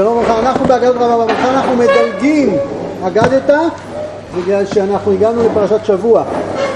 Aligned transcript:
שלום 0.00 0.16
וברכה, 0.16 0.38
אנחנו 0.38 0.66
באגדת 0.66 0.94
רבה 0.94 1.16
וברכה, 1.16 1.50
אנחנו 1.50 1.76
מדלגים 1.76 2.56
אגדת 3.06 3.54
בגלל 4.36 4.66
שאנחנו 4.66 5.12
הגענו 5.12 5.42
לפרשת 5.42 5.84
שבוע. 5.84 6.24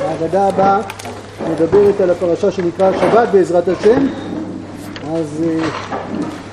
האגדה 0.09 0.49
הבאה 0.49 0.79
מדברת 1.51 2.01
על 2.01 2.11
הפרשה 2.11 2.51
שנקרא 2.51 2.93
שבת 3.01 3.29
בעזרת 3.33 3.69
השם, 3.69 4.07
אז 5.15 5.45
אה, 5.47 5.67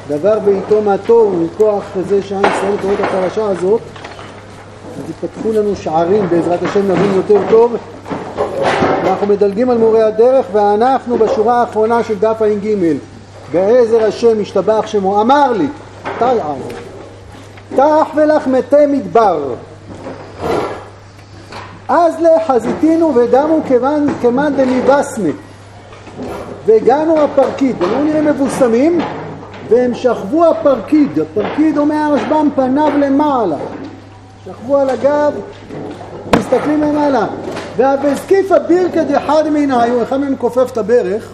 דבר 0.07 0.39
בעיתו 0.39 0.81
מה 0.81 0.97
טוב 0.97 1.35
מכוח 1.35 1.83
זה 2.09 2.21
שעם 2.23 2.41
ישראל 2.41 2.77
קורא 2.81 2.93
את 2.93 2.99
הפרשה 2.99 3.45
הזאת, 3.45 3.81
אז 4.97 5.09
יפתחו 5.09 5.51
לנו 5.51 5.75
שערים 5.75 6.29
בעזרת 6.29 6.63
השם 6.63 6.91
נבין 6.91 7.11
יותר 7.15 7.39
טוב. 7.49 7.75
אנחנו 9.03 9.27
מדלגים 9.27 9.69
על 9.69 9.77
מורי 9.77 10.03
הדרך 10.03 10.45
ואנחנו 10.53 11.17
בשורה 11.17 11.61
האחרונה 11.61 12.03
של 12.03 12.19
דף 12.19 12.41
ע"ג 12.41 12.75
בעזר 13.51 14.03
השם 14.03 14.41
השתבח 14.41 14.83
שמו 14.87 15.21
אמר 15.21 15.51
לי 15.51 15.67
תלער 16.19 16.55
תח 17.75 18.07
ולך 18.15 18.47
מתי 18.47 18.85
מדבר. 18.87 19.53
אז 21.89 22.15
לחזיתינו 22.21 23.15
ודמו 23.15 23.59
כמאן, 23.67 24.05
כמאן 24.21 24.53
דמיבסנה 24.57 25.29
והגענו 26.65 27.21
הפרקיד, 27.21 27.75
לא 27.81 28.03
נראים 28.03 28.25
מבוסמים 28.25 28.99
והם 29.69 29.93
שכבו 29.93 30.45
הפרקיד, 30.45 31.19
הפרקיד 31.19 31.77
אומר 31.77 31.95
הרשב"ם 31.95 32.49
פניו 32.55 32.91
למעלה. 32.99 33.55
שכבו 34.45 34.77
על 34.77 34.89
הגב, 34.89 35.33
מסתכלים 36.37 36.81
למעלה. 36.81 37.25
והזקיפה 37.77 38.59
בירקא 38.59 39.03
דחד 39.03 39.43
מנהיו, 39.49 40.03
אחד 40.03 40.17
מהם 40.17 40.35
כופף 40.37 40.71
את 40.71 40.77
הברך, 40.77 41.29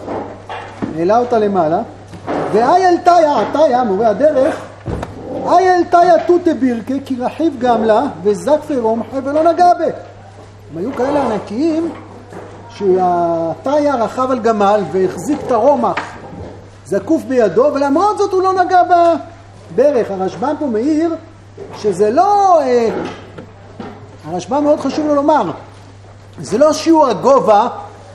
העלה 0.96 1.18
אותה 1.18 1.38
למעלה 1.38 1.80
ואייל 2.52 2.96
תיה, 3.04 3.36
תיה, 3.52 3.84
מורה 3.84 4.08
הדרך, 4.08 4.56
אייל 5.46 5.84
תיה 5.84 6.24
תותא 6.26 6.52
בירקה, 6.52 6.94
כי 7.04 7.16
רכיב 7.20 7.54
גם 7.58 7.84
לה, 7.84 8.02
וזקפי 8.22 8.76
רומחה 8.76 9.16
ולא 9.24 9.52
נגע 9.52 9.74
בה. 9.78 9.84
הם 9.84 10.78
היו 10.78 10.92
כאלה 10.96 11.22
ענקיים, 11.22 11.92
שהתיה 12.70 13.94
רכב 13.94 14.30
על 14.30 14.38
גמל 14.38 14.80
והחזיק 14.92 15.38
את 15.46 15.52
הרומח 15.52 15.96
זקוף 16.84 17.22
בידו, 17.22 17.70
ולמרות 17.74 18.18
זאת 18.18 18.32
הוא 18.32 18.42
לא 18.42 18.52
נגע 18.64 18.82
בברך. 18.82 20.10
הרשב"ם 20.10 20.54
פה 20.58 20.66
מעיר 20.66 21.14
שזה 21.78 22.10
לא... 22.10 22.60
אה, 22.60 22.88
הרשב"ם 24.30 24.64
מאוד 24.64 24.80
חשוב 24.80 25.06
לו 25.06 25.14
לומר, 25.14 25.50
זה 26.40 26.58
לא 26.58 26.72
שיעור 26.72 27.06
הגובה 27.06 27.68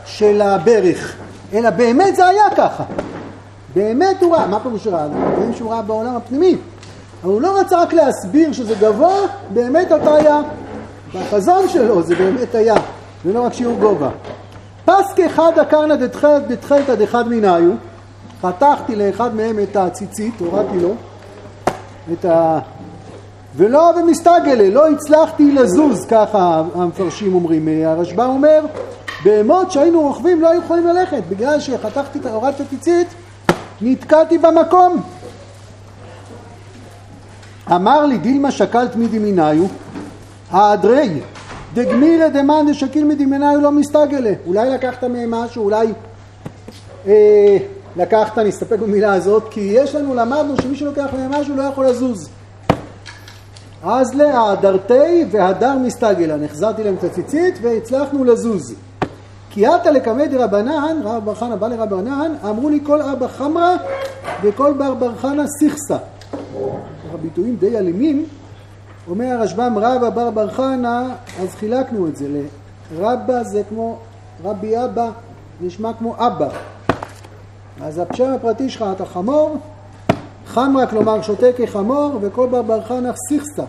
של 0.06 0.42
הברך, 0.42 1.16
אלא 1.54 1.70
באמת 1.70 2.16
זה 2.16 2.26
היה 2.26 2.50
ככה. 2.56 2.84
באמת 3.76 4.22
הוא 4.22 4.36
ראה, 4.36 4.48
מה 4.48 4.60
פירוש 4.60 4.88
ראה? 4.88 5.06
אנחנו 5.06 5.36
רואים 5.38 5.54
שהוא 5.54 5.72
ראה 5.72 5.82
בעולם 5.82 6.16
הפנימי. 6.16 6.58
אבל 7.24 7.32
הוא 7.32 7.42
לא 7.42 7.60
רצה 7.60 7.82
רק 7.82 7.94
להסביר 7.94 8.54
שזה 8.54 8.76
גבוה, 8.76 9.16
באמת 9.54 9.92
אתה 9.92 10.16
היה. 10.16 10.42
בחזון 11.14 11.70
שלו 11.70 12.04
זה 12.04 12.16
באמת 12.16 12.56
היה, 12.56 12.76
זה 13.26 13.34
לא 13.34 13.42
רק 13.42 13.54
שיעור 13.54 13.80
גובה. 13.80 14.10
פסק 14.86 15.20
אחד 15.20 15.60
הקרנא 15.60 15.96
דתחלתא 16.48 16.96
דחד 16.96 17.28
מנהיו, 17.28 17.72
חתכתי 18.42 18.96
לאחד 18.96 19.36
מהם 19.36 19.60
את 19.60 19.76
הציצית, 19.76 20.34
הורדתי 20.40 20.80
לו, 20.80 20.94
את 22.14 22.26
ה... 22.26 22.60
ולא 23.56 23.92
במסתגלה, 23.98 24.70
לא 24.70 24.90
הצלחתי 24.90 25.52
לזוז, 25.52 26.06
ככה 26.06 26.64
המפרשים 26.76 27.36
אומרים. 27.36 27.68
הרשב"א 27.86 28.26
אומר, 28.26 28.66
בהמות 29.24 29.72
שהיינו 29.72 30.02
רוכבים 30.02 30.42
לא 30.42 30.50
היו 30.50 30.62
יכולים 30.62 30.88
ללכת, 30.88 31.24
בגלל 31.30 31.60
שחתכתי, 31.60 32.20
הורדתי 32.30 32.64
את 32.64 32.68
הציצית, 32.68 33.08
נתקעתי 33.84 34.38
במקום. 34.38 35.03
אמר 37.72 38.06
לי 38.06 38.17
דילמה 38.17 38.52
שקלת 38.52 38.95
מדימיניו, 38.95 39.66
האדרי, 40.52 41.22
דגמירא 41.73 42.28
דמאן 42.28 42.66
דשקיל 42.72 43.06
מדימיניו 43.06 43.59
לא 43.61 43.72
מסתגלה. 43.72 44.34
אולי 44.48 44.70
לקחת 44.70 45.04
מהם 45.04 45.32
משהו, 45.32 45.64
אולי 45.64 45.88
אה, 47.08 47.58
לקחת, 47.95 48.38
נסתפק 48.38 48.80
במילה 48.80 49.14
הזאת, 49.14 49.44
כי 49.52 49.60
יש 49.60 49.95
לנו, 49.95 50.15
למדנו 50.15 50.61
שמי 50.61 50.76
שלוקח 50.76 51.08
מהם 51.17 51.32
משהו 51.32 51.55
לא 51.55 51.64
יכול 51.64 51.86
לזוז. 51.86 52.30
אז 53.83 54.14
להדרתי 54.14 55.26
והדר 55.32 55.77
מסתגלה, 55.77 56.45
החזרתי 56.45 56.83
להם 56.83 56.95
את 57.00 57.04
הציצית 57.04 57.55
והצלחנו 57.61 58.23
לזוז. 58.23 58.76
כי 59.53 59.65
עתה 59.65 59.91
לקמא 59.91 60.25
דרבנן, 60.25 60.97
רב 61.03 61.25
בר 61.25 61.36
חנא 61.36 61.55
בא 61.55 61.67
לרבנן, 61.67 62.36
אמרו 62.49 62.69
לי 62.69 62.80
כל 62.83 63.02
אבא 63.02 63.27
חמרא 63.27 63.75
וכל 64.43 64.73
בר 64.77 64.93
בר 64.93 65.15
חנא 65.15 65.43
סיכסה. 65.59 65.97
הביטויים 67.14 67.55
די 67.55 67.77
אלימים. 67.77 68.25
אומר 69.09 69.25
הרשב"ם 69.25 69.77
רבא 69.77 70.09
בר 70.09 70.30
בר 70.30 70.49
חנא, 70.49 71.03
אז 71.41 71.55
חילקנו 71.55 72.08
את 72.08 72.15
זה 72.15 72.27
לרבא 72.91 73.43
זה 73.43 73.61
כמו 73.69 73.97
רבי 74.43 74.86
אבא, 74.86 75.09
נשמע 75.61 75.93
כמו 75.93 76.15
אבא. 76.17 76.49
אז 77.81 78.02
השם 78.09 78.33
הפרטי 78.33 78.70
שלך 78.70 78.85
אתה 78.95 79.05
חמור, 79.05 79.58
חמרה 80.47 80.87
כלומר 80.87 81.21
שותה 81.21 81.47
כחמור, 81.58 82.17
וכל 82.21 82.47
בר 82.47 82.61
בר 82.61 82.81
חנא 82.81 83.11
סיכסה. 83.30 83.64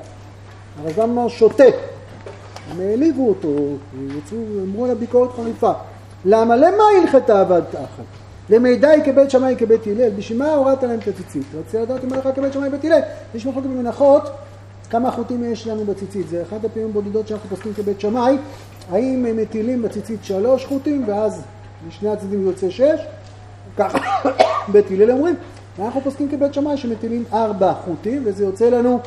הרשב"ם 0.85 1.11
אמר 1.11 1.29
שותה. 1.29 1.65
הם 2.71 2.81
העליבו 2.81 3.29
אותו, 3.29 3.49
יצאו, 4.19 4.39
אמרו 4.63 4.87
לה 4.87 4.95
ביקורת 4.95 5.31
חריפה. 5.33 5.73
למה? 6.25 6.57
למה 6.57 6.83
הלכתה 7.01 7.41
עבד 7.41 7.63
תחת? 7.71 8.05
למידי 8.51 9.01
כבית 9.05 9.31
שמאי 9.31 9.55
כבית 9.59 9.87
הלל, 9.87 10.11
בשביל 10.11 10.39
מה 10.39 10.55
הורדת 10.55 10.83
להם 10.83 10.99
את 10.99 11.09
הציצית? 11.09 11.43
רציתי 11.55 11.83
לדעת 11.83 12.05
מה 12.05 12.17
לך 12.17 12.29
כבית 12.35 12.53
שמאי 12.53 12.69
כבית 12.69 12.85
הלל. 12.85 13.01
יש 13.35 13.47
מחלוקת 13.47 13.69
במנחות, 13.69 14.23
כמה 14.91 15.11
חוטים 15.11 15.53
יש 15.53 15.67
לנו 15.67 15.85
בציצית. 15.85 16.29
זה 16.29 16.43
אחת 16.43 16.65
הפעמים 16.65 16.93
בודדות 16.93 17.29
שאנחנו 17.29 17.49
פוסקים 17.49 17.75
כבית 17.75 18.01
שמאי, 18.01 18.37
האם 18.91 19.27
הם 19.27 19.37
מטילים 19.37 19.83
בציצית 19.83 20.25
שלוש 20.25 20.65
חוטים, 20.65 21.05
ואז 21.07 21.43
משני 21.89 22.09
הצדדים 22.09 22.47
יוצא 22.47 22.71
שש, 22.71 23.01
ככה 23.77 23.99
בית 24.73 24.91
הלל 24.91 25.11
אומרים, 25.11 25.35
ואנחנו 25.79 26.01
פוסקים 26.01 26.29
כבית 26.29 26.55
שמאי 26.55 26.77
שמטילים 26.77 27.25
ארבע 27.33 27.73
חוטים, 27.85 28.23
וזה 28.25 28.45
יוצא 28.45 28.69
לנו 28.69 29.01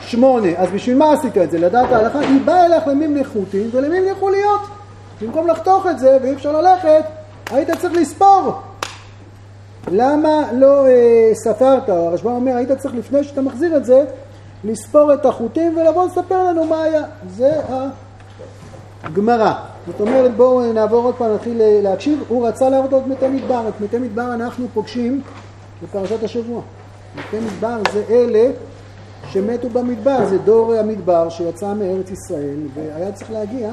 שמונה. 0.00 0.48
אז 0.56 0.70
בשביל 0.70 0.96
מה 0.96 1.12
עשית 1.12 1.38
את 1.38 1.50
זה? 1.50 1.58
לדעת 1.58 1.92
ההלכה, 1.92 2.18
היא 2.18 2.40
באה 2.44 2.66
אליך 2.66 2.86
למימני 2.86 3.24
חוטים 3.24 3.70
ולמימני 3.72 4.14
חוליות. 4.14 4.60
במקום 5.22 5.46
לחתוך 5.46 5.86
את 5.86 5.98
זה 5.98 6.18
ואי 6.22 6.32
אפשר 6.32 6.60
ללכת, 6.60 7.04
היית 7.50 7.70
צריך 7.80 7.92
לספור. 7.92 8.52
למה 9.90 10.52
לא 10.52 10.86
אה, 10.86 11.30
ספרת? 11.34 11.88
הרשב"א 11.88 12.30
אומר, 12.30 12.56
היית 12.56 12.72
צריך 12.72 12.94
לפני 12.94 13.24
שאתה 13.24 13.42
מחזיר 13.42 13.76
את 13.76 13.84
זה, 13.84 14.04
לספור 14.64 15.14
את 15.14 15.26
החוטים 15.26 15.76
ולבוא 15.76 16.06
לספר 16.06 16.44
לנו 16.44 16.64
מה 16.64 16.82
היה. 16.82 17.02
זה 17.28 17.52
הגמרא. 19.02 19.52
זאת 19.86 20.00
אומרת, 20.00 20.36
בואו 20.36 20.72
נעבור 20.72 21.04
עוד 21.04 21.14
פעם, 21.14 21.34
נתחיל 21.34 21.62
להקשיב. 21.82 22.22
הוא 22.28 22.48
רצה 22.48 22.68
להראות 22.68 22.94
את 22.94 23.06
מתי 23.06 23.28
מדבר. 23.28 23.68
את 23.68 23.80
מתי 23.80 23.98
מדבר 23.98 24.34
אנחנו 24.34 24.66
פוגשים 24.74 25.20
בפרשת 25.82 26.22
השבוע. 26.22 26.62
מתי 27.16 27.36
מדבר 27.40 27.76
זה 27.92 28.02
אלה 28.10 28.50
שמתו 29.30 29.68
במדבר, 29.68 30.26
זה 30.26 30.38
דור 30.38 30.74
המדבר 30.74 31.28
שיצא 31.28 31.74
מארץ 31.74 32.10
ישראל 32.10 32.58
והיה 32.74 33.12
צריך 33.12 33.30
להגיע 33.30 33.70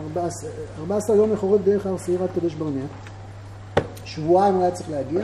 14, 0.00 0.50
14 0.80 1.16
יום 1.16 1.32
לחורף 1.32 1.60
דרך 1.64 1.86
הר 1.86 1.96
שעיר 2.06 2.22
עד 2.22 2.28
קדוש 2.34 2.54
ברנע, 2.54 2.84
שבועיים 4.04 4.60
היה 4.60 4.70
צריך 4.70 4.90
להגיע, 4.90 5.20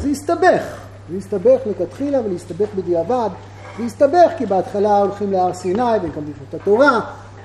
זה 0.00 0.08
הסתבך, 0.08 0.62
זה 1.10 1.16
הסתבך 1.16 1.60
לכתחילה 1.66 2.20
ולהסתבך 2.24 2.68
בדיעבד, 2.76 3.28
זה 3.78 3.84
הסתבך 3.84 4.30
כי 4.38 4.46
בהתחלה 4.46 4.98
הולכים 4.98 5.32
להר 5.32 5.54
סיני 5.54 5.96
ומקבלים 6.02 6.32
את 6.48 6.54
התורה 6.54 7.00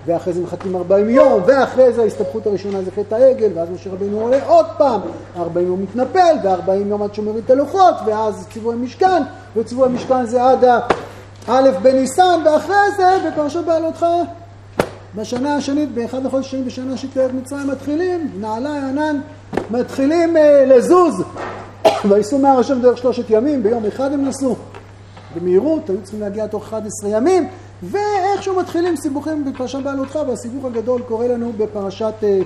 ואחרי 0.05 0.33
זה 0.33 0.41
מחכים 0.41 0.75
40 0.75 1.09
יום, 1.09 1.41
ואחרי 1.45 1.93
זה 1.93 2.01
ההסתבכות 2.01 2.47
הראשונה 2.47 2.81
זה 2.81 2.91
חטא 2.91 3.15
העגל, 3.15 3.49
ואז 3.55 3.69
משה 3.69 3.89
רבינו 3.91 4.21
עולה 4.21 4.45
עוד 4.47 4.65
פעם, 4.77 5.01
40 5.37 5.67
יום 5.67 5.81
מתנפל, 5.81 6.35
ו-40 6.43 6.71
יום 6.71 7.01
עד 7.01 7.13
שומר 7.13 7.31
את 7.37 7.49
הלוחות, 7.49 7.95
ואז 8.05 8.47
ציווי 8.53 8.73
המשכן, 8.73 9.23
וציווי 9.55 9.85
המשכן 9.85 10.25
זה 10.25 10.43
עד 10.43 10.65
א' 11.47 11.69
בניסן, 11.81 12.41
ואחרי 12.45 12.91
זה 12.97 13.29
בפרשת 13.29 13.63
בעלותך 13.65 14.05
בשנה 15.15 15.55
השנית, 15.55 15.91
באחד 15.91 16.25
החודשים 16.25 16.65
בשנה 16.65 16.97
שתהיה 16.97 17.27
מצרים 17.27 17.67
מתחילים, 17.67 18.31
נעלה 18.39 18.89
ענן, 18.89 19.19
מתחילים 19.71 20.37
אה, 20.37 20.65
לזוז, 20.65 21.23
וייסעו 22.09 22.39
מהר 22.39 22.59
השם 22.59 22.81
דרך 22.81 22.97
שלושת 22.97 23.29
ימים, 23.29 23.63
ביום 23.63 23.85
אחד 23.85 24.13
הם 24.13 24.25
נסעו. 24.25 24.55
במהירות, 25.35 25.89
היו 25.89 26.01
צריכים 26.03 26.21
להגיע 26.21 26.47
תוך 26.47 26.63
11 26.63 27.09
ימים, 27.09 27.47
ואיכשהו 27.83 28.59
מתחילים 28.59 28.95
סיבוכים 28.95 29.45
בפרשת 29.45 29.79
בעלותך, 29.83 30.19
והסיבוך 30.27 30.65
הגדול 30.65 31.01
קורה 31.01 31.27
לנו 31.27 31.53
בפרשת 31.57 32.13
אה, 32.23 32.39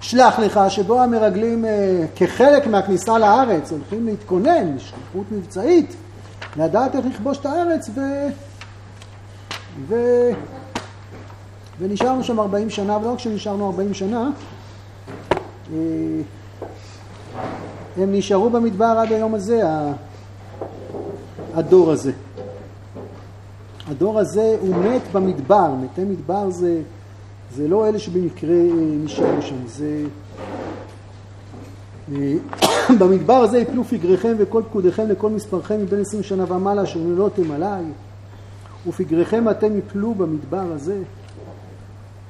שלח 0.00 0.38
לך, 0.38 0.60
שבו 0.68 1.00
המרגלים 1.00 1.64
אה, 1.64 2.04
כחלק 2.16 2.66
מהכניסה 2.66 3.18
לארץ 3.18 3.72
הולכים 3.72 4.06
להתכונן, 4.06 4.78
שליחות 4.78 5.26
מבצעית, 5.32 5.94
לדעת 6.56 6.96
איך 6.96 7.06
לכבוש 7.06 7.38
את 7.38 7.46
הארץ, 7.46 7.90
ו... 7.94 8.00
ו... 9.88 9.94
ונשארנו 11.78 12.24
שם 12.24 12.40
40 12.40 12.70
שנה, 12.70 12.98
ולא 12.98 13.12
רק 13.12 13.18
שנשארנו 13.18 13.66
40 13.66 13.94
שנה, 13.94 14.30
אה, 15.72 15.78
הם 17.96 18.12
נשארו 18.12 18.50
במדבר 18.50 18.84
עד 18.98 19.12
היום 19.12 19.34
הזה, 19.34 19.62
הדור 21.54 21.90
הזה. 21.90 22.12
הדור 23.86 24.18
הזה 24.18 24.56
הוא 24.60 24.76
מת 24.76 25.02
במדבר, 25.12 25.74
מתי 25.82 26.04
מדבר 26.04 26.50
זה, 26.50 26.80
זה 27.54 27.68
לא 27.68 27.88
אלה 27.88 27.98
שבמקרה 27.98 28.56
נשארו 29.04 29.42
שם, 29.42 29.66
זה... 29.66 30.04
במדבר 32.98 33.34
הזה 33.34 33.58
יפלו 33.58 33.84
פגריכם 33.84 34.34
וכל 34.38 34.62
פקודיכם 34.68 35.08
לכל 35.08 35.30
מספרכם 35.30 35.80
מבין 35.80 36.00
עשרים 36.00 36.22
שנה 36.22 36.52
ומעלה 36.52 36.82
אשר 36.82 36.98
נולדתם 36.98 37.50
עליי 37.50 37.84
ופגריכם 38.86 39.50
אתם 39.50 39.78
יפלו 39.78 40.14
במדבר 40.14 40.72
הזה. 40.72 40.98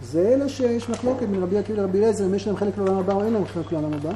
זה 0.02 0.28
אלה 0.28 0.48
שיש 0.48 0.90
מחלוקת 0.90 1.28
בין 1.28 1.42
רבי 1.42 1.58
עקיבא 1.58 1.82
לרבי 1.82 1.98
אליעזר, 1.98 2.26
אם 2.26 2.34
יש 2.34 2.46
להם 2.46 2.56
חלק 2.56 2.78
לעולם 2.78 2.98
הבא 2.98 3.12
או 3.12 3.24
אין 3.24 3.32
להם 3.32 3.44
חלק 3.44 3.72
לעולם 3.72 3.92
הבא. 3.92 4.12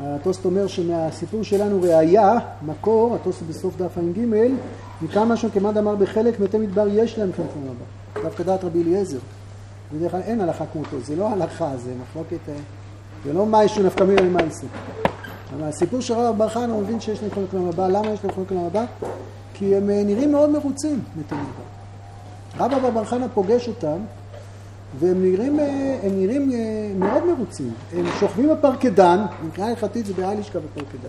הטוסט 0.00 0.44
אומר 0.44 0.66
שמהסיפור 0.66 1.42
שלנו 1.42 1.82
ראיה, 1.82 2.32
מקור, 2.66 3.14
הטוסט 3.14 3.42
בסוף 3.48 3.76
דף 3.76 3.98
ע"ג, 3.98 4.20
מכמה 5.02 5.24
משהו 5.24 5.48
כמעט 5.54 5.76
אמר 5.76 5.94
בחלק 5.94 6.40
מתי 6.40 6.58
מדבר 6.58 6.88
יש 6.88 7.18
להם 7.18 7.30
חלק 7.36 7.46
לעולם 7.56 7.74
הבא. 7.76 8.22
דווקא 8.22 8.44
דעת 8.44 8.64
רבי 8.64 8.82
אליעזר. 8.82 9.18
בדרך 9.94 10.12
כלל 10.12 10.20
אין 10.20 10.40
הלכה 10.40 10.64
כמותו, 10.72 11.00
זה 11.00 11.16
לא 11.16 11.28
הלכה, 11.28 11.76
זה 11.76 11.92
מחלוקת, 12.02 12.48
אה, 12.48 12.54
זה 13.26 13.32
לא 13.32 13.46
משהו 13.46 13.82
נפקא 13.82 14.04
מילה 14.04 14.22
למעשה. 14.22 14.66
אבל 15.54 15.68
הסיפור 15.68 16.00
של 16.00 16.14
רב 16.14 16.38
בר 16.38 16.48
חנא 16.48 16.72
הוא 16.72 16.82
מבין 16.82 17.00
שיש 17.00 17.22
להם 17.22 17.30
חלק 17.30 17.54
לעולם 17.54 17.90
למה 17.90 18.12
יש 18.12 18.24
להם 18.24 18.34
חלק 18.34 18.52
לעולם? 18.52 18.84
כי 19.54 19.76
הם 19.76 19.90
אה, 19.90 20.02
נראים 20.04 20.32
מאוד 20.32 20.50
מרוצים 20.50 21.00
מתי 21.16 21.34
מדבר. 21.34 22.76
רב 22.76 22.94
בר 22.94 23.04
חנא 23.04 23.26
פוגש 23.34 23.68
אותם 23.68 23.96
והם 24.98 25.22
נראים, 25.22 25.60
אה, 25.60 25.98
הם 26.02 26.20
נראים 26.20 26.52
אה, 26.52 26.58
מאוד 26.98 27.24
מרוצים. 27.26 27.72
הם 27.96 28.04
שוכבים 28.20 28.48
בפרקדן, 28.48 29.18
מבחינה 29.46 29.68
הלכתית 29.68 30.06
זה 30.06 30.12
בעיה 30.14 30.34
לשכב 30.34 30.58
בפרקדן. 30.58 31.08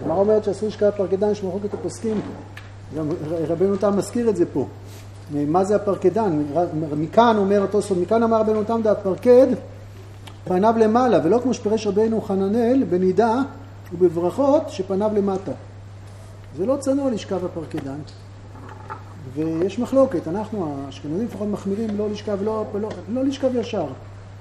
הגמרא 0.00 0.16
אומרת 0.16 0.44
שאסור 0.44 0.68
לשכב 0.68 0.86
בפרקדן, 0.86 1.30
יש 1.30 1.44
מחלוקת 1.44 1.74
הפוסקים, 1.74 2.20
גם 2.96 3.08
רבנו 3.48 3.76
תם 3.76 3.96
מזכיר 3.96 4.28
את 4.28 4.36
זה 4.36 4.44
פה. 4.52 4.66
מה 5.30 5.64
זה 5.64 5.76
הפרקדן? 5.76 6.42
מכאן 6.96 7.36
אומר 7.38 7.64
התוספות, 7.64 7.98
מכאן 7.98 8.22
אמר 8.22 8.40
רבנו 8.40 8.64
תם 8.64 8.80
דעת 8.82 8.98
פרקד, 9.02 9.46
פניו 10.48 10.74
למעלה, 10.78 11.20
ולא 11.24 11.38
כמו 11.42 11.54
שפרש 11.54 11.86
רבנו 11.86 12.20
חננאל 12.20 12.84
בנידה 12.90 13.42
ובברכות 13.92 14.62
שפניו 14.68 15.10
למטה. 15.14 15.52
זה 16.56 16.66
לא 16.66 16.76
צנוע 16.80 17.10
לשכב 17.10 17.44
בפרקדן. 17.44 17.98
ויש 19.34 19.78
מחלוקת, 19.78 20.28
אנחנו 20.28 20.76
האשכנזים 20.86 21.26
לפחות 21.26 21.48
מחמירים 21.48 21.98
לא 21.98 22.10
לשכב, 22.10 22.38
לא, 22.42 22.64
לא, 22.80 22.88
לא 23.08 23.24
לשכב 23.24 23.56
ישר, 23.56 23.86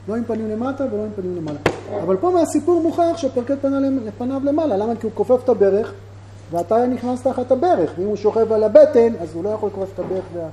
לא 0.07 0.15
עם 0.15 0.23
פנים 0.23 0.49
למטה 0.49 0.83
ולא 0.91 1.03
עם 1.03 1.09
פנים 1.15 1.35
למעלה. 1.35 1.59
אבל 2.03 2.17
פה 2.17 2.31
מהסיפור 2.31 2.81
מוכח 2.81 3.17
שהפרקט 3.17 3.61
פנה 3.61 3.79
לפניו 4.05 4.41
למעלה, 4.45 4.77
למה? 4.77 4.95
כי 4.95 5.05
הוא 5.05 5.11
כופף 5.15 5.43
את 5.43 5.49
הברך 5.49 5.93
ואתה 6.51 6.87
נכנס 6.87 7.21
תחת 7.21 7.51
הברך, 7.51 7.91
ואם 7.97 8.07
הוא 8.07 8.15
שוכב 8.15 8.51
על 8.51 8.63
הבטן 8.63 9.13
אז 9.19 9.33
הוא 9.33 9.43
לא 9.43 9.49
יכול 9.49 9.69
לכופף 9.69 9.93
את 9.93 9.99
הברך 9.99 10.23
וה... 10.33 10.47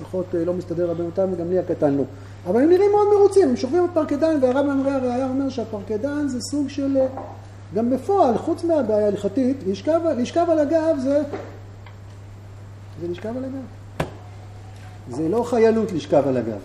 לפחות 0.00 0.26
אה, 0.34 0.44
לא 0.44 0.52
מסתדר 0.54 0.90
רבנו 0.90 1.10
תם 1.14 1.28
וגם 1.32 1.50
לי 1.50 1.58
הקטן 1.58 1.94
לא. 1.94 2.02
אבל 2.46 2.62
הם 2.62 2.68
נראים 2.68 2.90
מאוד 2.90 3.08
מרוצים, 3.18 3.48
הם 3.48 3.56
שוכבים 3.56 3.86
בפרקדן 3.90 4.38
והרב 4.42 4.66
ממרי 4.66 4.90
הראייה 4.90 5.28
אומר 5.28 5.48
שהפרקדן 5.48 6.28
זה 6.28 6.38
סוג 6.40 6.68
של, 6.68 6.96
אה, 6.96 7.06
גם 7.74 7.90
בפועל, 7.90 8.38
חוץ 8.38 8.64
מהבעיה 8.64 9.04
ההלכתית, 9.04 9.56
לשכב, 9.66 10.50
על 10.50 10.58
הגב 10.58 10.96
זה 11.02 11.22
זה 13.00 13.08
לשכב 13.08 13.36
על 13.36 13.44
הגב. 13.44 14.06
זה 15.10 15.28
לא 15.28 15.42
חיילות 15.42 15.92
לשכב 15.92 16.22
על 16.28 16.36
הגב. 16.36 16.58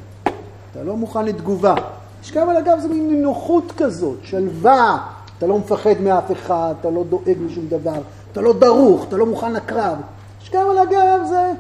אתה 0.72 0.84
לא 0.84 0.98
מוכן 0.98 1.26
לתגובה. 1.26 1.76
לשכב 2.22 2.46
על 2.50 2.58
הגב 2.58 2.80
זה 2.82 2.88
מין 2.88 3.08
נינוחות 3.08 3.72
כזאת, 3.78 4.18
שלווה. 4.24 4.98
אתה 5.38 5.48
לא 5.48 5.60
מפחד 5.60 6.02
מאף 6.02 6.32
אחד, 6.32 6.74
אתה 6.82 6.90
לא 6.90 7.04
דואג 7.10 7.38
לשום 7.46 7.68
דבר, 7.68 8.02
אתה 8.32 8.42
לא 8.42 8.54
דרוך, 8.54 9.06
אתה 9.08 9.18
לא 9.18 9.26
מוכן 9.26 9.54
לקרב. 9.54 9.98
לשכב 10.42 10.66
על 10.72 10.78
הגב 10.78 11.20
זה... 11.30 11.52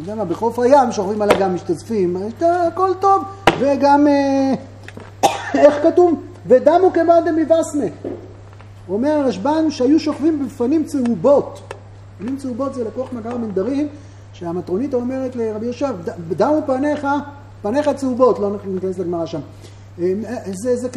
יודע 0.00 0.14
מה, 0.14 0.24
בחוף 0.24 0.58
הים 0.58 0.92
שוכבים 0.92 1.22
על 1.22 1.30
הגב 1.30 1.48
משתזפים, 1.48 2.16
הכל 2.40 2.90
טוב, 3.00 3.22
וגם, 3.58 4.06
אה, 4.06 4.54
איך 5.64 5.82
כתוב? 5.82 6.22
ודמו 6.46 6.92
כבעד 6.92 7.28
דמיבסנה. 7.28 7.84
אומר 8.88 9.10
הרשב"ן 9.10 9.70
שהיו 9.70 10.00
שוכבים 10.00 10.46
בפנים 10.46 10.84
צהובות. 10.84 11.60
מילים 12.20 12.36
צהובות 12.36 12.74
זה 12.74 12.84
לקוח 12.84 13.12
מגר 13.12 13.36
מנדרים, 13.36 13.88
שהמטרונית 14.32 14.94
אומרת 14.94 15.36
לרבי 15.36 15.66
יושב, 15.66 15.94
דמו 16.28 16.60
פניך, 16.66 17.06
פניך 17.62 17.90
צהובות, 17.96 18.38
לא 18.38 18.50
ניכנס 18.66 18.98
לגמרא 18.98 19.26
שם. 19.26 19.40
אה, 20.02 20.12
זה, 20.52 20.76
זה 20.76 20.88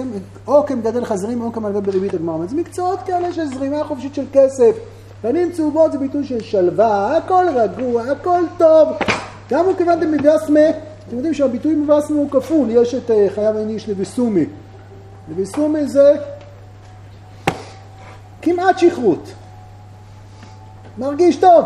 או 0.47 0.65
כמגדל 0.65 1.05
חזרים 1.05 1.41
או 1.41 1.53
כמלווה 1.53 1.81
בריבית 1.81 2.13
הגמרא. 2.13 2.45
זה 2.45 2.55
מקצועות 2.55 2.99
כאלה 3.05 3.33
של 3.33 3.45
זרימה 3.45 3.83
חופשית 3.83 4.15
של 4.15 4.25
כסף. 4.33 4.75
פנים 5.21 5.51
צהובות 5.51 5.91
זה 5.91 5.97
ביטוי 5.97 6.25
של 6.25 6.41
שלווה, 6.41 7.17
הכל 7.17 7.45
רגוע, 7.55 8.03
הכל 8.03 8.43
טוב. 8.57 8.87
גם 9.49 9.65
הוא 9.65 9.73
כיוון 9.77 9.99
דמבסמה, 9.99 10.69
אתם 11.07 11.15
יודעים 11.15 11.33
שהביטוי 11.33 11.75
מבסמה 11.75 12.17
הוא 12.17 12.29
כפול, 12.31 12.67
יש 12.69 12.95
את 12.95 13.11
אה, 13.11 13.27
חייב 13.35 13.55
איניש 13.55 13.89
לביסומי. 13.89 14.45
לביסומי 15.31 15.87
זה 15.87 16.15
כמעט 18.41 18.79
שכרות. 18.79 19.29
מרגיש 20.97 21.35
טוב. 21.35 21.65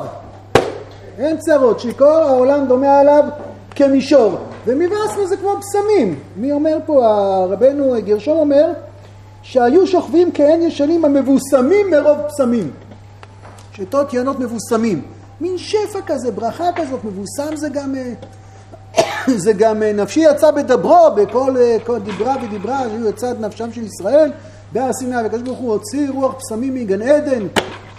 אין 1.17 1.37
צרות, 1.37 1.79
שיכור 1.79 2.07
העולם 2.07 2.67
דומה 2.67 2.99
עליו 2.99 3.23
כמישור. 3.75 4.37
ומבאסנו 4.65 5.27
זה 5.27 5.37
כמו 5.37 5.53
פסמים. 5.61 6.19
מי 6.37 6.51
אומר 6.51 6.77
פה, 6.85 7.05
רבנו 7.49 7.93
גרשום 8.05 8.37
אומר, 8.37 8.71
שהיו 9.41 9.87
שוכבים 9.87 10.31
כהן 10.33 10.61
ישנים 10.61 11.05
המבוסמים 11.05 11.91
מרוב 11.91 12.17
פסמים. 12.27 12.71
שתות 13.75 14.13
ינות 14.13 14.39
מבוסמים. 14.39 15.01
מין 15.41 15.57
שפע 15.57 15.99
כזה, 16.05 16.31
ברכה 16.31 16.71
כזאת, 16.75 17.03
מבוסם 17.03 17.55
זה 17.55 17.69
גם, 17.69 17.95
אה, 17.95 18.13
זה 19.45 19.53
גם 19.53 19.83
אה, 19.83 19.93
נפשי 19.93 20.19
יצא 20.19 20.51
בדברו, 20.51 21.09
בכל 21.15 21.55
כל 21.85 21.99
דיברה 21.99 22.35
ודיברה, 22.43 22.79
היו 22.79 23.09
יצא 23.09 23.33
נפשם 23.39 23.73
של 23.73 23.83
ישראל, 23.83 24.31
בהר 24.71 24.93
סיני, 24.93 25.15
וכזה 25.25 25.43
ברוך 25.43 25.59
הוא 25.59 25.73
הוציא 25.73 26.09
רוח 26.09 26.35
פסמים 26.39 26.75
מגן 26.75 27.01
עדן, 27.01 27.47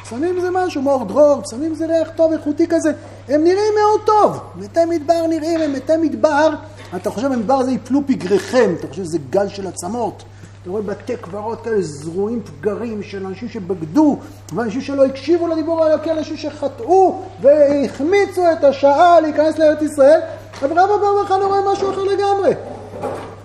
פסמים 0.04 0.40
זה 0.40 0.48
משהו, 0.52 0.82
מור 0.82 1.04
דרור, 1.04 1.42
פסמים 1.42 1.74
זה 1.74 1.86
ריח 1.86 2.08
טוב, 2.16 2.32
איכותי 2.32 2.66
כזה. 2.66 2.92
הם 3.28 3.44
נראים 3.44 3.74
מאוד 3.82 4.00
טוב. 4.06 4.40
מתי 4.56 4.84
מדבר 4.84 5.26
נראים, 5.26 5.60
הם 5.60 5.72
מתי 5.72 5.96
מדבר. 5.96 6.48
אתה 6.96 7.10
חושב 7.10 7.26
במדבר 7.26 7.54
הזה 7.54 7.72
יפלו 7.72 8.00
פגריכם, 8.06 8.74
אתה 8.78 8.88
חושב 8.88 9.04
שזה 9.04 9.18
גל 9.30 9.48
של 9.48 9.66
עצמות. 9.66 10.22
אתה 10.64 10.70
רואה 10.72 10.82
בתי 10.82 11.16
קברות 11.16 11.64
כאלה 11.64 11.82
זרועים 11.82 12.42
פגרים 12.42 13.02
של 13.02 13.26
אנשים 13.26 13.48
שבגדו, 13.48 14.18
ואנשים 14.52 14.80
שלא 14.80 15.04
הקשיבו 15.04 15.46
לדיבור 15.46 15.84
האלוקי, 15.84 16.10
אנשים 16.10 16.36
שחטאו 16.36 17.22
והחמיצו 17.40 18.52
את 18.52 18.64
השעה 18.64 19.20
להיכנס 19.20 19.58
לארץ 19.58 19.82
ישראל, 19.82 20.20
אבל 20.62 20.78
רב 20.78 20.90
אבר 20.90 21.24
בכלל 21.24 21.42
רואה 21.42 21.72
משהו 21.72 21.90
אחר 21.90 22.04
לגמרי. 22.04 22.54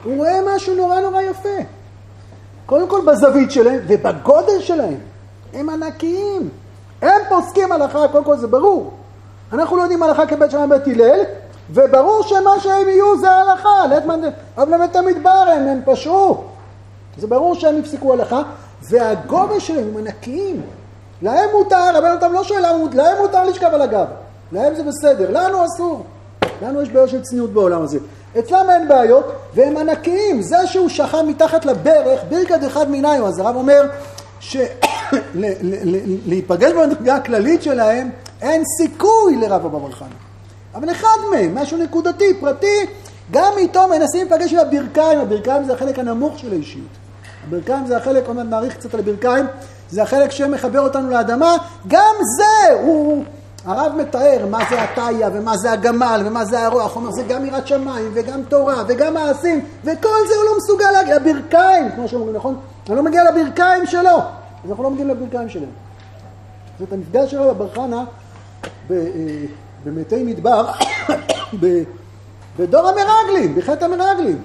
הוא 0.03 0.17
רואה 0.17 0.39
משהו 0.55 0.75
נורא 0.75 0.99
נורא 0.99 1.21
יפה. 1.21 1.59
קודם 2.65 2.89
כל 2.89 3.01
בזווית 3.07 3.51
שלהם 3.51 3.79
ובגודל 3.87 4.59
שלהם. 4.59 4.97
הם 5.53 5.69
ענקיים. 5.69 6.49
הם 7.01 7.21
פוסקים 7.29 7.71
הלכה, 7.71 8.07
קודם 8.07 8.23
כל 8.23 8.37
זה 8.37 8.47
ברור. 8.47 8.91
אנחנו 9.53 9.77
לא 9.77 9.81
יודעים 9.81 10.03
הלכה 10.03 10.25
כבית 10.25 10.51
שמאי 10.51 10.67
בית 10.67 10.87
הלל, 10.87 11.19
וברור 11.71 12.23
שמה 12.23 12.59
שהם 12.59 12.89
יהיו 12.89 13.17
זה 13.19 13.31
ההלכה. 13.31 13.85
אבל 14.57 14.69
באמת 14.69 14.95
המדבר 14.95 15.29
הם, 15.29 15.67
הם 15.67 15.81
פשעו. 15.85 16.58
זה 17.19 17.27
ברור 17.27 17.55
שהם 17.55 17.77
יפסקו 17.77 18.13
הלכה, 18.13 18.41
והגובה 18.81 19.59
שלהם 19.59 19.87
הם 19.87 19.97
ענקיים. 19.97 20.61
להם 21.21 21.49
מותר, 21.53 21.97
רבנו 21.97 22.13
אותם 22.13 22.33
לא 22.33 22.43
שואל 22.43 22.61
להם 22.93 23.17
מותר 23.17 23.43
לשכב 23.43 23.69
על 23.73 23.81
הגב. 23.81 24.05
להם 24.51 24.75
זה 24.75 24.83
בסדר, 24.83 25.29
לנו 25.31 25.65
אסור. 25.65 26.03
לנו 26.61 26.81
יש 26.81 26.89
בעיה 26.89 27.07
של 27.07 27.21
צניעות 27.21 27.53
בעולם 27.53 27.81
הזה. 27.81 27.99
אצלם 28.39 28.69
אין 28.69 28.87
בעיות, 28.87 29.31
והם 29.55 29.77
ענקיים. 29.77 30.41
זה 30.41 30.57
שהוא 30.65 30.89
שכב 30.89 31.21
מתחת 31.27 31.65
לברך, 31.65 32.21
ברכת 32.29 32.59
אחד 32.67 32.91
מנהיו. 32.91 33.27
אז 33.27 33.39
הרב 33.39 33.55
אומר, 33.55 33.81
להיפגש 36.25 36.71
במדרגה 36.71 37.15
הכללית 37.15 37.63
שלהם, 37.63 38.09
אין 38.41 38.63
סיכוי 38.77 39.35
לרב 39.35 39.65
אבא 39.65 39.79
בר 39.79 39.91
חנא. 39.91 40.07
אבל 40.75 40.91
אחד 40.91 41.17
מהם, 41.31 41.55
משהו 41.55 41.77
נקודתי, 41.77 42.33
פרטי, 42.39 42.85
גם 43.31 43.51
איתו 43.57 43.87
מנסים 43.87 44.27
להיפגש 44.27 44.53
עם 44.53 44.59
הברכיים, 44.59 45.19
הברכיים 45.19 45.63
זה 45.63 45.73
החלק 45.73 45.99
הנמוך 45.99 46.39
של 46.39 46.51
האישיות. 46.51 47.08
הברכיים 47.47 47.87
זה 47.87 47.97
החלק, 47.97 48.27
עוד 48.27 48.35
מעט 48.35 48.45
נאריך 48.45 48.77
קצת 48.77 48.93
על 48.93 48.99
הברכיים, 48.99 49.45
זה 49.89 50.03
החלק 50.03 50.31
שמחבר 50.31 50.79
אותנו 50.79 51.09
לאדמה, 51.09 51.55
גם 51.87 52.15
זה 52.37 52.73
הוא... 52.81 53.23
הרב 53.65 53.91
מתאר 53.97 54.45
מה 54.49 54.59
זה 54.69 54.83
התאיה 54.83 55.29
ומה 55.33 55.57
זה 55.57 55.71
הגמל 55.71 56.21
ומה 56.25 56.45
זה 56.45 56.65
הרוח, 56.65 56.93
הוא 56.93 57.01
אומר 57.01 57.11
זה 57.11 57.23
גם 57.23 57.45
יראת 57.45 57.67
שמיים 57.67 58.11
וגם 58.13 58.41
תורה 58.49 58.83
וגם 58.87 59.13
מעשים 59.13 59.65
וכל 59.83 60.17
זה 60.27 60.35
הוא 60.35 60.43
לא 60.45 60.57
מסוגל 60.57 60.91
להגיע, 60.91 61.15
הברכיים, 61.15 61.91
כמו 61.95 62.07
שאומרים, 62.07 62.35
נכון? 62.35 62.59
אני 62.87 62.95
לא 62.95 63.03
מגיע 63.03 63.23
לברכיים 63.31 63.85
שלו, 63.85 64.17
אז 64.63 64.69
אנחנו 64.69 64.83
לא 64.83 64.89
מגיעים 64.89 65.09
לברכיים 65.09 65.49
שלהם. 65.49 65.69
זאת 66.79 66.93
המפגש 66.93 67.31
שלו 67.31 67.55
בבר 67.55 67.69
חנה 67.69 68.03
אה, 68.91 68.95
במתי 69.85 70.23
מדבר, 70.23 70.71
בדור 72.59 72.89
המרגלים, 72.89 73.55
בחטא 73.55 73.85
המרגלים. 73.85 74.41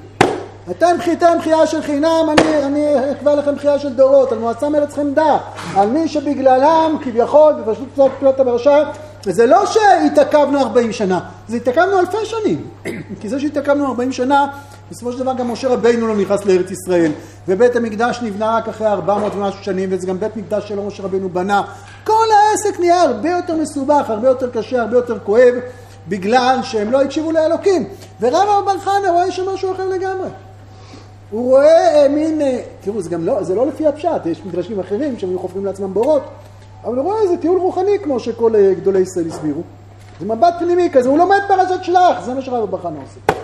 אתם 0.71 0.97
חיתם 1.01 1.37
חייה 1.41 1.67
של 1.67 1.83
חינם, 1.83 2.27
אני, 2.31 2.65
אני 2.65 3.13
אקבע 3.13 3.35
לכם 3.35 3.59
חייה 3.59 3.79
של 3.79 3.93
דורות, 3.93 4.33
על 4.33 4.39
מועצה 4.39 4.69
מרצכם 4.69 5.15
דע, 5.15 5.37
על 5.77 5.89
מי 5.89 6.09
שבגללם 6.09 6.97
כביכול, 7.03 7.53
בפשוט 7.53 7.89
קצת 7.93 8.11
פלוט 8.19 8.41
הפרשה, 8.41 8.83
זה 9.23 9.47
לא 9.47 9.67
שהתעכבנו 9.67 10.61
40 10.61 10.93
שנה, 10.93 11.21
זה 11.49 11.57
התעכבנו 11.57 11.99
אלפי 11.99 12.25
שנים, 12.25 12.67
כי 13.21 13.29
זה 13.29 13.41
שהתעכבנו 13.41 13.87
40 13.87 14.13
שנה, 14.13 14.47
בסופו 14.91 15.13
של 15.13 15.19
דבר 15.19 15.33
גם 15.35 15.51
משה 15.51 15.69
רבינו 15.69 16.07
לא 16.07 16.17
נכנס 16.17 16.45
לארץ 16.45 16.71
ישראל, 16.71 17.13
ובית 17.49 17.77
המקדש 17.77 18.21
נבנה 18.23 18.57
רק 18.57 18.69
אחרי 18.69 18.87
400 18.87 19.35
ומשהו 19.35 19.65
שנים, 19.65 19.89
וזה 19.93 20.07
גם 20.07 20.21
בית 20.21 20.37
מקדש 20.37 20.69
שלא 20.69 20.83
משה 20.83 21.03
רבינו 21.03 21.29
בנה. 21.29 21.63
כל 22.05 22.27
העסק 22.33 22.81
נהיה 22.81 23.03
הרבה 23.03 23.31
יותר 23.31 23.57
מסובך, 23.57 24.11
הרבה 24.11 24.29
יותר 24.29 24.51
קשה, 24.51 24.81
הרבה 24.83 24.97
יותר 24.97 25.19
כואב, 25.19 25.55
בגלל 26.09 26.59
שהם 26.63 26.93
לא 26.93 27.03
הקשיבו 27.03 27.33
לאלוקים. 27.33 27.89
ורב 28.21 28.49
אבר 28.63 28.79
חנה 28.79 29.11
רואה 29.11 29.33
שם 29.33 29.49
משהו 29.49 29.73
אחר 29.73 29.89
לגמרי. 29.89 30.29
הוא 31.31 31.51
רואה 31.51 32.03
אה, 32.03 32.09
מין, 32.09 32.41
אה, 32.41 32.61
תראו, 32.81 33.03
זה 33.03 33.11
גם 33.11 33.27
לא, 33.27 33.43
זה 33.43 33.55
לא 33.55 33.67
לפי 33.67 33.87
הפשט, 33.87 34.27
יש 34.27 34.45
מדרשים 34.47 34.81
אחרים 34.81 35.19
שהם 35.19 35.39
חופרים 35.39 35.65
לעצמם 35.65 35.95
בורות, 35.95 36.23
אבל 36.85 36.97
הוא 36.97 37.05
רואה 37.05 37.23
איזה 37.23 37.37
טיול 37.37 37.61
רוחני 37.61 37.99
כמו 38.03 38.21
שכל 38.21 38.57
אה, 38.57 38.75
גדולי 38.75 39.01
ישראל 39.01 39.27
הסבירו. 39.27 39.63
זה 40.21 40.27
מבט 40.27 40.55
פנימי 40.59 40.91
כזה, 40.93 41.09
הוא 41.09 41.19
לומד 41.19 41.39
פרשת 41.49 41.85
שלח, 41.85 42.25
זה 42.25 42.35
מה 42.35 42.43
שרב 42.43 42.63
אבר 42.63 42.79
חנה 42.79 42.99
עושה. 43.01 43.41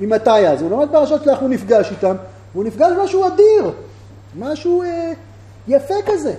עם 0.00 0.10
מתי 0.10 0.48
אז, 0.48 0.62
הוא 0.62 0.70
לומד 0.70 0.88
פרשת 0.92 1.24
שלח, 1.24 1.38
הוא 1.40 1.48
נפגש 1.48 1.90
איתם, 1.90 2.16
והוא 2.52 2.64
נפגש 2.64 2.92
משהו 3.04 3.26
אדיר, 3.26 3.70
משהו 4.38 4.82
אה, 4.82 5.12
יפה 5.68 5.94
כזה, 6.06 6.34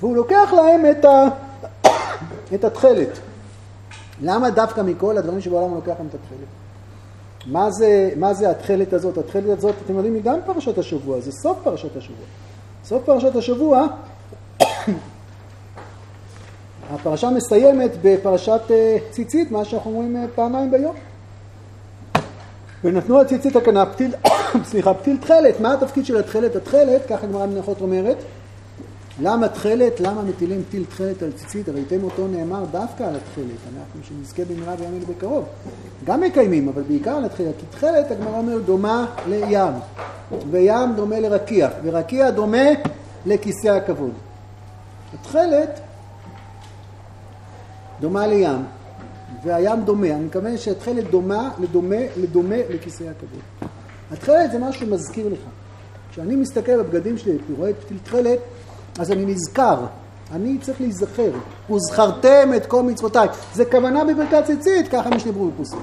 והוא 0.00 0.16
לוקח 0.16 0.52
להם 0.56 0.90
את, 0.90 1.04
ה, 1.04 1.28
את 2.54 2.64
התכלת. 2.64 3.18
למה 4.22 4.50
דווקא 4.50 4.80
מכל 4.80 5.18
הדברים 5.18 5.40
שבעולם 5.40 5.68
הוא 5.68 5.76
לוקח 5.76 5.94
להם 5.98 6.08
את 6.10 6.14
התכלת? 6.14 6.65
מה 7.46 7.70
זה, 7.70 8.10
מה 8.16 8.34
זה 8.34 8.50
התכלת 8.50 8.92
הזאת? 8.92 9.18
התכלת 9.18 9.58
הזאת, 9.58 9.74
אתם 9.84 9.94
יודעים, 9.94 10.14
היא 10.14 10.22
גם 10.22 10.38
פרשת 10.46 10.78
השבוע, 10.78 11.20
זה 11.20 11.32
סוף 11.32 11.58
פרשת 11.64 11.96
השבוע. 11.96 12.26
סוף 12.84 13.02
פרשת 13.04 13.36
השבוע, 13.36 13.86
הפרשה 16.90 17.30
מסיימת 17.30 17.90
בפרשת 18.02 18.60
אה, 18.70 18.96
ציצית, 19.10 19.50
מה 19.50 19.64
שאנחנו 19.64 19.90
אומרים 19.90 20.16
אה, 20.16 20.24
פעמיים 20.34 20.70
ביום. 20.70 20.94
ונתנו 22.84 23.20
הציצית 23.20 23.56
הקנה 23.56 23.86
פתיל, 23.86 24.14
סליחה, 24.70 24.94
פתיל 24.94 25.16
תכלת. 25.16 25.60
מה 25.60 25.74
התפקיד 25.74 26.06
של 26.06 26.16
התכלת? 26.16 26.56
התכלת, 26.56 27.06
ככה 27.08 27.26
גמרא 27.26 27.46
מנחות 27.46 27.80
אומרת, 27.80 28.16
למה 29.20 29.48
תכלת? 29.48 30.00
למה 30.00 30.22
מטילים 30.22 30.62
פתיל 30.68 30.84
תכלת 30.84 31.22
על 31.22 31.32
ציצית? 31.32 31.68
הראיתם 31.68 32.04
אותו 32.04 32.28
נאמר 32.28 32.64
דווקא 32.70 33.02
על 33.02 33.16
התכלת. 33.16 33.58
אנחנו 33.76 34.00
שנזכה 34.02 34.42
במהרה 34.44 34.76
בימים 34.76 35.02
בקרוב. 35.08 35.44
גם 36.04 36.20
מקיימים, 36.20 36.68
אבל 36.68 36.82
בעיקר 36.82 37.10
על 37.10 37.24
התכלת. 37.24 37.54
כי 37.58 37.66
תכלת, 37.70 38.10
הגמרא 38.10 38.38
אומר, 38.38 38.58
דומה 38.58 39.06
לים. 39.28 39.72
וים 40.50 40.94
דומה 40.96 41.20
לרקיע. 41.20 41.68
ורקיע 41.82 42.30
דומה 42.30 42.66
לכיסא 43.26 43.68
הכבוד. 43.68 44.12
התכלת 45.14 45.80
דומה 48.00 48.26
לים. 48.26 48.64
והים 49.44 49.84
דומה. 49.84 50.10
אני 50.10 50.24
מקווה 50.24 50.58
שהתכלת 50.58 51.10
דומה, 51.10 51.50
לדומה, 51.58 51.96
לדומה 52.16 52.56
לכיסא 52.70 53.04
הכבוד. 53.04 53.70
התכלת 54.12 54.52
זה 54.52 54.58
משהו 54.58 54.86
שמזכיר 54.86 55.28
לך. 55.28 55.40
כשאני 56.10 56.36
מסתכל 56.36 56.82
בבגדים 56.82 57.18
שלי 57.18 57.38
ורואה 57.50 57.70
את 57.70 57.76
תכלת, 58.04 58.38
אז 58.98 59.12
אני 59.12 59.26
נזכר. 59.26 59.76
אני 60.32 60.58
צריך 60.58 60.80
להיזכר. 60.80 61.30
וזכרתם 61.70 62.50
את 62.56 62.66
כל 62.66 62.82
מצוותיי. 62.82 63.28
זה 63.54 63.64
כוונה 63.64 64.04
בברכת 64.04 64.44
ציצית, 64.46 64.88
ככה 64.88 65.10
משנה 65.10 65.32
ברור 65.32 65.50
פוסק. 65.56 65.76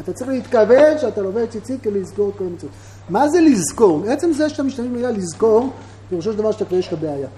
אתה 0.00 0.12
צריך 0.12 0.30
להתכוון 0.30 0.98
שאתה 1.00 1.22
לובד 1.22 1.46
ציצית 1.50 1.82
כדי 1.82 2.00
לזכור 2.00 2.28
את 2.28 2.34
כל 2.38 2.44
המצוות. 2.44 2.72
מה 3.08 3.28
זה 3.28 3.40
לזכור? 3.40 4.02
עצם 4.08 4.32
זה 4.32 4.48
שאתה 4.48 4.62
משתמש 4.62 4.88
במילה 4.88 5.10
לזכור, 5.10 5.70
פירושו 6.08 6.32
של 6.32 6.38
דבר 6.38 6.52
שאתה 6.52 6.64
כבר 6.64 6.76
יש 6.76 6.88
לך 6.92 6.98
בעיה. 7.00 7.28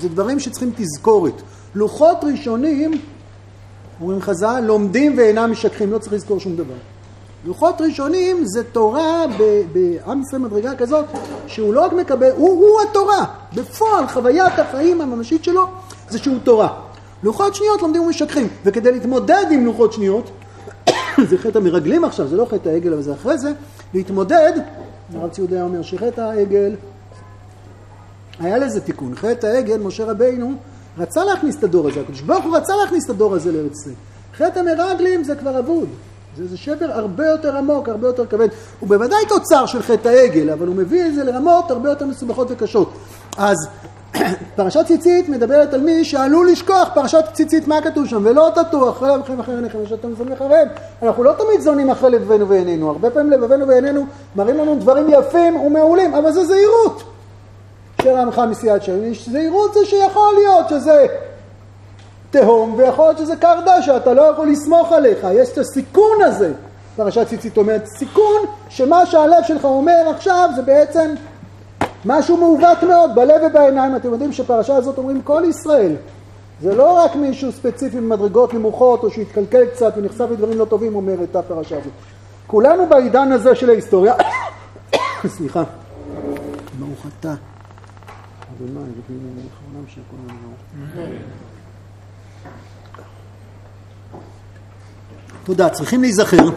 זה 0.00 0.08
דברים 0.08 0.40
שצריכים 0.40 0.72
תזכורת. 0.76 1.42
לוחות 1.74 2.24
ראשונים 2.24 3.00
אומרים 4.00 4.20
חז"ל, 4.20 4.60
לומדים 4.66 5.18
ואינם 5.18 5.50
משככים, 5.50 5.92
לא 5.92 5.98
צריך 5.98 6.12
לזכור 6.12 6.40
שום 6.40 6.56
דבר. 6.56 6.74
לוחות 7.44 7.80
ראשונים 7.80 8.44
זה 8.44 8.64
תורה 8.64 9.24
בעם 9.72 10.22
ישראל 10.22 10.42
מדרגה 10.42 10.74
כזאת, 10.76 11.04
שהוא 11.46 11.74
לא 11.74 11.80
רק 11.80 11.92
מקבל, 11.92 12.30
הוא, 12.36 12.48
הוא 12.48 12.80
התורה. 12.90 13.24
בפועל, 13.54 14.06
חוויית 14.06 14.58
החיים 14.58 15.00
הממשית 15.00 15.44
שלו 15.44 15.66
זה 16.08 16.18
שהוא 16.18 16.38
תורה. 16.44 16.68
לוחות 17.22 17.54
שניות 17.54 17.82
לומדים 17.82 18.02
ומשככים, 18.02 18.48
וכדי 18.64 18.92
להתמודד 18.92 19.44
עם 19.50 19.66
לוחות 19.66 19.92
שניות, 19.92 20.30
זה 21.28 21.38
חטא 21.38 21.58
המרגלים 21.58 22.04
עכשיו, 22.04 22.28
זה 22.28 22.36
לא 22.36 22.46
חטא 22.50 22.68
העגל, 22.68 22.92
אבל 22.92 23.02
זה 23.02 23.12
אחרי 23.12 23.38
זה, 23.38 23.52
להתמודד, 23.94 24.52
הרב 25.14 25.30
ציודה 25.30 25.62
אומר 25.62 25.82
שחטא 25.82 26.20
העגל, 26.20 26.74
היה 28.40 28.58
לזה 28.58 28.80
תיקון. 28.80 29.14
חטא 29.14 29.46
העגל, 29.46 29.78
משה 29.78 30.04
רבינו, 30.04 30.54
רצה 30.98 31.24
להכניס 31.24 31.56
את 31.56 31.64
הדור 31.64 31.88
הזה, 31.88 32.00
הקדוש 32.00 32.20
ברוך 32.20 32.44
הוא 32.44 32.56
רצה 32.56 32.72
להכניס 32.76 33.04
את 33.04 33.10
הדור 33.10 33.34
הזה 33.34 33.52
לארץ 33.52 33.80
ישראל. 33.80 33.94
חטא 34.36 34.58
המרגלים 34.58 35.24
זה 35.24 35.34
כבר 35.34 35.58
אבוד. 35.58 35.88
זה, 36.36 36.48
זה 36.48 36.56
שבר 36.56 36.86
הרבה 36.92 37.26
יותר 37.26 37.56
עמוק, 37.56 37.88
הרבה 37.88 38.06
יותר 38.06 38.26
כבד. 38.26 38.48
הוא 38.80 38.88
בוודאי 38.88 39.26
תוצר 39.28 39.66
של 39.66 39.82
חטא 39.82 40.08
העגל, 40.08 40.50
אבל 40.50 40.66
הוא 40.66 40.76
מביא 40.76 41.06
את 41.06 41.14
זה 41.14 41.24
לרמות 41.24 41.70
הרבה 41.70 41.88
יותר 41.88 42.06
מסובכות 42.06 42.48
וקשות. 42.50 42.92
אז 43.38 43.56
פרשת 44.56 44.86
ציצית 44.86 45.28
מדברת 45.28 45.74
על 45.74 45.80
מי 45.80 46.04
שעלול 46.04 46.50
לשכוח 46.50 46.88
פרשת 46.94 47.24
ציצית, 47.32 47.68
מה 47.68 47.82
כתוב 47.82 48.06
שם? 48.06 48.22
ולא 48.24 48.50
תטו 48.54 48.90
אחרי 48.90 49.16
לבכם 49.16 49.40
אחרי 49.40 49.54
עיניכם 49.54 49.78
ושאתם 49.82 50.14
זונים 50.14 50.32
אחריהם. 50.32 50.68
אנחנו 51.02 51.24
לא 51.24 51.32
תמיד 51.32 51.60
זונים 51.60 51.90
אחרי 51.90 52.10
לבבינו 52.10 52.48
ועינינו. 52.48 52.90
הרבה 52.90 53.10
פעמים 53.10 53.30
לבבינו 53.30 53.68
ועינינו 53.68 54.06
מראים 54.36 54.56
לנו 54.58 54.76
דברים 54.80 55.06
יפים 55.08 55.56
ומעולים, 55.56 56.14
אבל 56.14 56.32
זה 56.32 56.44
זהירות. 56.44 57.02
של 58.02 58.16
עמך 58.16 58.42
מסיעת 58.50 58.82
שם, 58.82 59.14
זהירות 59.32 59.74
זה 59.74 59.80
שיכול 59.84 60.34
להיות 60.34 60.68
שזה 60.68 61.06
תהום, 62.32 62.74
ויכול 62.76 63.04
להיות 63.04 63.18
שזה 63.18 63.36
קר 63.36 63.58
דשא, 63.66 63.96
אתה 63.96 64.14
לא 64.14 64.22
יכול 64.22 64.48
לסמוך 64.48 64.92
עליך, 64.92 65.26
יש 65.32 65.48
את 65.52 65.58
הסיכון 65.58 66.22
הזה. 66.22 66.52
פרשת 66.96 67.26
ציצית 67.26 67.56
אומרת, 67.56 67.86
סיכון 67.86 68.40
שמה 68.68 69.06
שהלב 69.06 69.42
שלך 69.46 69.64
אומר 69.64 70.10
עכשיו 70.16 70.50
זה 70.56 70.62
בעצם 70.62 71.14
משהו 72.04 72.36
מעוות 72.36 72.82
מאוד, 72.82 73.14
בלב 73.14 73.42
ובעיניים. 73.46 73.96
אתם 73.96 74.12
יודעים 74.12 74.32
שפרשה 74.32 74.76
הזאת 74.76 74.98
אומרים 74.98 75.22
כל 75.22 75.42
ישראל. 75.48 75.92
זה 76.62 76.74
לא 76.74 76.92
רק 76.92 77.16
מישהו 77.16 77.52
ספציפי 77.52 77.96
במדרגות 77.96 78.54
נמוכות, 78.54 79.04
או 79.04 79.10
שהתקלקל 79.10 79.66
קצת 79.66 79.92
ונחשף 79.96 80.26
לדברים 80.30 80.58
לא 80.58 80.64
טובים, 80.64 80.94
אומרת 80.94 81.36
הפרשה 81.36 81.76
הזאת. 81.76 81.92
כולנו 82.46 82.88
בעידן 82.88 83.32
הזה 83.32 83.54
של 83.54 83.70
ההיסטוריה, 83.70 84.14
סליחה, 85.36 85.62
ברוך 86.78 87.06
אתה. 87.20 87.34
אדוני, 88.56 88.80
ותהיו 88.98 89.16
לכבודם 89.38 89.84
של 89.88 90.00
כל 90.10 90.32
תודה. 95.44 95.68
צריכים 95.68 96.00
להיזכר 96.00 96.48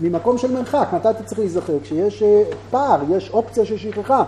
ממקום 0.00 0.38
של 0.38 0.52
מרחק. 0.52 0.88
מתי 0.92 1.10
אתה 1.10 1.22
צריך 1.22 1.38
להיזכר? 1.38 1.72
כשיש 1.82 2.22
אה, 2.22 2.42
פער, 2.70 3.00
יש 3.10 3.30
אופציה 3.30 3.64
של 3.64 3.78
שכחה. 3.78 4.24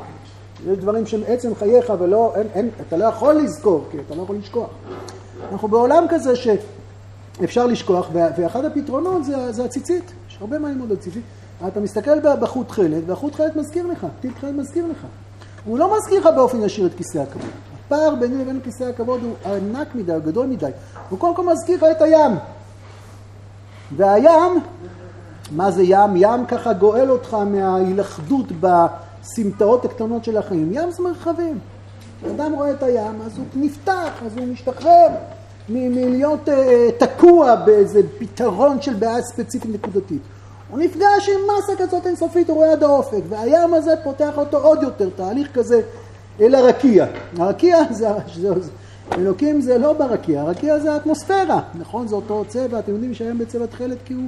יש 0.66 0.78
דברים 0.78 1.06
שהם 1.06 1.20
עצם 1.26 1.54
חייך 1.54 1.92
ולא, 1.98 2.32
אין, 2.36 2.46
אין, 2.54 2.70
אתה 2.88 2.96
לא 2.96 3.04
יכול 3.04 3.34
לזכור, 3.34 3.84
כי 3.90 3.98
אתה 4.06 4.14
לא 4.14 4.22
יכול 4.22 4.36
לשכוח. 4.36 4.68
אנחנו 5.52 5.68
בעולם 5.68 6.04
כזה 6.08 6.32
שאפשר 6.36 7.66
לשכוח, 7.66 8.08
ואחד 8.12 8.64
הפתרונות 8.64 9.24
זה, 9.24 9.52
זה 9.52 9.64
הציצית. 9.64 10.12
יש 10.28 10.38
הרבה 10.40 10.58
מה 10.58 10.68
ללמוד 10.68 10.90
על 10.90 10.96
ציצית. 10.96 11.22
אתה 11.66 11.80
מסתכל 11.80 12.36
בחוט 12.40 12.70
חלק, 12.70 13.02
והחוט 13.06 13.34
חלק 13.34 13.56
מזכיר 13.56 13.86
לך, 13.86 14.06
טיל 14.20 14.30
חלק 14.40 14.54
מזכיר 14.54 14.86
לך. 14.86 15.06
הוא 15.64 15.78
לא 15.78 15.96
מזכיר 15.96 16.20
לך 16.20 16.28
באופן 16.36 16.62
ישיר 16.62 16.86
את 16.86 16.94
כיסא 16.94 17.18
הכבוד. 17.18 17.50
הפער 17.86 18.14
ביני 18.20 18.42
לבין 18.42 18.60
כיסא 18.64 18.84
הכבוד 18.84 19.20
הוא 19.22 19.52
ענק 19.52 19.94
מדי, 19.94 20.12
הוא 20.12 20.20
גדול 20.20 20.46
מדי. 20.46 20.70
הוא 21.10 21.18
קודם 21.18 21.34
כל 21.36 21.44
מזכיר 21.52 21.76
לך 21.76 21.84
את 21.96 22.02
הים. 22.02 22.32
והים, 23.96 24.60
מה 25.50 25.70
זה 25.70 25.82
ים? 25.82 26.16
ים 26.16 26.46
ככה 26.46 26.72
גואל 26.72 27.10
אותך 27.10 27.34
מההילכדות 27.34 28.46
בסמטאות 28.60 29.84
הקטנות 29.84 30.24
של 30.24 30.36
החיים. 30.36 30.72
ים 30.72 30.90
זה 30.90 31.02
מרחבים. 31.02 31.58
כשאדם 32.20 32.52
רואה 32.52 32.70
את 32.70 32.82
הים, 32.82 33.20
אז 33.26 33.38
הוא 33.38 33.46
נפתח, 33.54 34.10
אז 34.26 34.36
הוא 34.36 34.46
משתחרר 34.46 35.08
מלהיות 35.68 36.48
uh, 36.48 36.52
תקוע 36.98 37.54
באיזה 37.54 38.00
פתרון 38.18 38.82
של 38.82 38.94
בעיה 38.94 39.22
ספציפית 39.22 39.70
נקודתית. 39.74 40.22
הוא 40.70 40.78
נפגש 40.78 41.28
עם 41.28 41.40
מסה 41.58 41.72
כזאת 41.78 42.06
אינסופית, 42.06 42.48
הוא 42.48 42.56
רואה 42.56 42.72
עד 42.72 42.82
האופק, 42.82 43.20
והים 43.28 43.74
הזה 43.74 43.94
פותח 44.04 44.30
אותו 44.36 44.58
עוד 44.58 44.82
יותר, 44.82 45.08
תהליך 45.16 45.48
כזה 45.54 45.80
אל 46.40 46.54
הרקיע. 46.54 47.06
הרקיע 47.38 47.78
זה, 47.90 48.08
זה, 48.34 48.60
זה, 48.60 48.70
אלוקים 49.12 49.60
זה 49.60 49.78
לא 49.78 49.92
ברקיע, 49.92 50.40
הרקיע 50.40 50.78
זה 50.78 50.92
האטמוספירה, 50.92 51.60
נכון? 51.74 52.08
זה 52.08 52.14
אותו 52.14 52.44
צבע, 52.48 52.78
אתם 52.78 52.92
יודעים 52.92 53.14
שהים 53.14 53.38
בצבע 53.38 53.66
תכלת 53.66 53.98
כי 54.04 54.14
הוא 54.14 54.24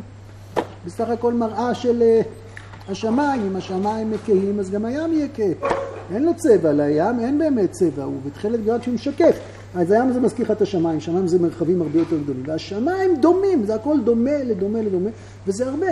בסך 0.86 1.08
הכל 1.08 1.32
מראה 1.32 1.74
של 1.74 2.02
uh, 2.02 2.90
השמיים, 2.90 3.42
אם 3.42 3.56
השמיים 3.56 4.12
כהים 4.26 4.60
אז 4.60 4.70
גם 4.70 4.84
הים 4.84 5.12
יהיה 5.12 5.26
כהה. 5.34 5.70
אין 6.14 6.22
לו 6.22 6.34
צבע, 6.36 6.72
לים 6.72 7.20
אין 7.20 7.38
באמת 7.38 7.72
צבע, 7.72 8.04
הוא 8.04 8.20
בתכלת 8.26 8.64
גרד 8.64 8.82
שהוא 8.82 8.94
משקף. 8.94 9.38
אז 9.74 9.90
הים 9.90 10.08
הזה 10.08 10.20
מזכיר 10.20 10.44
לך 10.44 10.50
את 10.50 10.62
השמיים, 10.62 11.00
שמיים 11.00 11.28
זה 11.28 11.38
מרחבים 11.38 11.82
הרבה 11.82 11.98
יותר 11.98 12.18
גדולים, 12.18 12.42
והשמיים 12.46 13.16
דומים, 13.20 13.64
זה 13.66 13.74
הכל 13.74 14.00
דומה 14.04 14.38
לדומה 14.44 14.82
לדומה, 14.82 15.10
וזה 15.46 15.68
הרבה. 15.68 15.86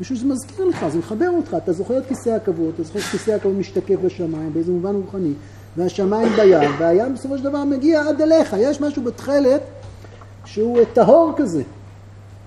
משום 0.00 0.16
שזה 0.16 0.26
מזכיר 0.26 0.64
לך, 0.64 0.88
זה 0.88 0.98
מחבר 0.98 1.30
אותך, 1.30 1.56
אתה 1.64 1.72
זוכר 1.72 1.98
את 1.98 2.06
כיסא 2.06 2.30
הכבוד, 2.30 2.70
אתה 2.74 2.82
זוכר 2.82 3.00
שכיסא 3.00 3.30
הכבוד 3.30 3.54
משתקף 3.54 3.96
בשמיים, 4.04 4.52
באיזה 4.52 4.72
מובן 4.72 4.94
רוחני, 4.94 5.32
והשמיים 5.76 6.28
בים, 6.36 6.70
והים 6.78 7.14
בסופו 7.14 7.38
של 7.38 7.44
דבר 7.44 7.64
מגיע 7.64 8.08
עד 8.08 8.20
אליך, 8.20 8.56
יש 8.58 8.80
משהו 8.80 9.02
בתכלת 9.02 9.60
שהוא 10.44 10.78
טהור 10.92 11.32
כזה, 11.36 11.62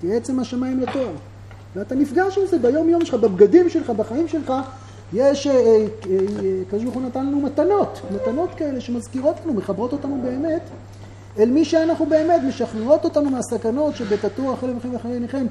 כי 0.01 0.15
עצם 0.15 0.39
השמיים 0.39 0.79
לתואר. 0.79 1.11
ואתה 1.75 1.95
נפגש 1.95 2.37
עם 2.37 2.47
זה 2.47 2.59
ביום 2.59 2.89
יום 2.89 3.05
שלך, 3.05 3.13
בבגדים 3.13 3.69
שלך, 3.69 3.89
בחיים 3.89 4.27
שלך, 4.27 4.53
יש, 5.13 5.47
אה, 5.47 5.53
אה, 5.53 5.85
הקדוש 6.67 6.83
הוא 6.83 7.01
נתן 7.01 7.25
לנו 7.25 7.41
מתנות, 7.41 8.01
מתנות 8.15 8.49
כאלה 8.57 8.81
שמזכירות 8.81 9.35
לנו, 9.45 9.53
מחברות 9.53 9.93
אותנו 9.93 10.21
באמת 10.23 10.61
אל 11.39 11.49
מי 11.49 11.65
שאנחנו 11.65 12.05
באמת, 12.05 12.41
משחררות 12.47 13.05
אותנו 13.05 13.29
מהסכנות 13.29 13.95
שבתתו 13.95 14.53
אחרי 14.53 14.73
לכם 14.73 14.93
ואחרי 14.93 15.13
עיניכם, 15.13 15.45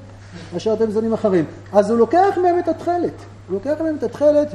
אשר 0.56 0.74
אתם 0.74 0.90
זונים 0.90 1.12
אחרים. 1.12 1.44
אז 1.72 1.90
הוא 1.90 1.98
לוקח 1.98 2.38
מהם 2.42 2.58
את 2.58 2.68
התכלת, 2.68 3.12
הוא 3.48 3.54
לוקח 3.54 3.74
מהם 3.80 3.96
את 3.96 4.02
התכלת, 4.02 4.48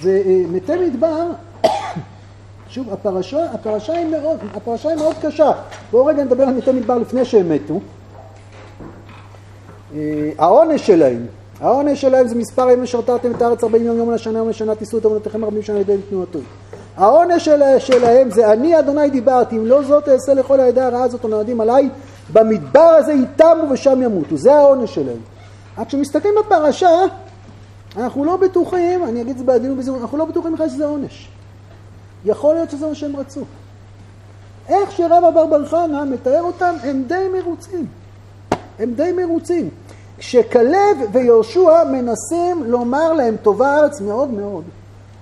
ומתי 0.00 0.72
מדבר, 0.88 1.30
שוב, 2.68 2.92
הפרשה, 2.92 3.44
הפרשה, 3.44 3.92
היא 3.92 4.06
מאוד, 4.06 4.38
הפרשה 4.54 4.88
היא 4.88 4.98
מאוד 4.98 5.16
קשה. 5.22 5.50
בואו 5.90 6.06
רגע 6.06 6.24
נדבר 6.24 6.42
על 6.44 6.54
מתי 6.54 6.72
מדבר 6.72 6.98
לפני 6.98 7.24
שהם 7.24 7.48
מתו. 7.48 7.80
אה, 9.94 10.30
העונש 10.38 10.86
שלהם, 10.86 11.26
העונש 11.60 12.00
שלהם 12.00 12.28
זה 12.28 12.34
מספר 12.34 12.70
ימים 12.70 12.86
שרתרתם 12.86 13.30
את 13.30 13.42
הארץ 13.42 13.64
40 13.64 13.84
יום 13.86 13.96
יום 13.96 14.12
לשנה 14.12 14.38
יום 14.38 14.48
לשנה 14.48 14.74
תישאו 14.74 14.98
את 14.98 15.04
עבודתכם 15.04 15.44
40 15.44 15.62
שנה 15.62 15.78
לידי 15.78 15.96
תנועתו. 16.10 16.38
העונש 16.96 17.44
של, 17.44 17.62
שלהם 17.78 18.30
זה 18.30 18.52
אני 18.52 18.78
אדוני 18.78 19.10
דיברתי 19.10 19.56
אם 19.56 19.66
לא 19.66 19.82
זאת 19.82 20.08
אעשה 20.08 20.34
לכל 20.34 20.60
העדה 20.60 20.86
הרעה 20.86 21.02
הזאת 21.02 21.24
הנועדים 21.24 21.60
עליי 21.60 21.88
במדבר 22.32 22.80
הזה 22.80 23.12
יתמו 23.12 23.70
ושם 23.70 24.02
ימותו 24.02 24.36
זה 24.36 24.54
העונש 24.54 24.94
שלהם. 24.94 25.20
רק 25.78 25.86
כשמסתכלים 25.86 26.34
בפרשה 26.40 26.90
אנחנו 27.96 28.24
לא 28.24 28.36
בטוחים, 28.36 29.04
אני 29.04 29.22
אגיד 29.22 29.30
את 29.30 29.38
זה 29.38 29.44
בעדינות 29.44 29.78
אנחנו 30.02 30.18
לא 30.18 30.24
בטוחים 30.24 30.52
בכלל 30.52 30.68
שזה 30.68 30.86
עונש. 30.86 31.28
יכול 32.24 32.54
להיות 32.54 32.70
שזה 32.70 32.86
מה 32.86 32.94
שהם 32.94 33.16
רצו. 33.16 33.40
איך 34.68 34.92
שרב 34.92 35.24
אבר 35.24 35.46
בר 35.46 35.66
חנה 35.66 36.04
מתאר 36.04 36.42
אותם, 36.42 36.74
הם 36.82 37.04
די 37.06 37.28
מרוצים. 37.32 37.86
הם 38.78 38.94
די 38.94 39.12
מרוצים. 39.12 39.70
כשכלב 40.18 40.96
ויהושע 41.12 41.84
מנסים 41.84 42.64
לומר 42.64 43.12
להם 43.12 43.36
טובה 43.36 43.68
הארץ 43.68 44.00
מאוד 44.00 44.30
מאוד. 44.30 44.64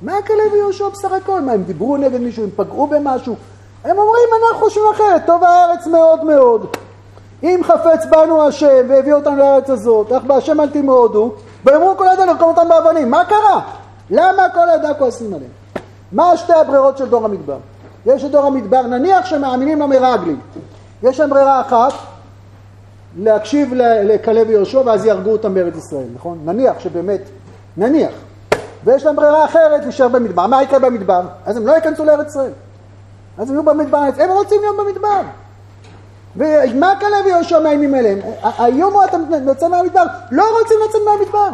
מה 0.03 0.23
כלב 0.27 0.53
ויהושע 0.53 0.89
בסך 0.89 1.13
הכל? 1.13 1.41
מה, 1.41 1.53
הם 1.53 1.63
דיברו 1.63 1.97
נגד 1.97 2.21
מישהו, 2.21 2.45
הם 2.45 2.51
פגעו 2.57 2.87
במשהו? 2.87 3.37
הם 3.85 3.99
אומרים, 3.99 4.29
אנחנו 4.43 4.65
חושבים 4.65 4.85
אחרת, 4.95 5.27
טוב 5.27 5.45
הארץ 5.45 5.87
מאוד 5.87 6.25
מאוד. 6.25 6.67
אם 7.43 7.61
חפץ 7.63 8.07
בנו 8.11 8.47
השם 8.49 8.87
והביא 8.89 9.15
אותנו 9.15 9.37
לארץ 9.37 9.71
הזאת, 9.71 10.13
אך 10.13 10.23
בהשם 10.23 10.61
אל 10.61 10.69
תמרודו, 10.69 11.33
ויאמרו 11.65 11.97
כל 11.97 12.09
עדה 12.09 12.25
לרקום 12.25 12.49
אותם 12.49 12.69
באבנים. 12.69 13.11
מה 13.11 13.25
קרה? 13.25 13.61
למה 14.11 14.43
כל 14.55 14.69
עדה 14.75 14.95
כועסים 14.95 15.35
עליהם? 15.35 15.64
מה 16.15 16.37
שתי 16.37 16.53
הברירות 16.53 16.99
של 16.99 17.09
דור 17.09 17.25
המדבר? 17.25 17.57
יש 18.07 18.25
את 18.25 18.31
דור 18.31 18.47
המדבר, 18.47 18.83
נניח 18.83 19.27
שמאמינים 19.27 19.81
למרגלים. 19.81 20.41
יש 21.03 21.21
להם 21.21 21.31
ברירה 21.31 21.61
אחת, 21.61 21.93
להקשיב 23.19 23.75
לכלב 23.75 24.49
ויהושע 24.49 24.83
ואז 24.85 25.05
יהרגו 25.05 25.31
אותם 25.31 25.55
בארץ 25.55 25.77
ישראל, 25.77 26.07
נכון? 26.15 26.39
נניח 26.45 26.79
שבאמת, 26.79 27.21
נניח. 27.77 28.13
ויש 28.85 29.05
להם 29.05 29.17
ברירה 29.17 29.45
אחרת 29.45 29.83
להישאר 29.83 30.09
במדבר. 30.09 30.47
מה 30.47 30.63
יקרה 30.63 30.79
במדבר? 30.79 31.23
אז 31.47 31.57
הם 31.57 31.67
לא 31.67 31.73
ייכנסו 31.73 32.05
לארץ 32.05 32.31
ישראל. 32.31 32.53
אז 33.39 33.51
הם 33.51 33.55
יהיו 33.55 33.65
במדבר, 33.65 33.99
הם 33.99 34.31
רוצים 34.31 34.61
להיות 34.61 34.77
במדבר. 34.77 35.21
ומה 36.37 36.93
כלב 37.01 37.25
ויהושע 37.25 37.59
מאיימים 37.59 37.95
עליהם? 37.95 38.19
האיום 38.43 38.93
הוא 38.93 39.05
אתה 39.05 39.17
יוצא 39.47 39.69
מהמדבר, 39.69 40.05
לא 40.31 40.45
רוצים 40.61 40.77
לצאת 40.89 41.01
מהמדבר. 41.05 41.49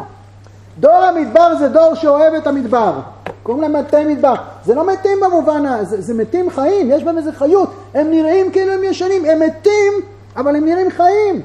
דור 0.80 0.92
המדבר 0.92 1.54
זה 1.58 1.68
דור 1.68 1.94
שאוהב 1.94 2.34
את 2.34 2.46
המדבר. 2.46 2.92
קוראים 3.42 3.62
להם 3.62 3.72
מתי 3.72 4.04
מדבר. 4.04 4.34
זה 4.64 4.74
לא 4.74 4.86
מתים 4.86 5.18
במובן, 5.20 5.84
זה, 5.84 6.00
זה 6.00 6.14
מתים 6.14 6.50
חיים, 6.50 6.90
יש 6.90 7.04
בהם 7.04 7.18
איזה 7.18 7.32
חיות. 7.32 7.70
הם 7.94 8.10
נראים 8.10 8.50
כאילו 8.50 8.72
הם 8.72 8.84
ישנים, 8.84 9.24
הם 9.24 9.40
מתים, 9.40 9.92
אבל 10.36 10.56
הם 10.56 10.64
נראים 10.64 10.90
חיים. 10.90 11.42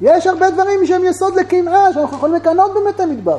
יש 0.00 0.26
הרבה 0.26 0.50
דברים 0.50 0.86
שהם 0.86 1.04
יסוד 1.04 1.34
לקנאה, 1.36 1.92
שאנחנו 1.92 2.16
יכולים 2.16 2.34
לקנות 2.34 2.70
במתי 2.74 3.04
מדבר. 3.04 3.38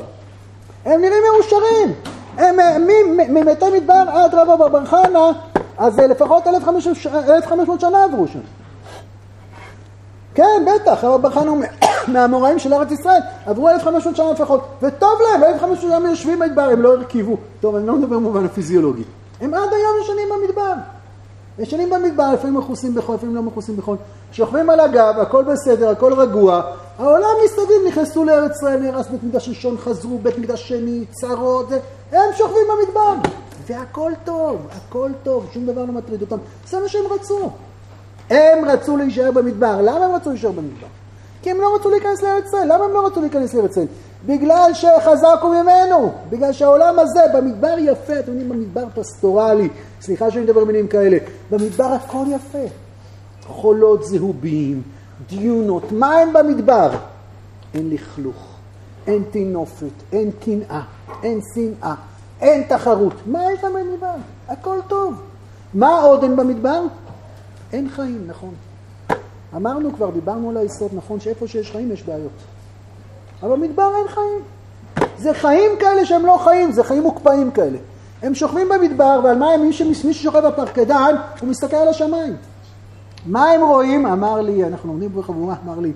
הם 0.84 1.00
נראים 1.00 1.22
מאושרים. 1.32 1.92
הם 2.36 2.56
ממתי 3.28 3.64
מדבר 3.74 4.04
עד 4.08 4.34
רבא 4.34 4.68
בר 4.68 4.84
חנה, 4.86 5.32
אז 5.78 5.98
לפחות 5.98 6.46
1,500 6.46 7.80
שנה 7.80 8.04
עברו 8.04 8.28
שם. 8.28 8.40
כן, 10.34 10.64
בטח, 10.66 11.04
חנה 11.34 11.50
הוא 11.50 11.62
מהמוראים 12.12 12.58
של 12.58 12.74
ארץ 12.74 12.90
ישראל, 12.90 13.20
עברו 13.46 13.68
1,500 13.68 14.16
שנה 14.16 14.32
לפחות, 14.32 14.66
וטוב 14.82 15.18
להם, 15.22 15.44
1,500 15.44 15.80
שנה 15.80 16.10
יושבים 16.10 16.38
במדבר, 16.38 16.62
הם 16.62 16.82
לא 16.82 16.92
הרכיבו. 16.92 17.36
טוב, 17.60 17.76
אני 17.76 17.86
לא 17.86 17.96
מדבר 17.96 18.16
במובן 18.16 18.44
הפיזיולוגי. 18.44 19.02
הם 19.40 19.54
עד 19.54 19.72
היום 19.72 19.92
ישנים 20.02 20.28
במדבר. 20.34 20.72
ישנים 21.58 21.90
במדבר, 21.90 22.32
לפעמים 22.32 22.56
מכוסים 22.56 22.94
בחול, 22.94 23.14
לפעמים 23.14 23.36
לא 23.36 23.42
מכוסים 23.42 23.76
בחול. 23.76 23.96
שוכבים 24.32 24.70
על 24.70 24.80
הגב, 24.80 25.14
הכל 25.20 25.44
בסדר, 25.44 25.88
הכל 25.88 26.12
רגוע. 26.12 26.62
העולם 26.98 27.30
מסתובבים, 27.44 27.80
נכנסו 27.86 28.24
לארץ 28.24 28.56
ישראל, 28.56 28.78
נהרס 28.78 29.06
בית 29.08 29.24
מקדש 29.24 29.48
ראשון, 29.48 29.76
חזרו, 29.78 30.18
בית 30.18 30.38
מקדש 30.38 30.68
שני, 30.68 31.04
צרות, 31.10 31.66
הם 32.12 32.30
שוכבים 32.38 32.62
במדבר. 32.68 33.14
והכל 33.66 34.12
טוב, 34.24 34.56
הכל 34.70 35.10
טוב, 35.22 35.46
שום 35.52 35.66
דבר 35.66 35.80
לא 35.80 35.92
מטריד 35.92 36.20
אותם. 36.20 36.36
זה 36.68 36.80
מה 36.80 36.88
שהם 36.88 37.04
רצו. 37.10 37.50
הם 38.30 38.64
רצו 38.64 38.96
להישאר 38.96 39.30
במדבר. 39.30 39.80
למה 39.80 40.04
הם 40.04 40.14
רצו 40.14 40.30
להישאר 40.30 40.50
במדבר? 40.50 40.86
כי 41.42 41.50
הם 41.50 41.60
לא 41.60 41.76
רצו 41.76 41.90
להיכנס 41.90 42.22
לארץ 42.22 42.46
ישראל. 42.46 42.72
למה 42.72 42.84
הם 42.84 42.92
לא 42.92 43.06
רצו 43.06 43.20
להיכנס 43.20 43.54
לארץ 43.54 43.70
ישראל? 43.70 43.86
בגלל 44.26 44.70
שחזקו 44.74 45.48
ממנו, 45.48 46.12
בגלל 46.30 46.52
שהעולם 46.52 46.98
הזה, 46.98 47.20
במדבר 47.34 47.74
יפה, 47.78 48.18
אתם 48.18 48.30
יודעים, 48.30 48.48
במדבר 48.48 48.84
פסטורלי, 48.94 49.68
סליחה 50.00 50.30
שאני 50.30 50.44
מדבר 50.44 50.64
מילים 50.64 50.88
כאלה, 50.88 51.18
במדבר 51.50 51.84
הכל 51.84 52.24
יפה. 52.28 52.66
חולות 53.46 54.04
זהובים, 54.04 54.82
דיונות, 55.28 55.92
מה 55.92 56.20
אין 56.20 56.32
במדבר? 56.32 56.90
אין 57.74 57.90
לכלוך, 57.90 58.46
אין 59.06 59.24
טינופת, 59.30 60.02
אין 60.12 60.30
קנאה, 60.44 60.80
אין 61.22 61.40
שנאה, 61.54 61.94
אין 62.40 62.62
תחרות. 62.68 63.14
מה 63.26 63.52
יש 63.52 63.60
במדבר? 63.64 64.14
הכל 64.48 64.78
טוב. 64.88 65.14
מה 65.74 66.00
עוד 66.00 66.22
אין 66.22 66.36
במדבר? 66.36 66.82
אין 67.74 67.88
חיים, 67.88 68.24
נכון. 68.26 68.54
אמרנו 69.56 69.92
כבר, 69.92 70.10
דיברנו 70.10 70.50
על 70.50 70.56
היסוד, 70.56 70.90
נכון, 70.94 71.20
שאיפה 71.20 71.46
שיש 71.46 71.70
חיים 71.70 71.92
יש 71.92 72.02
בעיות. 72.02 72.30
אבל 73.42 73.56
במדבר 73.56 73.90
אין 73.96 74.08
חיים. 74.08 74.42
זה 75.18 75.34
חיים 75.34 75.70
כאלה 75.80 76.06
שהם 76.06 76.26
לא 76.26 76.40
חיים, 76.44 76.72
זה 76.72 76.84
חיים 76.84 77.02
מוקפאים 77.02 77.50
כאלה. 77.50 77.78
הם 78.22 78.34
שוכבים 78.34 78.68
במדבר, 78.68 79.20
ועל 79.24 79.38
מה 79.38 79.50
הם, 79.50 79.62
מי, 79.62 79.72
ששוכב 80.12 80.46
בפרקדן, 80.46 81.14
הוא 81.40 81.48
מסתכל 81.48 81.76
על 81.76 81.88
השמיים. 81.88 82.36
מה 83.26 83.50
הם 83.50 83.60
רואים? 83.60 84.06
אמר 84.06 84.40
לי, 84.40 84.64
אנחנו 84.64 84.88
לומדים 84.88 85.12
פה 85.12 85.20
בחבורה, 85.20 85.54
אמר 85.64 85.80
לי 85.80 85.92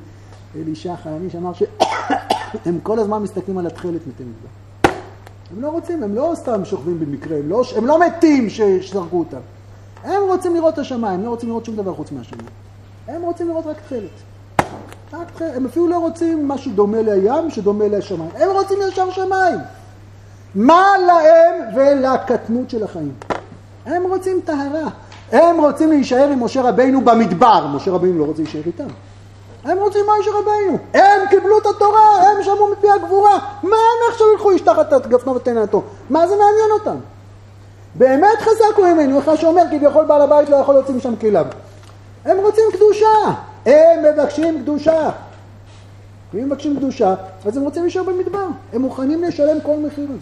אלישע 0.56 0.96
חלמיש, 0.96 1.36
אמר 1.36 1.52
שהם 1.52 2.78
כל 2.88 2.98
הזמן 2.98 3.22
מסתכלים 3.22 3.58
על 3.58 3.66
התכלת 3.66 4.06
מתי 4.06 4.22
מדבר. 4.22 4.94
הם 5.56 5.62
לא 5.62 5.68
רוצים, 5.68 6.02
הם 6.02 6.14
לא 6.14 6.32
סתם 6.34 6.64
שוכבים 6.64 7.00
במקרה, 7.00 7.36
הם 7.36 7.48
לא, 7.48 7.62
הם 7.76 7.86
לא 7.86 8.00
מתים 8.06 8.50
שזרקו 8.50 9.18
אותם. 9.18 9.57
הם 10.04 10.22
רוצים 10.28 10.54
לראות 10.54 10.74
את 10.74 10.78
השמיים, 10.78 11.24
לא 11.24 11.30
רוצים 11.30 11.48
לראות 11.48 11.64
שום 11.64 11.76
דבר 11.76 11.94
חוץ 11.94 12.12
מהשמיים. 12.12 12.46
הם 13.08 13.22
רוצים 13.22 13.48
לראות 13.48 13.66
רק 13.66 13.76
תכלת. 13.86 14.10
הם 15.40 15.66
אפילו 15.66 15.88
לא 15.88 15.98
רוצים 15.98 16.48
משהו 16.48 16.72
דומה 16.72 17.02
לים, 17.02 17.50
שדומה 17.50 17.88
לשמיים. 17.88 18.30
הם 18.34 18.50
רוצים 18.50 18.78
ישר 18.88 19.10
שמיים. 19.10 19.58
מה 20.54 20.86
להם 21.06 21.54
ולקטנות 21.76 22.70
של 22.70 22.84
החיים? 22.84 23.12
הם 23.86 24.02
רוצים 24.08 24.40
טהרה. 24.44 24.88
הם 25.32 25.60
רוצים 25.60 25.90
להישאר 25.90 26.28
עם 26.28 26.44
משה 26.44 26.62
רבינו 26.62 27.00
במדבר. 27.00 27.66
משה 27.66 27.90
רבינו 27.90 28.18
לא 28.18 28.24
רוצה 28.24 28.42
להישאר 28.42 28.60
איתם. 28.66 28.88
הם 29.64 29.78
רוצים 29.78 30.04
משה 30.20 30.30
רבינו. 30.30 30.78
הם 30.94 31.28
קיבלו 31.30 31.58
את 31.58 31.66
התורה, 31.66 32.22
הם 32.22 32.42
שמעו 32.42 32.72
מפי 32.72 32.90
הגבורה. 32.90 33.38
מה 33.62 33.76
הם 33.76 34.12
עכשיו 34.12 34.26
ילכו 34.32 34.52
ישתח 34.52 34.78
את 34.78 35.06
גפנו 35.06 35.34
ותנתו? 35.34 35.82
מה 36.10 36.26
זה 36.26 36.34
מעניין 36.34 36.70
אותם? 36.72 36.96
באמת 37.98 38.38
חזק 38.40 38.76
הוא 38.76 38.86
ממנו, 38.86 39.18
אחד 39.18 39.34
שאומר 39.34 39.62
כביכול 39.70 40.04
בעל 40.04 40.22
הבית 40.22 40.48
לא 40.48 40.56
יכול 40.56 40.74
להוציא 40.74 40.94
משם 40.94 41.16
כליו. 41.16 41.46
הם 42.24 42.38
רוצים 42.38 42.64
קדושה. 42.72 43.34
הם 43.66 44.02
מבקשים 44.02 44.62
קדושה. 44.62 45.10
ואם 46.34 46.46
מבקשים 46.46 46.76
קדושה, 46.76 47.14
אז 47.46 47.56
הם 47.56 47.62
רוצים 47.62 47.82
להישאר 47.82 48.02
במדבר. 48.02 48.46
הם 48.72 48.82
מוכנים 48.82 49.22
לשלם 49.22 49.60
כל 49.60 49.76
מחיר 49.86 50.06
על. 50.10 50.16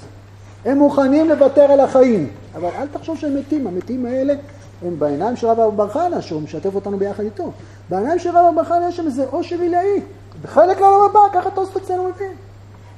הם 0.73 0.79
מוכנים 0.79 1.29
לוותר 1.29 1.63
על 1.63 1.81
החיים. 1.81 2.29
אבל 2.55 2.69
אל 2.79 2.87
תחשוב 2.93 3.19
שהם 3.19 3.37
מתים, 3.37 3.67
המתים 3.67 4.07
האלה 4.07 4.35
הם 4.83 4.99
בעיניים 4.99 5.37
של 5.37 5.47
רב 5.47 5.61
אבו 5.61 5.89
חנה, 5.89 6.23
שהוא 6.23 6.43
משתף 6.43 6.75
אותנו 6.75 6.99
ביחד 6.99 7.23
איתו. 7.23 7.51
בעיניים 7.91 8.19
של 8.19 8.31
רב 8.31 8.45
אבו 8.59 8.69
חנה 8.69 8.89
יש 8.89 8.97
שם 8.97 9.07
איזה 9.07 9.25
עושר 9.31 9.61
עילאי. 9.61 10.01
בחלק 10.43 10.81
לעולם 10.81 11.11
הבא, 11.11 11.21
ככה 11.33 11.51
תוספות 11.51 11.83
אצלנו 11.83 12.05
מבין. 12.05 12.33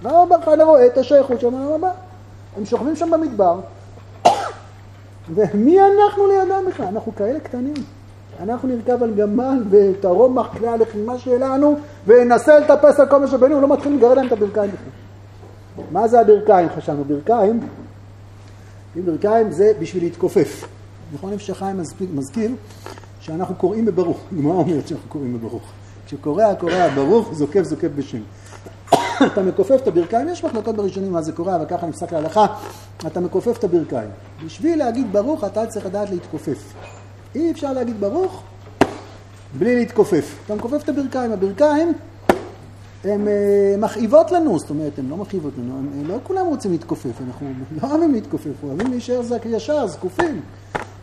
רב 0.04 0.32
אבו 0.32 0.44
חנה 0.44 0.64
רואה 0.64 0.86
את 0.86 0.98
השייכות 0.98 1.40
שם 1.40 1.52
לעולם 1.52 1.84
הבא. 1.84 1.90
הם 2.56 2.64
שוכבים 2.64 2.96
שם 2.96 3.10
במדבר, 3.10 3.60
ומי 5.34 5.78
אנחנו 5.80 6.26
לידם 6.26 6.64
בכלל? 6.68 6.86
אנחנו 6.86 7.14
כאלה 7.14 7.40
קטנים. 7.40 7.74
אנחנו 8.40 8.68
נרכב 8.68 9.02
על 9.02 9.14
גמל 9.14 9.62
ותרום 9.70 10.38
מחכלי 10.38 10.68
הלחימה 10.68 11.18
שלנו 11.18 11.78
וננסה 12.06 12.58
לטפס 12.58 13.00
על 13.00 13.08
כל 13.08 13.20
מה 13.20 13.26
שבינינו, 13.26 13.60
לא 13.60 13.68
מתחילים 13.68 13.98
לגרד 13.98 14.16
להם 14.16 14.26
את 14.26 14.32
הברכיים 14.32 14.70
בכלל. 14.70 15.84
מה 15.92 16.08
זה 16.08 16.20
הברכיים? 16.20 16.68
חשבנו, 16.76 17.04
ברכיים, 17.04 17.60
ברכיים 19.04 19.52
זה 19.52 19.72
בשביל 19.80 20.02
להתכופף. 20.02 20.68
נכון 21.14 21.32
איפה 21.32 21.44
שחיים 21.44 21.80
מזכיר 22.14 22.50
שאנחנו 23.20 23.54
קוראים 23.54 23.84
בברוך. 23.84 24.20
מה 24.30 24.50
אומרת 24.50 24.88
שאנחנו 24.88 25.08
קוראים 25.08 25.38
בברוך? 25.38 25.62
כשקורא 26.06 26.44
הקורא 26.44 26.88
ברוך, 26.94 27.34
זוקף 27.34 27.62
זוקף 27.62 27.88
בשם. 27.96 28.20
אתה 29.26 29.42
מכופף 29.42 29.82
את 29.82 29.88
הברכיים, 29.88 30.28
יש 30.28 30.44
מחלוקות 30.44 30.76
בראשונים 30.76 31.12
מה 31.12 31.22
זה 31.22 31.32
קורה, 31.32 31.56
אבל 31.56 31.64
ככה 31.64 31.86
נפסק 31.86 32.12
להלכה, 32.12 32.46
אתה 33.06 33.20
מכופף 33.20 33.58
את 33.58 33.64
הברכיים. 33.64 34.08
בשביל 34.46 34.78
להגיד 34.78 35.12
ברוך 35.12 35.44
אתה 35.44 35.66
צריך 35.66 35.86
לדעת 35.86 36.10
להתכופף. 36.10 36.72
אי 37.34 37.50
אפשר 37.50 37.72
להגיד 37.72 38.00
ברוך 38.00 38.42
בלי 39.58 39.76
להתכופף. 39.76 40.38
אתה 40.46 40.54
מכופף 40.54 40.84
את 40.84 40.88
הברכיים. 40.88 41.32
הברכיים 41.32 41.92
הן 43.04 43.28
אה, 43.28 43.74
מכאיבות 43.78 44.30
לנו, 44.30 44.58
זאת 44.58 44.70
אומרת, 44.70 44.98
הן 44.98 45.08
לא 45.08 45.16
מכאיבות 45.16 45.52
לנו, 45.58 45.76
הם, 45.76 46.08
לא 46.08 46.18
כולם 46.22 46.46
רוצים 46.46 46.72
להתכופף, 46.72 47.20
אנחנו 47.26 47.52
לא 47.82 47.88
אוהבים 47.88 48.12
להתכופף, 48.12 48.62
אוהבים 48.62 48.90
להישאר 48.90 49.20
ישר, 49.44 49.86
זקופים, 49.86 50.40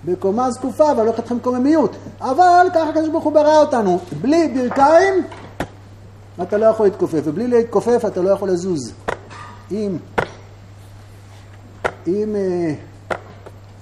בקומה 0.06 0.52
זקופה, 0.52 0.94
לא 0.94 1.10
אתכם 1.20 1.40
קוממיות. 1.40 1.96
אבל 2.22 2.68
ככה 2.74 2.90
הקדוש 2.90 3.10
ברוך 3.10 3.24
הוא 3.24 3.34
ברא 3.34 3.58
אותנו, 3.58 4.00
בלי 4.22 4.48
ברכיים 4.48 5.14
אתה 6.42 6.58
לא 6.58 6.66
יכול 6.66 6.86
להתכופף, 6.86 7.22
ובלי 7.24 7.48
להתכופף 7.48 8.06
אתה 8.08 8.22
לא 8.22 8.30
יכול 8.30 8.50
לזוז. 8.50 8.94
אם, 9.72 9.98
אם, 12.08 12.36
אה, 12.36 12.74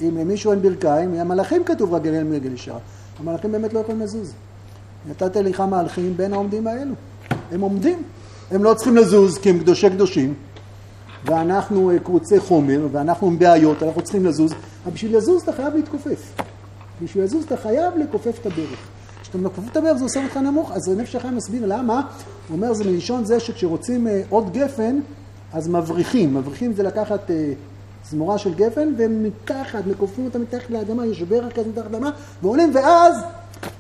אם 0.01 0.17
למישהו 0.17 0.51
אין 0.51 0.61
ברכיים, 0.61 1.13
המלאכים 1.13 1.63
כתוב 1.63 1.93
רגליהם 1.93 2.33
רגל 2.33 2.53
ישר. 2.53 2.77
המלאכים 3.19 3.51
באמת 3.51 3.73
לא 3.73 3.79
יכולים 3.79 4.01
לזוז. 4.01 4.33
נתת 5.09 5.35
לך 5.35 5.59
מהלכים 5.59 6.17
בין 6.17 6.33
העומדים 6.33 6.67
האלו. 6.67 6.93
הם 7.51 7.61
עומדים. 7.61 8.03
הם 8.51 8.63
לא 8.63 8.73
צריכים 8.73 8.97
לזוז 8.97 9.37
כי 9.37 9.49
הם 9.49 9.59
קדושי 9.59 9.89
קדושים, 9.89 10.33
ואנחנו 11.25 11.91
אה, 11.91 11.99
קרוצי 11.99 12.39
חומר, 12.39 12.87
ואנחנו 12.91 13.27
עם 13.27 13.39
בעיות, 13.39 13.83
אנחנו 13.83 14.01
צריכים 14.01 14.25
לזוז. 14.25 14.53
אבל 14.83 14.93
בשביל 14.93 15.17
לזוז 15.17 15.41
אתה 15.41 15.53
חייב 15.53 15.73
להתכופף. 15.75 16.33
בשביל 17.03 17.23
לזוז 17.23 17.43
אתה 17.43 17.57
חייב 17.57 17.93
לכופף 17.97 18.39
את 18.41 18.45
הברך. 18.45 18.92
כשאתה 19.33 19.45
מכופף 19.45 19.71
את 19.71 19.77
הברך 19.77 19.97
זה 19.97 20.03
עושה 20.03 20.23
אותך 20.23 20.37
נמוך, 20.37 20.71
אז 20.71 20.89
נפש 20.89 21.15
החיים 21.15 21.35
מסביר 21.35 21.65
למה. 21.65 22.01
הוא 22.47 22.55
אומר 22.55 22.73
זה 22.73 22.83
מלשון 22.83 23.25
זה 23.25 23.39
שכשרוצים 23.39 24.07
אה, 24.07 24.21
עוד 24.29 24.53
גפן, 24.53 24.99
אז 25.53 25.67
מבריחים. 25.67 26.33
מבריחים 26.33 26.73
זה 26.73 26.83
לקחת 26.83 27.31
אה, 27.31 27.53
זמורה 28.09 28.37
של 28.37 28.53
גפן, 28.53 28.93
ומתחת, 28.97 29.87
מכופפים 29.87 30.25
אותה 30.25 30.39
מתחת 30.39 30.69
לאדמה, 30.69 31.05
יש 31.05 31.21
ברך 31.21 31.53
כזה 31.53 31.69
מתחת 31.69 31.91
לאדמה, 31.91 32.09
ועולים, 32.41 32.71
ואז 32.73 33.15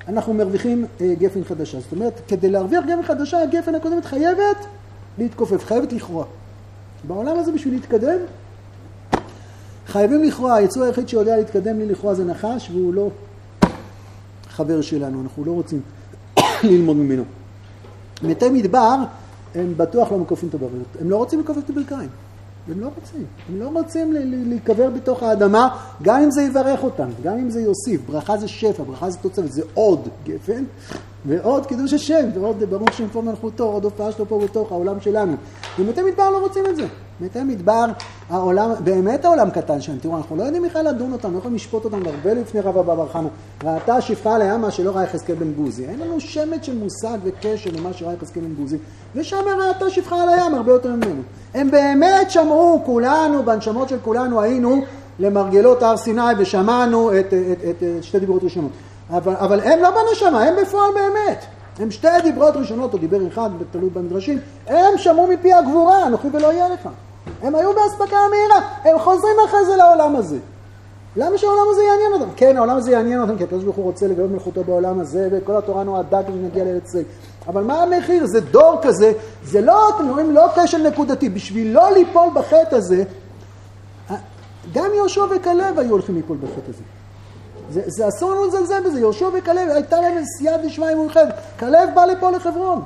אנחנו 0.07 0.33
מרוויחים 0.33 0.85
אה, 1.01 1.13
גפן 1.19 1.43
חדשה. 1.43 1.79
זאת 1.79 1.91
אומרת, 1.91 2.21
כדי 2.27 2.49
להרוויח 2.49 2.83
גפן 2.85 3.03
חדשה, 3.03 3.41
הגפן 3.41 3.75
הקודמת 3.75 4.05
חייבת 4.05 4.65
להתכופף, 5.17 5.65
חייבת 5.65 5.93
לכרוע. 5.93 6.25
בעולם 7.03 7.39
הזה 7.39 7.51
בשביל 7.51 7.73
להתקדם, 7.73 8.17
חייבים 9.87 10.23
לכרוע. 10.23 10.53
היצור 10.53 10.83
היחיד 10.83 11.09
שיודע 11.09 11.37
להתקדם 11.37 11.79
לי 11.79 11.85
לכרוע 11.85 12.13
זה 12.13 12.25
נחש, 12.25 12.69
והוא 12.71 12.93
לא 12.93 13.09
חבר 14.53 14.81
שלנו, 14.81 15.21
אנחנו 15.21 15.45
לא 15.45 15.51
רוצים 15.51 15.81
ללמוד 16.63 16.97
ממנו. 16.97 17.23
מתי 18.23 18.49
מדבר, 18.49 18.95
הם 19.55 19.73
בטוח 19.77 20.11
לא 20.11 20.17
מכופים 20.17 20.49
את 20.49 20.53
הבריאות. 20.53 20.87
הם 21.01 21.09
לא 21.09 21.17
רוצים 21.17 21.39
לכופף 21.39 21.61
את 21.65 21.69
הברכיים. 21.69 22.09
הם 22.67 22.79
לא 22.79 22.89
רוצים. 22.95 23.25
הם 23.49 23.59
לא 23.59 23.69
רוצים 23.73 24.13
להיקבר 24.49 24.89
בתוך 24.89 25.23
האדמה, 25.23 25.77
גם 26.01 26.21
אם 26.21 26.31
זה 26.31 26.41
יברך 26.41 26.83
אותם, 26.83 27.09
גם 27.23 27.37
אם 27.37 27.49
זה 27.49 27.61
יוסיף. 27.61 28.01
ברכה 28.09 28.37
זה 28.37 28.47
שפע, 28.47 28.83
ברכה 28.83 29.09
זה 29.09 29.17
תוצרת, 29.17 29.51
זה 29.51 29.61
עוד 29.73 30.07
גפן, 30.23 30.63
ועוד 31.25 31.65
קידוש 31.65 31.93
השם, 31.93 32.29
ועוד 32.33 32.63
ברוך 32.63 32.93
שם 32.93 33.07
פה 33.11 33.21
מלכותו, 33.21 33.63
עוד 33.63 33.83
הופעה 33.83 34.11
שלו 34.11 34.25
פה 34.25 34.39
בתוך 34.43 34.71
העולם 34.71 35.01
שלנו. 35.01 35.35
ומתי 35.79 36.01
מדבר 36.01 36.29
לא 36.29 36.37
רוצים 36.37 36.63
את 36.65 36.75
זה. 36.75 36.85
מתי 37.21 37.43
מדבר, 37.43 37.85
העולם, 38.29 38.71
באמת 38.83 39.25
העולם 39.25 39.49
קטן 39.49 39.81
שם. 39.81 39.97
תראו, 39.97 40.17
אנחנו 40.17 40.35
לא 40.35 40.43
יודעים 40.43 40.63
בכלל 40.63 40.87
לדון 40.87 41.13
אותם, 41.13 41.33
לא 41.33 41.37
יכולים 41.37 41.55
לשפוט 41.55 41.85
אותם 41.85 42.05
הרבה 42.05 42.33
לפני 42.33 42.61
רב 42.61 42.77
אבא 42.77 42.95
בר 42.95 43.07
חנה. 43.07 43.27
ראתה 43.63 44.01
שפחה 44.01 44.37
לימה 44.37 44.71
שלא 44.71 44.91
ראה 44.91 45.03
יחזקאל 45.03 45.35
בן 45.35 45.53
בוזי. 45.53 45.85
אין 45.85 45.99
לנו 45.99 46.19
שמץ 46.19 46.63
של 46.63 46.77
מושג 46.77 47.17
וקשר 47.23 47.69
למה 47.77 47.93
שראה 47.93 48.13
יחזקאל 48.13 48.41
בן 48.41 48.53
בוזי. 48.53 48.77
ושם 49.15 49.37
ראתה 49.67 49.89
שפחה 49.89 50.23
על 50.23 50.29
הים 50.29 50.55
הרבה 50.55 50.71
יותר 50.71 50.89
ממנו. 50.95 51.21
הם 51.53 51.71
באמת 51.71 52.31
שמעו, 52.31 52.81
כולנו, 52.85 53.43
בנשמות 53.43 53.89
של 53.89 53.97
כולנו 54.03 54.41
היינו 54.41 54.81
למרגלות 55.19 55.83
הר 55.83 55.97
סיני 55.97 56.21
ושמענו 56.37 57.19
את, 57.19 57.25
את, 57.25 57.33
את, 57.69 57.83
את 57.97 58.03
שתי 58.03 58.19
דיברות 58.19 58.43
ראשונות. 58.43 58.71
אבל, 59.09 59.35
אבל 59.35 59.59
הם 59.59 59.79
לא 59.81 59.89
בנשמה, 59.89 60.43
הם 60.43 60.53
בפועל 60.61 60.91
באמת. 60.93 61.45
הם 61.79 61.91
שתי 61.91 62.07
דיברות 62.23 62.55
ראשונות, 62.55 62.93
או 62.93 62.97
דיבר 62.97 63.27
אחד, 63.27 63.49
תלוי 63.71 63.89
במדרשים, 63.89 64.39
הם 64.67 64.97
שמעו 64.97 65.27
מפי 65.27 65.53
הגבורה, 65.53 66.07
אנוכי 66.07 66.27
ולא 66.33 66.53
יהיה 66.53 66.69
לך. 66.69 66.89
הם 67.41 67.55
היו 67.55 67.73
באספקה 67.73 68.17
המהירה, 68.17 68.69
הם 68.83 68.99
חוזרים 68.99 69.35
אחרי 69.45 69.65
זה 69.65 69.75
לעולם 69.75 70.15
הזה. 70.15 70.37
למה 71.15 71.37
שהעולם 71.37 71.63
הזה 71.71 71.81
יעניין 71.83 72.13
אותם? 72.13 72.33
כן, 72.35 72.57
העולם 72.57 72.77
הזה 72.77 72.91
יעניין 72.91 73.21
אותם, 73.21 73.37
כי 73.37 73.43
הקדוש 73.43 73.63
ברוך 73.63 73.75
הוא 73.75 73.85
רוצה 73.85 74.07
לגלות 74.07 74.31
מלכותו 74.31 74.63
בעולם 74.63 74.99
הזה, 74.99 75.29
וכל 75.31 75.57
התורה 75.57 75.83
נועדה 75.83 76.23
כדי 76.23 76.31
שנגיע 76.31 76.63
לארץ 76.63 76.89
ישראל. 76.89 77.03
אבל 77.47 77.63
מה 77.63 77.83
המחיר? 77.83 78.25
זה 78.25 78.41
דור 78.41 78.79
כזה, 78.81 79.11
זה 79.43 79.61
לא, 79.61 79.89
אתם 79.89 80.09
רואים, 80.09 80.31
לא 80.31 80.47
כשל 80.55 80.87
נקודתי. 80.87 81.29
בשביל 81.29 81.73
לא 81.73 81.93
ליפול 81.93 82.29
בחטא 82.33 82.75
הזה, 82.75 83.03
גם 84.73 84.89
יהושע 84.95 85.21
וכלב 85.35 85.79
היו 85.79 85.91
הולכים 85.91 86.15
ליפול 86.15 86.37
בחטא 86.37 86.69
הזה. 86.69 86.83
זה, 87.71 87.81
זה 87.87 88.07
אסור 88.07 88.31
לנו 88.31 88.45
לזלזל 88.45 88.81
בזה, 88.85 88.99
יהושע 88.99 89.27
וכלב, 89.33 89.69
הייתה 89.69 90.01
להם 90.01 90.23
סייעתא 90.37 90.65
דשמיא 90.65 90.95
מאוחדת. 90.95 91.33
כלב 91.59 91.89
בא 91.95 92.05
לפה 92.05 92.31
לחברון. 92.31 92.81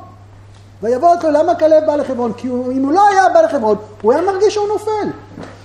ויבוא 0.84 1.16
אותו, 1.16 1.32
למה 1.32 1.56
כלב 1.56 1.86
בא 1.86 1.96
לחברון? 1.96 2.34
כי 2.34 2.48
הוא, 2.48 2.72
אם 2.72 2.86
הוא 2.86 2.94
לא 2.94 3.08
היה 3.08 3.30
בא 3.34 3.42
לחברון, 3.42 3.78
הוא 4.02 4.14
היה 4.14 4.22
מרגיש 4.22 4.54
שהוא 4.54 4.68
נופל. 4.68 5.10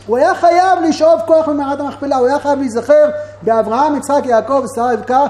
הוא 0.07 0.17
היה 0.17 0.35
חייב 0.35 0.79
לשאוב 0.89 1.21
כוח 1.27 1.49
ממערת 1.49 1.81
המכפלה, 1.81 2.17
הוא 2.17 2.27
היה 2.27 2.39
חייב 2.39 2.59
להיזכר 2.59 3.11
באברהם, 3.43 3.97
יצחק, 3.97 4.23
יעקב, 4.25 4.65
שרה, 4.75 4.93
רבקה, 4.93 5.27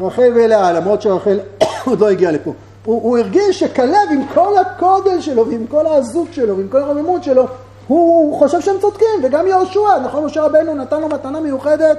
רחל 0.00 0.32
ולאה, 0.34 0.72
למרות 0.72 1.02
שרחל 1.02 1.40
עוד 1.86 2.00
לא 2.00 2.08
הגיעה 2.08 2.32
לפה. 2.32 2.52
הוא, 2.84 3.02
הוא 3.02 3.18
הרגיש 3.18 3.60
שכלב 3.60 4.08
עם 4.10 4.26
כל 4.34 4.58
הקודל 4.58 5.20
שלו 5.20 5.46
ועם 5.48 5.66
כל 5.66 5.86
העזות 5.86 6.28
שלו 6.32 6.56
ועם 6.56 6.68
כל 6.68 6.82
הרוממות 6.82 7.24
שלו, 7.24 7.46
הוא 7.86 8.38
חושב 8.38 8.60
שהם 8.60 8.76
צודקים, 8.80 9.20
וגם 9.22 9.46
יהושע, 9.46 9.98
נכון, 10.04 10.24
משה 10.24 10.42
רבנו 10.42 10.74
נתן 10.74 11.00
לו 11.00 11.08
מתנה 11.08 11.40
מיוחדת, 11.40 11.98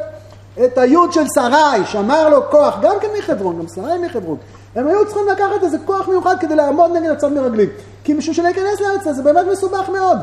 את 0.65 0.77
היוד 0.77 1.13
של 1.13 1.23
שרי, 1.35 1.85
שמר 1.85 2.29
לו 2.29 2.49
כוח, 2.51 2.75
גם 2.81 2.95
כן 3.01 3.07
מחברון, 3.19 3.59
גם 3.59 3.65
שרי 3.75 4.05
מחברון. 4.05 4.37
הם 4.75 4.87
היו 4.87 5.05
צריכים 5.05 5.23
לקחת 5.31 5.63
איזה 5.63 5.77
כוח 5.85 6.07
מיוחד 6.07 6.35
כדי 6.39 6.55
לעמוד 6.55 6.91
נגד 6.91 7.09
הצד 7.09 7.33
מרגלים. 7.33 7.69
כי 8.03 8.13
בשביל 8.13 8.35
שלהיכנס 8.35 8.81
לארץ 8.81 9.15
זה 9.15 9.23
באמת 9.23 9.45
מסובך 9.51 9.89
מאוד. 9.89 10.17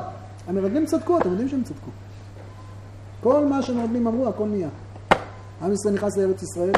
המרגלים 0.49 0.87
צדקו, 0.87 1.19
אתם 1.19 1.31
יודעים 1.31 1.49
שהם 1.49 1.63
צדקו. 1.63 1.91
כל 3.21 3.45
מה 3.45 3.63
שהמרגלים 3.63 4.07
אמרו, 4.07 4.29
הכל 4.29 4.45
נהיה. 4.45 4.69
עם 5.63 5.73
ישראל 5.73 5.95
נכנס 5.95 6.17
לארץ 6.17 6.43
ישראל, 6.43 6.73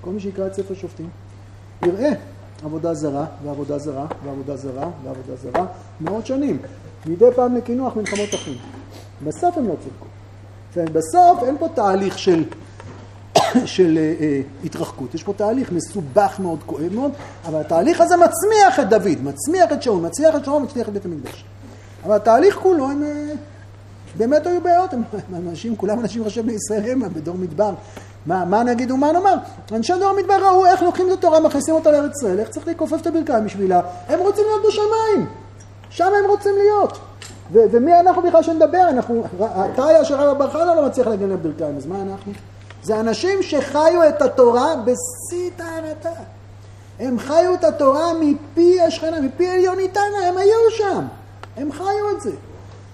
כל 0.00 0.10
מי 0.10 0.20
שיקרא 0.20 0.46
את 0.46 0.54
ספר 0.54 0.74
שופטים, 0.74 1.08
יראה 1.82 2.10
עבודה 2.64 2.94
זרה, 2.94 3.24
ועבודה 3.44 3.78
זרה, 3.78 4.06
ועבודה 4.24 4.56
זרה, 4.56 4.90
ועבודה 5.04 5.36
זרה, 5.36 5.66
מאות 6.00 6.26
שנים. 6.26 6.58
מדי 7.06 7.24
פעם 7.36 7.56
לקינוח 7.56 7.96
מלחמות 7.96 8.34
אחים. 8.34 8.54
בסוף 9.24 9.58
הם 9.58 9.68
לא 9.68 9.74
צדקו. 9.74 10.06
בסוף 10.92 11.42
אין 11.42 11.58
פה 11.58 11.68
תהליך 11.74 12.18
של, 12.18 12.44
של 13.64 13.98
אה, 13.98 14.14
אה, 14.20 14.40
התרחקות, 14.64 15.14
יש 15.14 15.22
פה 15.22 15.32
תהליך 15.32 15.72
מסובך 15.72 16.36
מאוד, 16.38 16.58
כואב 16.66 16.94
מאוד, 16.94 17.12
אבל 17.44 17.60
התהליך 17.60 18.00
הזה 18.00 18.14
מצמיח 18.16 18.80
את 18.80 18.88
דוד, 18.88 19.22
מצמיח 19.22 19.72
את 19.72 19.82
שאול, 19.82 20.02
מצמיח 20.02 20.34
את 20.36 20.44
שאול, 20.44 20.62
מצמיח 20.62 20.88
את 20.88 20.92
בית 20.92 21.04
המקדש. 21.04 21.44
אבל 22.04 22.16
התהליך 22.16 22.56
כולו, 22.56 22.90
הם 22.90 23.02
אה, 23.02 23.34
באמת 24.16 24.46
היו 24.46 24.60
בעיות, 24.60 24.92
הם 24.92 25.02
אנשים, 25.48 25.76
כולם 25.76 26.00
אנשים 26.00 26.22
ראשי 26.24 26.42
בני 26.42 26.52
ישראל 26.52 26.90
המה 26.90 27.08
בדור 27.08 27.36
מדבר. 27.36 27.74
מה, 28.26 28.44
מה 28.44 28.62
נגיד 28.62 28.90
ומה 28.90 29.12
נאמר? 29.12 29.34
אנשי 29.72 29.92
דור 30.00 30.08
המדבר 30.08 30.46
ראו 30.46 30.66
איך 30.66 30.82
לוקחים 30.82 31.06
את 31.08 31.12
התורה, 31.18 31.40
מכניסים 31.40 31.74
אותה 31.74 31.90
לארץ 31.90 32.16
ישראל, 32.16 32.38
איך 32.38 32.48
צריך 32.48 32.68
לכופף 32.68 33.00
את 33.00 33.06
הברכיים 33.06 33.44
בשבילה. 33.44 33.80
הם 34.08 34.18
רוצים 34.20 34.44
להיות 34.44 34.62
בשמיים, 34.68 35.26
שם 35.90 36.04
הם 36.24 36.30
רוצים 36.30 36.52
להיות. 36.58 36.98
ומי 37.52 38.00
אנחנו 38.00 38.22
בכלל 38.22 38.42
שנדבר? 38.42 38.88
אנחנו, 38.88 39.24
אתה 39.74 40.02
אשר 40.02 40.20
הרב 40.20 40.38
בר 40.38 40.50
חנה 40.50 40.74
לא 40.74 40.86
מצליח 40.86 41.06
להגן 41.06 41.30
על 41.30 41.36
ברכיים, 41.36 41.76
אז 41.76 41.86
מה 41.86 42.02
אנחנו? 42.02 42.32
זה 42.82 43.00
אנשים 43.00 43.42
שחיו 43.42 44.08
את 44.08 44.22
התורה 44.22 44.74
בשיא 44.76 45.50
טהרתה. 45.56 46.22
הם 47.00 47.18
חיו 47.18 47.54
את 47.54 47.64
התורה 47.64 48.12
מפי 48.20 48.80
השכנה, 48.80 49.20
מפי 49.20 49.48
עליוניתנה, 49.48 50.28
הם 50.28 50.38
היו 50.38 50.70
שם. 50.70 51.04
הם 51.56 51.72
חיו 51.72 52.10
את 52.16 52.20
זה. 52.20 52.30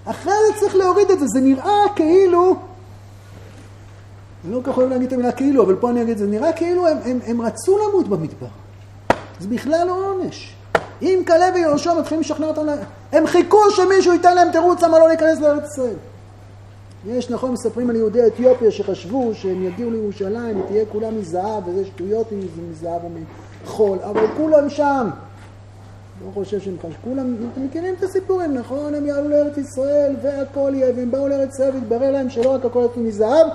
אחרי 0.05 0.33
זה 0.47 0.59
צריך 0.59 0.75
להוריד 0.75 1.11
את 1.11 1.19
זה, 1.19 1.25
זה 1.27 1.39
נראה 1.39 1.83
כאילו, 1.95 2.55
אני 4.45 4.53
לא 4.53 4.61
כל 4.65 4.71
כך 4.71 4.77
אוהב 4.77 4.89
להגיד 4.89 5.07
את 5.07 5.13
המילה 5.13 5.31
כאילו, 5.31 5.63
אבל 5.63 5.75
פה 5.75 5.89
אני 5.89 6.01
אגיד, 6.01 6.17
זה 6.17 6.25
נראה 6.25 6.53
כאילו 6.53 6.87
הם, 6.87 6.97
הם, 7.05 7.19
הם 7.25 7.41
רצו 7.41 7.77
למות 7.77 8.07
במדבר. 8.07 8.47
זה 9.39 9.47
בכלל 9.47 9.87
לא 9.87 10.05
עונש. 10.05 10.55
אם 11.01 11.23
כלב 11.27 11.53
ויהושע 11.55 11.93
מתחילים 11.93 12.21
לשכנע 12.21 12.47
אותם, 12.47 12.61
הם 13.11 13.27
חיכו 13.27 13.71
שמישהו 13.71 14.13
ייתן 14.13 14.35
להם 14.35 14.51
תירוץ 14.51 14.83
למה 14.83 14.99
לא 14.99 15.07
להיכנס 15.07 15.39
לארץ 15.39 15.63
ישראל. 15.71 15.95
יש, 17.07 17.29
נכון, 17.29 17.51
מספרים 17.51 17.89
על 17.89 17.95
יהודי 17.95 18.27
אתיופיה 18.27 18.71
שחשבו 18.71 19.31
שהם 19.33 19.63
יגיעו 19.63 19.91
לירושלים 19.91 20.61
ותהיה 20.61 20.85
כולה 20.85 21.11
מזהב, 21.11 21.67
וזה 21.67 21.85
שטויות 21.85 22.27
מזהב 22.71 23.01
ומחול, 23.05 23.97
אבל 24.03 24.25
כולם 24.37 24.69
שם. 24.69 25.09
לא 26.25 26.31
חושב 26.33 26.59
שהם 26.59 26.75
חשבו, 26.79 26.93
כולם, 27.03 27.35
אתם 27.53 27.65
מכירים 27.65 27.93
את 27.97 28.03
הסיפורים, 28.03 28.53
נכון? 28.53 28.95
הם 28.95 29.05
יעלו 29.05 29.29
לארץ 29.29 29.57
ישראל 29.57 30.15
והכל 30.23 30.71
יהיה, 30.75 30.93
והם 30.95 31.11
באו 31.11 31.27
לארץ 31.27 31.53
ישראל 31.53 31.71
והתברר 31.73 32.11
להם 32.11 32.29
שלא 32.29 32.49
רק 32.49 32.65
הכל 32.65 32.85
יצאו 32.91 33.01
מזהב, 33.01 33.47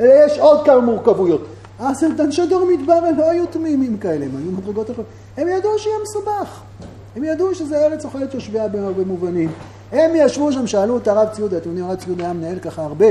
אלא 0.00 0.12
יש 0.26 0.38
עוד 0.38 0.66
כמה 0.66 0.80
מורכבויות. 0.80 1.46
אז 1.78 2.04
אנשי 2.20 2.46
דור 2.46 2.66
מדבר 2.66 2.92
הם 2.92 3.18
לא 3.18 3.30
היו 3.30 3.46
תמימים 3.46 3.98
כאלה, 3.98 4.24
הם 4.24 4.30
היו 4.36 4.52
מדרגות 4.52 4.90
אחרות. 4.90 5.06
הם 5.36 5.48
ידעו 5.48 5.78
שיהיה 5.78 5.96
מסובך. 6.02 6.60
הם 7.16 7.24
ידעו 7.24 7.54
שזה 7.54 7.86
ארץ 7.86 8.04
אוכלת 8.04 8.34
יושביה 8.34 8.68
בהרבה 8.68 9.04
מובנים. 9.04 9.50
הם 9.92 10.10
ישבו 10.14 10.52
שם, 10.52 10.66
שאלו 10.66 10.98
את 10.98 11.08
הרב 11.08 11.28
ציודה, 11.32 11.56
אתם 11.56 11.68
יודעים, 11.68 11.86
הרב 11.86 11.96
ציודה 11.96 12.24
היה 12.24 12.32
מנהל 12.32 12.58
ככה 12.58 12.82
הרבה. 12.82 13.06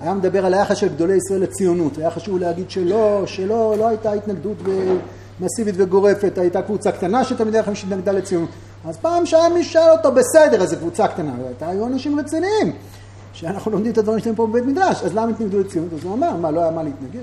היה 0.00 0.14
מדבר 0.14 0.46
על 0.46 0.54
היחס 0.54 0.76
של 0.76 0.88
גדולי 0.88 1.16
ישראל 1.16 1.42
לציונות, 1.42 1.98
היה 1.98 2.10
חשוב 2.10 2.38
להגיד 2.38 2.70
שלא, 2.70 3.22
שלא, 3.26 3.74
לא 3.78 3.88
הייתה 3.88 4.12
התנגדות 4.12 4.56
מסיבית 5.40 5.74
וגורפת, 5.78 6.38
הייתה 6.38 6.62
קבוצה 6.62 6.92
קטנה 6.92 7.24
שתלמידי 7.24 7.58
החיים 7.58 7.76
שהתנגדה 7.76 8.12
לציונות. 8.12 8.48
אז 8.88 8.96
פעם 8.96 9.26
שהיה 9.26 9.48
מי 9.48 9.64
ששאל 9.64 9.90
אותו, 9.90 10.12
בסדר, 10.12 10.62
אז 10.62 10.70
זו 10.70 10.76
קבוצה 10.76 11.08
קטנה, 11.08 11.32
הייתה, 11.46 11.68
היו 11.68 11.86
אנשים 11.86 12.20
רציניים, 12.20 12.72
שאנחנו 13.32 13.70
לומדים 13.70 13.92
את 13.92 13.98
הדברים 13.98 14.18
שלהם 14.18 14.34
פה 14.34 14.46
בבית 14.46 14.64
מדרש, 14.64 15.02
אז 15.02 15.14
למה 15.14 15.30
התנגדו 15.30 15.60
לציונות? 15.60 15.92
אז 15.92 16.04
הוא 16.04 16.14
אמר, 16.14 16.36
מה, 16.36 16.50
לא 16.50 16.60
היה 16.60 16.70
מה 16.70 16.82
להתנגד? 16.82 17.22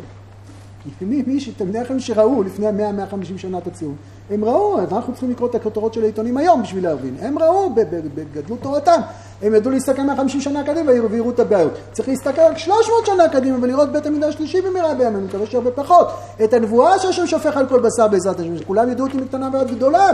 מי, 1.02 1.24
מי 1.28 1.40
שתלמידי 1.40 1.80
החיים 1.80 2.00
שראו 2.00 2.44
לפני 2.44 2.68
100-150 2.70 3.38
שנה 3.38 3.58
את 3.58 3.68
הציונות, 3.68 3.98
הם 4.30 4.46
ראו, 4.46 4.80
אנחנו 4.80 5.14
צריכים 5.14 5.32
לקרוא 5.32 5.50
את 5.50 5.56
הכותרות 5.56 5.94
של 5.94 6.04
העיתונים 6.04 6.38
היום 6.38 6.64
בשביל 6.64 6.84
להבין, 6.84 7.16
הם 7.22 7.40
ראו 7.40 7.76
בגדלות 8.16 8.60
תורתם, 8.62 9.02
הם 9.42 9.56
ידעו 9.56 9.72
להסתכל 9.72 10.02
150 10.02 10.42
שנה 10.42 10.64
קדימה 10.64 10.92
ויראו 11.10 11.30
את 11.30 11.40
הבעיות. 11.40 11.74
צריך 11.92 12.10
להסתכל 12.10 12.42
רק 12.42 12.58
300 12.58 13.06
שנה 13.06 13.30
קדימה 13.30 13.58
ולראות 13.62 13.92
בית 13.92 14.06
המקדש 14.06 14.36
השלישי 14.36 14.62
במהרה 14.62 14.94
בימינו, 14.94 15.26
מקווה 15.26 15.46
שהרבה 15.46 15.72
פחות. 15.72 16.08
את 16.44 16.54
הנבואה 16.54 17.00
שהשם 17.00 17.28
שופך 17.28 17.58
על 17.58 17.68
כל 17.68 17.80
בשר 17.80 18.08
בעזרת 18.08 18.40
השם, 18.40 18.58
שכולם 18.58 18.90
ידעו 18.90 19.08
אותי 19.08 19.18
מקטנה 19.18 19.50
ועד 19.54 19.72
גדולה, 19.72 20.10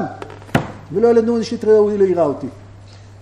ולא 0.92 1.08
ילדו 1.08 1.44
שתראו 1.44 1.90
ליראה 1.90 2.24
אותי. 2.24 2.48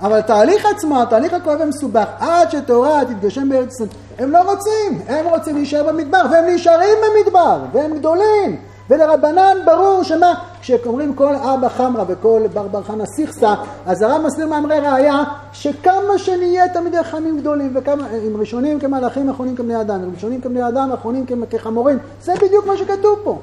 אבל 0.01 0.19
התהליך 0.19 0.65
עצמו, 0.65 1.01
התהליך 1.01 1.33
הכואב 1.33 1.61
המסובך, 1.61 2.07
עד 2.19 2.51
שתורה 2.51 3.05
תתגשם 3.05 3.49
בארץ 3.49 3.73
ישראל, 3.73 3.89
הם 4.19 4.31
לא 4.31 4.39
רוצים, 4.51 5.01
הם 5.07 5.25
רוצים 5.25 5.55
להישאר 5.55 5.83
במדבר, 5.87 6.21
והם 6.31 6.45
נשארים 6.47 6.97
במדבר, 7.03 7.59
והם 7.73 7.97
גדולים. 7.97 8.61
ולרבנן 8.89 9.57
ברור 9.65 10.03
שמה, 10.03 10.33
כשאומרים 10.61 11.13
כל 11.13 11.35
אבא 11.35 11.69
חמרא 11.69 12.03
וכל 12.07 12.41
בר 12.53 12.67
בר 12.67 12.83
חנא 12.83 13.05
סיכסא, 13.05 13.53
אז 13.85 14.01
הרב 14.01 14.21
מסביר 14.25 14.47
מאמרי 14.47 14.79
ראיה 14.79 15.23
שכמה 15.53 16.17
שנהיה 16.17 16.69
תלמידי 16.69 17.03
חכמים 17.03 17.39
גדולים, 17.39 17.71
וכמה, 17.75 18.07
אם 18.27 18.37
ראשונים 18.39 18.79
כמלאכים, 18.79 19.29
אחרונים 19.29 19.55
כבני 19.55 19.81
אדם, 19.81 20.03
אם 20.03 20.11
ראשונים 20.15 20.41
כבני 20.41 20.67
אדם, 20.67 20.91
אחרונים 20.91 21.25
כחמורים, 21.49 21.97
זה 22.21 22.33
בדיוק 22.41 22.65
מה 22.65 22.77
שכתוב 22.77 23.19
פה. 23.23 23.39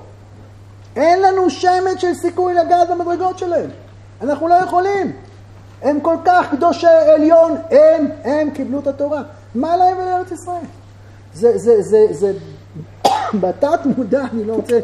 אין 0.97 1.23
לנו 1.23 1.51
שמץ 1.51 1.99
של 1.99 2.15
סיכוי 2.15 2.55
לגעת 2.55 2.91
במדרגות 2.91 3.39
שלהם. 3.39 3.71
אנחנו 4.23 4.49
לא 4.49 4.55
יכולים. 4.55 5.13
הם 5.83 6.01
כל 6.01 6.17
כך 6.25 6.47
קדושי 6.51 6.87
עליון, 6.87 7.57
הם, 7.71 8.09
הם 8.25 8.51
קיבלו 8.51 8.79
את 8.79 8.87
התורה. 8.87 9.23
מה 9.55 9.77
להם 9.77 9.97
ולארץ 9.99 10.33
ישראל? 10.33 10.65
זה, 11.35 11.59
זה, 11.59 11.83
זה, 11.83 12.07
זה, 12.11 12.33
בתת 13.41 13.87
מודע, 13.97 14.23
אני 14.33 14.45
לא 14.45 14.53
רוצה 14.53 14.79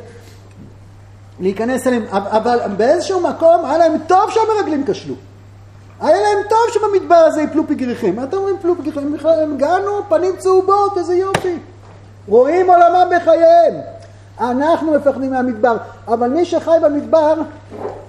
להיכנס 1.40 1.86
אליהם, 1.86 2.04
אבל 2.10 2.58
באיזשהו 2.76 3.20
מקום 3.20 3.64
היה 3.64 3.78
להם 3.78 3.92
טוב 4.06 4.30
שהמרגלים 4.30 4.84
כשלו. 4.86 5.14
היה 6.00 6.20
להם 6.20 6.38
טוב 6.48 6.58
שבמדבר 6.72 7.14
הזה 7.14 7.42
יפלו 7.42 7.66
פגריכים. 7.66 8.16
מה 8.16 8.24
אתם 8.24 8.36
אומרים 8.36 8.56
פלו 8.62 8.74
פגריכים? 8.76 9.16
הם 9.24 9.56
גנו, 9.56 9.90
פנים 10.08 10.36
צהובות, 10.38 10.98
איזה 10.98 11.14
יופי. 11.14 11.58
רואים 12.28 12.70
עולמם 12.70 13.12
בחייהם. 13.16 13.74
אנחנו 14.40 14.92
מפחדים 14.92 15.30
מהמדבר, 15.30 15.76
אבל 16.08 16.30
מי 16.30 16.44
שחי 16.44 16.76
במדבר, 16.82 17.34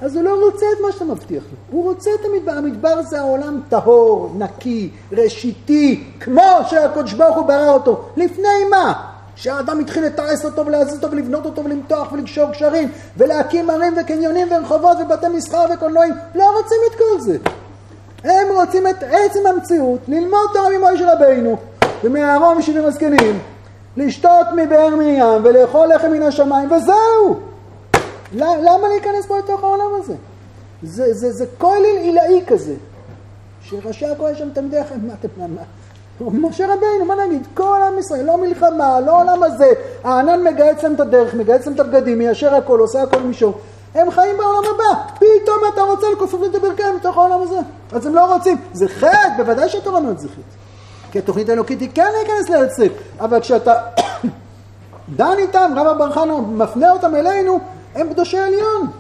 אז 0.01 0.15
הוא 0.15 0.23
לא 0.23 0.45
רוצה 0.45 0.65
את 0.73 0.81
מה 0.85 0.91
שאתה 0.91 1.05
מבטיח 1.05 1.43
לו. 1.43 1.57
הוא 1.71 1.83
רוצה 1.83 2.09
את 2.19 2.25
המדבר. 2.25 2.51
המדבר 2.51 3.01
זה 3.01 3.19
העולם 3.19 3.61
טהור, 3.69 4.31
נקי, 4.37 4.89
ראשיתי, 5.11 6.03
כמו 6.19 6.51
שהקדוש 6.69 7.13
ברוך 7.13 7.35
הוא 7.35 7.45
ברא 7.45 7.69
אותו. 7.69 8.01
לפני 8.17 8.65
מה? 8.69 8.93
שהאדם 9.35 9.79
התחיל 9.79 10.05
לתעש 10.05 10.45
אותו 10.45 10.65
ולהזיז 10.65 10.95
אותו 10.95 11.11
ולבנות 11.11 11.45
אותו 11.45 11.63
ולמתוח 11.63 12.11
ולקשור 12.11 12.51
קשרים 12.51 12.89
ולהקים 13.17 13.69
ערים 13.69 13.93
וקניונים 14.01 14.47
ורחובות 14.51 14.97
ובתי 15.01 15.27
מסחר 15.27 15.65
וקולנועים 15.73 16.13
לא 16.35 16.57
רוצים 16.57 16.77
את 16.91 16.97
כל 16.97 17.21
זה 17.21 17.37
הם 18.23 18.47
רוצים 18.55 18.87
את 18.87 19.03
עצם 19.03 19.39
המציאות 19.47 19.99
ללמוד 20.07 20.49
תורה 20.53 20.69
ממוישה 20.77 21.13
רבינו 21.13 21.57
ומאהרון 22.03 22.57
משבעים 22.57 22.85
הזקנים 22.85 23.39
לשתות 23.97 24.47
מבאר 24.55 24.95
מים 24.95 25.45
ולאכול 25.45 25.87
לחם 25.95 26.11
מן 26.11 26.21
השמיים 26.21 26.71
וזהו 26.71 27.39
למה 28.33 28.87
להיכנס 28.87 29.25
פה 29.27 29.37
לתוך 29.37 29.63
העולם 29.63 29.89
הזה? 29.99 30.13
זה, 30.83 31.13
זה, 31.13 31.31
זה 31.31 31.45
כולל 31.57 31.97
עילאי 32.01 32.43
כזה 32.47 32.73
שראשי 33.61 34.05
הכהן 34.05 34.35
שם 34.35 34.49
תלמידי 34.53 34.83
חיים, 34.83 35.07
מה 35.07 35.13
אתם, 35.19 35.27
מה, 35.37 35.61
משה 36.21 36.65
רבינו, 36.65 37.05
מה 37.05 37.15
נגיד? 37.25 37.47
כל 37.53 37.79
עם 37.87 37.99
ישראל, 37.99 38.25
לא 38.25 38.37
מלחמה, 38.37 38.99
לא 38.99 39.21
עולם 39.21 39.43
הזה. 39.43 39.71
הענן 40.03 40.43
מגייס 40.43 40.83
להם 40.83 40.93
את 40.93 40.99
הדרך, 40.99 41.33
מגייס 41.33 41.65
להם 41.65 41.75
את 41.75 41.79
הבגדים, 41.79 42.17
מיישר 42.17 42.55
הכל, 42.55 42.79
עושה 42.79 43.01
הכל 43.01 43.19
מישור. 43.19 43.53
הם 43.95 44.11
חיים 44.11 44.37
בעולם 44.37 44.63
הבא. 44.75 45.01
פתאום 45.15 45.57
אתה 45.73 45.81
רוצה 45.81 46.07
לכופף 46.13 46.37
את 46.49 46.55
הברכיים 46.55 46.95
בתוך 46.99 47.17
העולם 47.17 47.41
הזה. 47.41 47.59
אז 47.91 48.05
הם 48.05 48.15
לא 48.15 48.33
רוצים. 48.33 48.57
זה 48.73 48.87
חטא, 48.87 49.37
בוודאי 49.37 49.69
שהתורה 49.69 49.97
אומרת 49.97 50.19
זה 50.19 50.27
חטא. 50.27 50.64
כי 51.15 51.19
התוכנית 51.19 51.49
האלוקית 51.49 51.79
היא 51.79 51.89
כן 51.93 52.07
להיכנס 52.17 52.49
לארץ 52.49 52.71
ישראל. 52.71 52.89
אבל 53.19 53.39
כשאתה 53.39 53.73
דן 55.17 55.35
איתם, 55.37 55.71
רב 55.75 55.87
אבר 55.87 56.11
חנה 56.11 56.37
מפנה 56.37 56.91
אותם 56.91 57.15
אלינו, 57.15 57.59
הם 57.95 58.13
קדושי 58.13 58.37
עליון. 58.37 58.91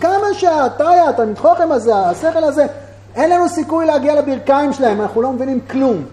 כמה 0.00 0.34
שהטריה, 0.34 1.08
התלמיד 1.08 1.36
הזה, 1.70 1.96
השכל 1.96 2.44
הזה, 2.44 2.66
אין 3.14 3.30
לנו 3.30 3.48
סיכוי 3.48 3.86
להגיע 3.86 4.20
לברכיים 4.22 4.72
שלהם, 4.72 5.00
אנחנו 5.00 5.22
לא 5.22 5.32
מבינים 5.32 5.60
כלום. 5.70 6.04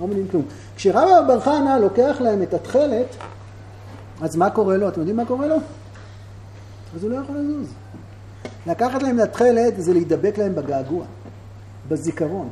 לא 0.00 0.06
מבינים 0.06 0.28
כלום. 0.28 0.42
כשרבא 0.76 1.20
בר 1.26 1.40
חנה 1.40 1.78
לוקח 1.78 2.16
להם 2.20 2.42
את 2.42 2.54
התכלת, 2.54 3.16
אז 4.20 4.36
מה 4.36 4.50
קורה 4.50 4.76
לו? 4.76 4.88
אתם 4.88 5.00
יודעים 5.00 5.16
מה 5.16 5.24
קורה 5.24 5.46
לו? 5.46 5.56
אז 6.96 7.04
הוא 7.04 7.10
לא 7.10 7.16
יכול 7.16 7.36
לזוז. 7.36 7.72
לקחת 8.66 9.02
להם 9.02 9.20
את 9.20 9.24
התכלת 9.24 9.74
זה 9.76 9.92
להידבק 9.92 10.38
להם 10.38 10.54
בגעגוע, 10.54 11.04
בזיכרון. 11.88 12.48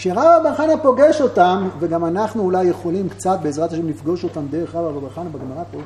כשרבא 0.00 0.38
בר 0.42 0.54
חנה 0.54 0.76
פוגש 0.82 1.20
אותם, 1.20 1.68
וגם 1.78 2.04
אנחנו 2.04 2.42
אולי 2.42 2.64
יכולים 2.64 3.08
קצת 3.08 3.38
בעזרת 3.42 3.72
השם 3.72 3.88
לפגוש 3.88 4.24
אותם 4.24 4.46
דרך 4.50 4.74
רבא 4.74 5.00
בר 5.00 5.10
חנה 5.10 5.24
בגמרא 5.24 5.62
פה, 5.70 5.78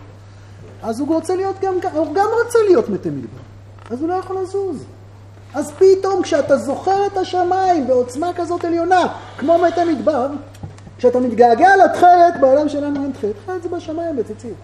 אז 0.82 1.00
הוא 1.00 1.14
רוצה 1.14 1.36
להיות 1.36 1.56
גם, 1.60 1.74
הוא 1.92 2.14
גם 2.14 2.26
רוצה 2.44 2.58
להיות 2.68 2.88
מתי 2.88 3.10
מדבר, 3.10 3.40
אז 3.90 4.00
הוא 4.00 4.08
לא 4.08 4.14
יכול 4.14 4.36
לזוז. 4.42 4.84
אז 5.54 5.72
פתאום 5.78 6.22
כשאתה 6.22 6.56
זוכר 6.56 7.06
את 7.06 7.16
השמיים 7.16 7.86
בעוצמה 7.86 8.30
כזאת 8.36 8.64
עליונה, 8.64 9.06
כמו 9.38 9.58
מתי 9.58 9.84
מדבר, 9.84 10.26
כשאתה 10.98 11.20
מתגעגע 11.20 11.68
לתכלת, 11.84 12.40
בעולם 12.40 12.68
שלנו 12.68 13.02
אין 13.02 13.12
תכלת, 13.12 13.34
תכלת 13.44 13.62
זה 13.62 13.68
בשמיים, 13.68 14.16
בציצית. 14.16 14.54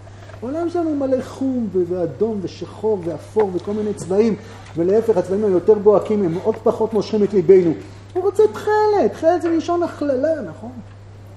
העולם 0.42 0.70
שלנו 0.70 0.94
מלא 0.94 1.22
חום 1.22 1.68
ואדום 1.72 2.38
ושחור 2.42 2.98
ואפור 3.04 3.50
וכל 3.54 3.72
מיני 3.72 3.94
צבעים, 3.94 4.34
ולהפך, 4.76 5.16
הצבעים 5.16 5.44
היותר 5.44 5.74
בוהקים 5.74 6.22
הם 6.22 6.34
עוד 6.44 6.56
פחות 6.62 6.94
מושכים 6.94 7.24
את 7.24 7.32
ליבנו. 7.32 7.72
הוא 8.14 8.22
רוצה 8.22 8.42
תכלת, 8.52 9.12
תכלת 9.12 9.42
זה 9.42 9.48
מלשון 9.48 9.82
הכללה, 9.82 10.40
נכון? 10.40 10.72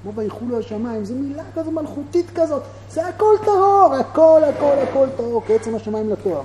כמו 0.01 0.13
ויחולו 0.13 0.59
השמיים, 0.59 1.05
זו 1.05 1.13
מילה 1.15 1.43
כזו 1.55 1.71
מלכותית 1.71 2.25
כזאת, 2.35 2.61
זה 2.91 3.07
הכל 3.07 3.35
טהור, 3.45 3.93
הכל 3.99 4.41
הכל 4.43 4.75
הכל 4.89 5.07
טהור, 5.17 5.43
כעצם 5.47 5.75
השמיים 5.75 6.09
לתואר. 6.09 6.41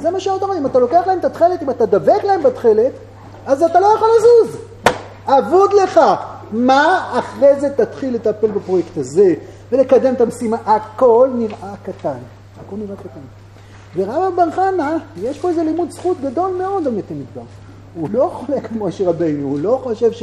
זה 0.00 0.10
מה 0.10 0.20
שאתה 0.20 0.44
אומר, 0.44 0.58
אם 0.58 0.66
אתה 0.66 0.78
לוקח 0.78 1.02
להם 1.06 1.18
את 1.18 1.24
התכלת, 1.24 1.62
אם 1.62 1.70
אתה 1.70 1.86
דבק 1.86 2.24
להם 2.24 2.42
בתכלת, 2.42 2.92
אז 3.46 3.62
אתה 3.62 3.80
לא 3.80 3.86
יכול 3.86 4.08
לזוז. 4.18 4.56
אבוד 5.26 5.72
לך. 5.72 6.00
מה 6.52 7.10
אחרי 7.18 7.60
זה 7.60 7.70
תתחיל 7.70 8.14
לטפל 8.14 8.50
בפרויקט 8.50 8.96
הזה 8.96 9.34
ולקדם 9.72 10.14
את 10.14 10.20
המשימה, 10.20 10.56
הכל 10.66 11.30
נראה 11.34 11.74
קטן, 11.82 12.18
הכל 12.60 12.76
נראה 12.76 12.96
קטן. 12.96 13.20
ורבא 13.96 14.30
בר 14.30 14.50
חנה, 14.50 14.96
יש 15.16 15.38
פה 15.38 15.48
איזה 15.48 15.62
לימוד 15.62 15.90
זכות 15.90 16.16
גדול 16.20 16.50
מאוד 16.58 16.86
על 16.86 16.92
מתי 16.92 17.14
מדבר. 17.14 17.42
הוא 17.94 18.08
לא 18.12 18.30
חולק 18.32 18.66
כמו 18.66 18.86
משה 18.86 19.08
רבינו, 19.08 19.48
הוא 19.48 19.58
לא 19.58 19.80
חושב 19.82 20.12
ש... 20.12 20.22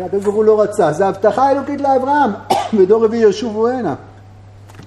הקדוש 0.00 0.24
ברוך 0.24 0.36
הוא 0.36 0.44
לא 0.44 0.62
רצה, 0.62 0.92
זה 0.92 1.06
הבטחה 1.06 1.50
אלוקית 1.50 1.80
לאברהם, 1.80 2.30
ודור 2.78 3.04
רביעי 3.04 3.28
ישובו 3.28 3.68
הנה. 3.68 3.94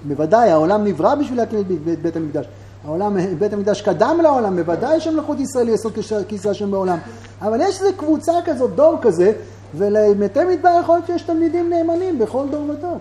בוודאי, 0.04 0.50
העולם 0.50 0.84
נברא 0.84 1.14
בשביל 1.14 1.38
להקים 1.38 1.60
את 1.60 1.66
בית 2.02 2.16
המקדש. 2.16 2.46
העולם, 2.84 3.16
בית 3.38 3.52
המקדש 3.52 3.82
קדם 3.82 4.18
לעולם, 4.22 4.56
בוודאי 4.56 5.00
שמלכות 5.00 5.40
ישראל 5.40 5.68
יסוד 5.68 5.92
כיסא 6.28 6.48
השם 6.48 6.70
בעולם. 6.70 6.98
אבל 7.42 7.60
יש 7.60 7.80
איזו 7.80 7.96
קבוצה 7.96 8.32
כזאת, 8.44 8.74
דור 8.74 8.98
כזה, 9.02 9.32
ולמתי 9.74 10.44
מדבר 10.44 10.70
יכול 10.80 10.94
להיות 10.94 11.06
שיש 11.06 11.22
תלמידים 11.22 11.70
נאמנים 11.70 12.18
בכל 12.18 12.46
דור 12.50 12.70
ודור. 12.70 12.98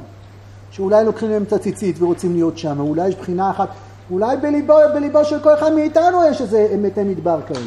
שאולי 0.72 1.06
לוקחים 1.06 1.30
להם 1.30 1.44
את 1.44 1.54
הציצית 1.54 1.96
ורוצים 2.02 2.34
להיות 2.34 2.58
שם, 2.58 2.80
אולי 2.80 3.08
יש 3.08 3.16
בחינה 3.16 3.52
אחת, 3.52 3.70
אולי 4.12 4.38
בליבו, 4.38 4.74
בליבו 4.94 5.26
של 5.26 5.40
כל 5.40 5.54
אחד 5.54 5.74
מאיתנו 5.74 6.18
יש 6.30 6.42
איזה 6.42 6.76
מתי 6.82 7.04
מדבר 7.04 7.40
כאלה. 7.48 7.60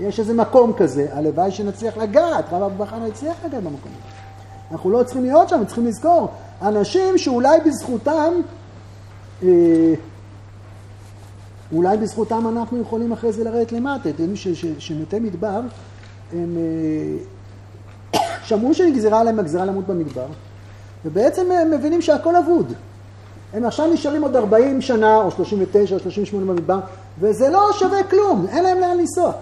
יש 0.00 0.20
איזה 0.20 0.34
מקום 0.34 0.72
כזה, 0.76 1.06
הלוואי 1.12 1.50
שנצליח 1.50 1.96
לגעת, 1.96 2.44
רב 2.52 2.62
אבו 2.62 2.84
בחנה 2.84 3.06
הצליח 3.06 3.36
לגעת 3.44 3.62
במקום 3.62 3.92
הזה. 3.94 4.18
אנחנו 4.72 4.90
לא 4.90 5.02
צריכים 5.02 5.22
להיות 5.22 5.48
שם, 5.48 5.64
צריכים 5.66 5.86
לזכור. 5.86 6.28
אנשים 6.62 7.18
שאולי 7.18 7.58
בזכותם, 7.66 8.32
אה, 9.42 9.48
אולי 11.72 11.96
בזכותם 11.96 12.48
אנחנו 12.48 12.80
יכולים 12.80 13.12
אחרי 13.12 13.32
זה 13.32 13.44
לרדת 13.44 13.72
למטה. 13.72 14.10
אתם 14.10 14.36
שמתי 14.78 15.18
מדבר, 15.18 15.60
הם 16.32 16.56
אה, 16.56 18.20
שמעו 18.44 18.74
שנגזרה 18.74 19.20
עליהם 19.20 19.38
הגזרה 19.38 19.64
למות 19.64 19.86
במדבר, 19.86 20.26
ובעצם 21.04 21.50
הם 21.50 21.70
מבינים 21.70 22.02
שהכל 22.02 22.36
אבוד. 22.36 22.72
הם 23.52 23.64
עכשיו 23.64 23.92
נשארים 23.92 24.22
עוד 24.22 24.36
40 24.36 24.80
שנה, 24.80 25.16
או 25.16 25.30
39, 25.30 25.94
או 25.94 26.00
38 26.00 26.46
במדבר, 26.46 26.80
וזה 27.20 27.48
לא 27.48 27.68
שווה 27.72 28.02
כלום, 28.02 28.46
אין 28.48 28.64
להם 28.64 28.80
לאן 28.80 28.98
לנסוע. 28.98 29.32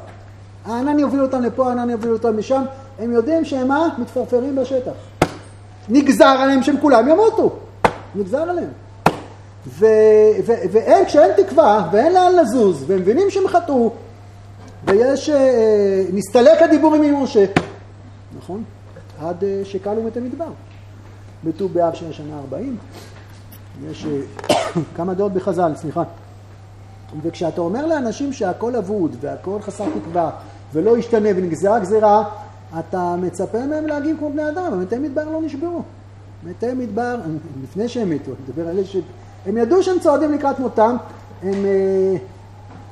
הענן 0.67 0.99
יוביל 0.99 1.23
אותם 1.23 1.43
לפה, 1.43 1.69
הענן 1.69 1.91
יוביל 1.91 2.13
אותם 2.13 2.39
לשם, 2.39 2.65
הם 2.99 3.13
יודעים 3.13 3.45
שהם 3.45 3.69
מה? 3.69 3.89
מתפרפרים 3.99 4.57
בשטח. 4.57 4.93
נגזר 5.89 6.25
עליהם 6.25 6.63
שהם 6.63 6.77
כולם 6.81 7.09
ימותו. 7.09 7.57
נגזר 8.15 8.39
עליהם. 8.39 8.71
והם, 9.67 11.05
כשאין 11.07 11.31
תקווה 11.37 11.89
ואין 11.93 12.13
לאן 12.13 12.33
לזוז, 12.37 12.85
והם 12.87 13.01
מבינים 13.01 13.31
שהם 13.31 13.49
חטאו, 13.49 13.93
ויש, 14.85 15.31
אה, 15.31 16.05
נסתלק 16.13 16.63
הדיבורים 16.63 17.03
עם 17.03 17.23
משה, 17.23 17.45
נכון? 18.39 18.65
עד 19.21 19.45
אה, 19.45 19.61
שקלו 19.65 20.03
מתי 20.03 20.21
מדבר. 20.21 20.49
בט"ו 21.45 21.69
באב 21.69 21.95
של 21.95 22.11
השנה 22.11 22.39
40, 22.39 22.77
יש 23.91 24.07
אה, 24.07 24.57
כמה 24.97 25.15
דעות 25.15 25.33
בחז"ל, 25.33 25.73
סליחה. 25.77 26.03
וכשאתה 27.23 27.61
אומר 27.61 27.87
לאנשים 27.87 28.33
שהכל 28.33 28.77
אבוד 28.77 29.17
והכל 29.21 29.59
חסר 29.61 29.85
תקווה 30.01 30.31
ולא 30.73 30.99
ישתנה 30.99 31.29
ונגזרה 31.37 31.79
גזירה, 31.79 32.25
אתה 32.79 33.17
מצפה 33.19 33.67
מהם 33.67 33.87
להגיב 33.87 34.17
כמו 34.19 34.31
בני 34.33 34.49
אדם, 34.49 34.73
המתי 34.73 34.99
מדבר 34.99 35.25
לא 35.25 35.41
נשברו. 35.43 35.83
מתי 36.45 36.73
מדבר, 36.75 37.17
לפני 37.63 37.89
שהם 37.89 38.11
מתו, 38.11 38.31
אני 38.31 38.41
מדבר 38.49 38.69
על 38.69 38.77
אלה 38.77 38.85
ש... 38.85 38.97
הם 39.47 39.57
ידעו 39.57 39.83
שהם 39.83 39.99
צועדים 39.99 40.33
לקראת 40.33 40.59
מותם, 40.59 40.97
הם... 41.43 41.65
אה, 41.65 42.17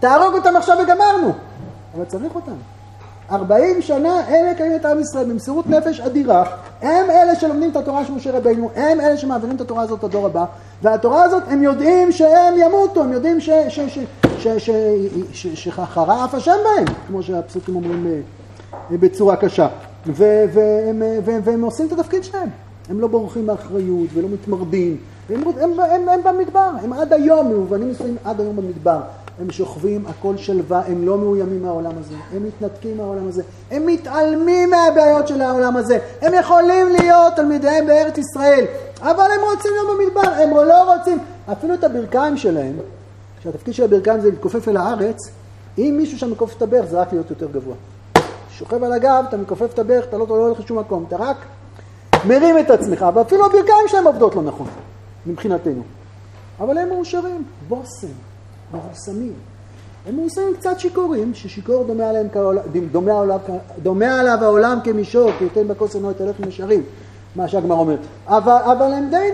תהרוג 0.00 0.34
אותם 0.34 0.56
עכשיו 0.56 0.76
וגמרנו, 0.82 1.32
אבל 1.94 2.04
צריך 2.04 2.34
אותם. 2.34 2.52
ארבעים 3.30 3.82
שנה 3.82 4.28
אלה 4.28 4.52
מקיימים 4.52 4.76
את 4.76 4.84
עם 4.84 5.00
ישראל 5.00 5.30
במסירות 5.30 5.66
נפש 5.66 6.00
אדירה, 6.00 6.44
הם 6.82 7.10
אלה 7.10 7.34
שלומדים 7.34 7.70
את 7.70 7.76
התורה 7.76 8.04
של 8.04 8.12
משה 8.12 8.38
רבינו, 8.38 8.70
הם 8.76 9.00
אלה 9.00 9.16
שמעבירים 9.16 9.56
את 9.56 9.60
התורה 9.60 9.82
הזאת 9.82 10.04
לדור 10.04 10.26
הבא, 10.26 10.44
והתורה 10.82 11.22
הזאת 11.22 11.42
הם 11.48 11.62
יודעים 11.62 12.12
שהם 12.12 12.54
ימותו, 12.58 13.02
הם 13.02 13.12
יודעים 13.12 13.38
שחרה 15.32 16.24
אף 16.24 16.34
השם 16.34 16.56
בהם, 16.64 16.94
כמו 17.06 17.22
שהפסוקים 17.22 17.76
אומרים 17.76 18.06
אה, 18.06 18.96
בצורה 18.96 19.36
קשה, 19.36 19.68
והם, 20.06 21.02
והם 21.24 21.62
עושים 21.62 21.86
את 21.86 21.92
התפקיד 21.92 22.24
שלהם, 22.24 22.48
הם 22.90 23.00
לא 23.00 23.06
בורחים 23.06 23.46
מאחריות 23.46 24.08
ולא 24.14 24.28
מתמרדים, 24.28 24.96
הם, 25.30 25.42
הם, 25.60 25.80
הם, 25.80 26.08
הם 26.08 26.20
במדבר, 26.24 26.70
הם 26.82 26.92
עד 26.92 27.12
היום, 27.12 27.50
במובנים 27.50 27.90
מסוימים 27.90 28.16
עד 28.24 28.40
היום 28.40 28.56
במדבר. 28.56 29.00
הם 29.40 29.50
שוכבים, 29.50 30.06
הכל 30.06 30.36
שלווה, 30.36 30.82
הם 30.86 31.06
לא 31.06 31.18
מאוימים 31.18 31.62
מהעולם 31.62 31.92
הזה, 31.98 32.14
הם 32.34 32.44
מתנתקים 32.44 32.96
מהעולם 32.96 33.28
הזה, 33.28 33.42
הם 33.70 33.86
מתעלמים 33.86 34.70
מהבעיות 34.70 35.28
של 35.28 35.42
העולם 35.42 35.76
הזה, 35.76 35.98
הם 36.22 36.34
יכולים 36.34 36.88
להיות 36.88 37.34
תלמידיהם 37.36 37.86
בארץ 37.86 38.18
ישראל, 38.18 38.64
אבל 39.00 39.26
הם 39.34 39.40
רוצים 39.54 39.70
להיות 39.72 39.98
במדבר, 39.98 40.34
הם 40.42 40.50
לא 40.50 40.94
רוצים, 40.94 41.18
אפילו 41.52 41.74
את 41.74 41.84
הברכיים 41.84 42.36
שלהם, 42.36 42.76
שהתפקיד 43.42 43.74
של 43.74 43.84
הברכיים 43.84 44.20
זה 44.20 44.30
להתכופף 44.30 44.68
אל 44.68 44.76
הארץ, 44.76 45.16
אם 45.78 45.94
מישהו 45.96 46.18
שם 46.18 46.30
מכופף 46.30 46.56
את 46.56 46.62
הברך 46.62 46.84
זה 46.84 47.00
רק 47.00 47.12
להיות 47.12 47.30
יותר 47.30 47.46
גבוה. 47.50 47.74
שוכב 48.50 48.84
על 48.84 48.92
הגב, 48.92 49.24
אתה 49.28 49.36
מכופף 49.36 49.74
את 49.74 49.78
הברך, 49.78 50.04
אתה 50.04 50.18
לא, 50.18 50.26
לא 50.28 50.34
הולך 50.34 50.60
לשום 50.60 50.78
מקום, 50.78 51.04
אתה 51.08 51.16
רק 51.16 51.36
מרים 52.26 52.58
את 52.58 52.70
עצמך, 52.70 53.06
ואפילו 53.14 53.46
הברכיים 53.46 53.88
שלהם 53.88 54.06
עובדות 54.06 54.34
לא 54.34 54.42
נכון, 54.42 54.66
מבחינתנו. 55.26 55.82
אבל 56.60 56.78
הם 56.78 56.88
מאושרים, 56.88 57.44
בושם. 57.68 58.33
מבוסמים. 58.74 59.32
הם 60.06 60.16
מאוסמים 60.16 60.54
קצת 60.58 60.80
שיכורים, 60.80 61.34
ששיכור 61.34 61.84
דומה, 61.84 62.08
עליהם 62.08 62.28
כעול, 62.32 62.58
דומה, 62.92 63.12
העולם, 63.12 63.38
דומה 63.82 64.20
עליו 64.20 64.38
העולם 64.42 64.78
כמישור, 64.84 65.30
כי 65.38 65.44
ייתן 65.44 65.68
בכוס 65.68 65.94
עינו 65.94 66.10
את 66.10 66.20
ישרים, 66.48 66.82
מה 67.36 67.48
שהגמר 67.48 67.74
אומר. 67.74 67.96
אבל, 68.26 68.58
אבל 68.64 68.92
הם 68.92 69.10
די, 69.10 69.28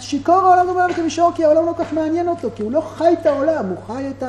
שיכור 0.00 0.34
העולם 0.34 0.66
דומה 0.66 0.84
עליו 0.84 0.96
כמישור, 0.96 1.30
כי 1.34 1.44
העולם 1.44 1.66
לא 1.66 1.72
כך 1.78 1.92
מעניין 1.92 2.28
אותו, 2.28 2.48
כי 2.54 2.62
הוא 2.62 2.72
לא 2.72 2.80
חי 2.80 3.14
את 3.20 3.26
העולם, 3.26 3.68
הוא 3.68 3.76
חי 3.86 4.10
את 4.18 4.24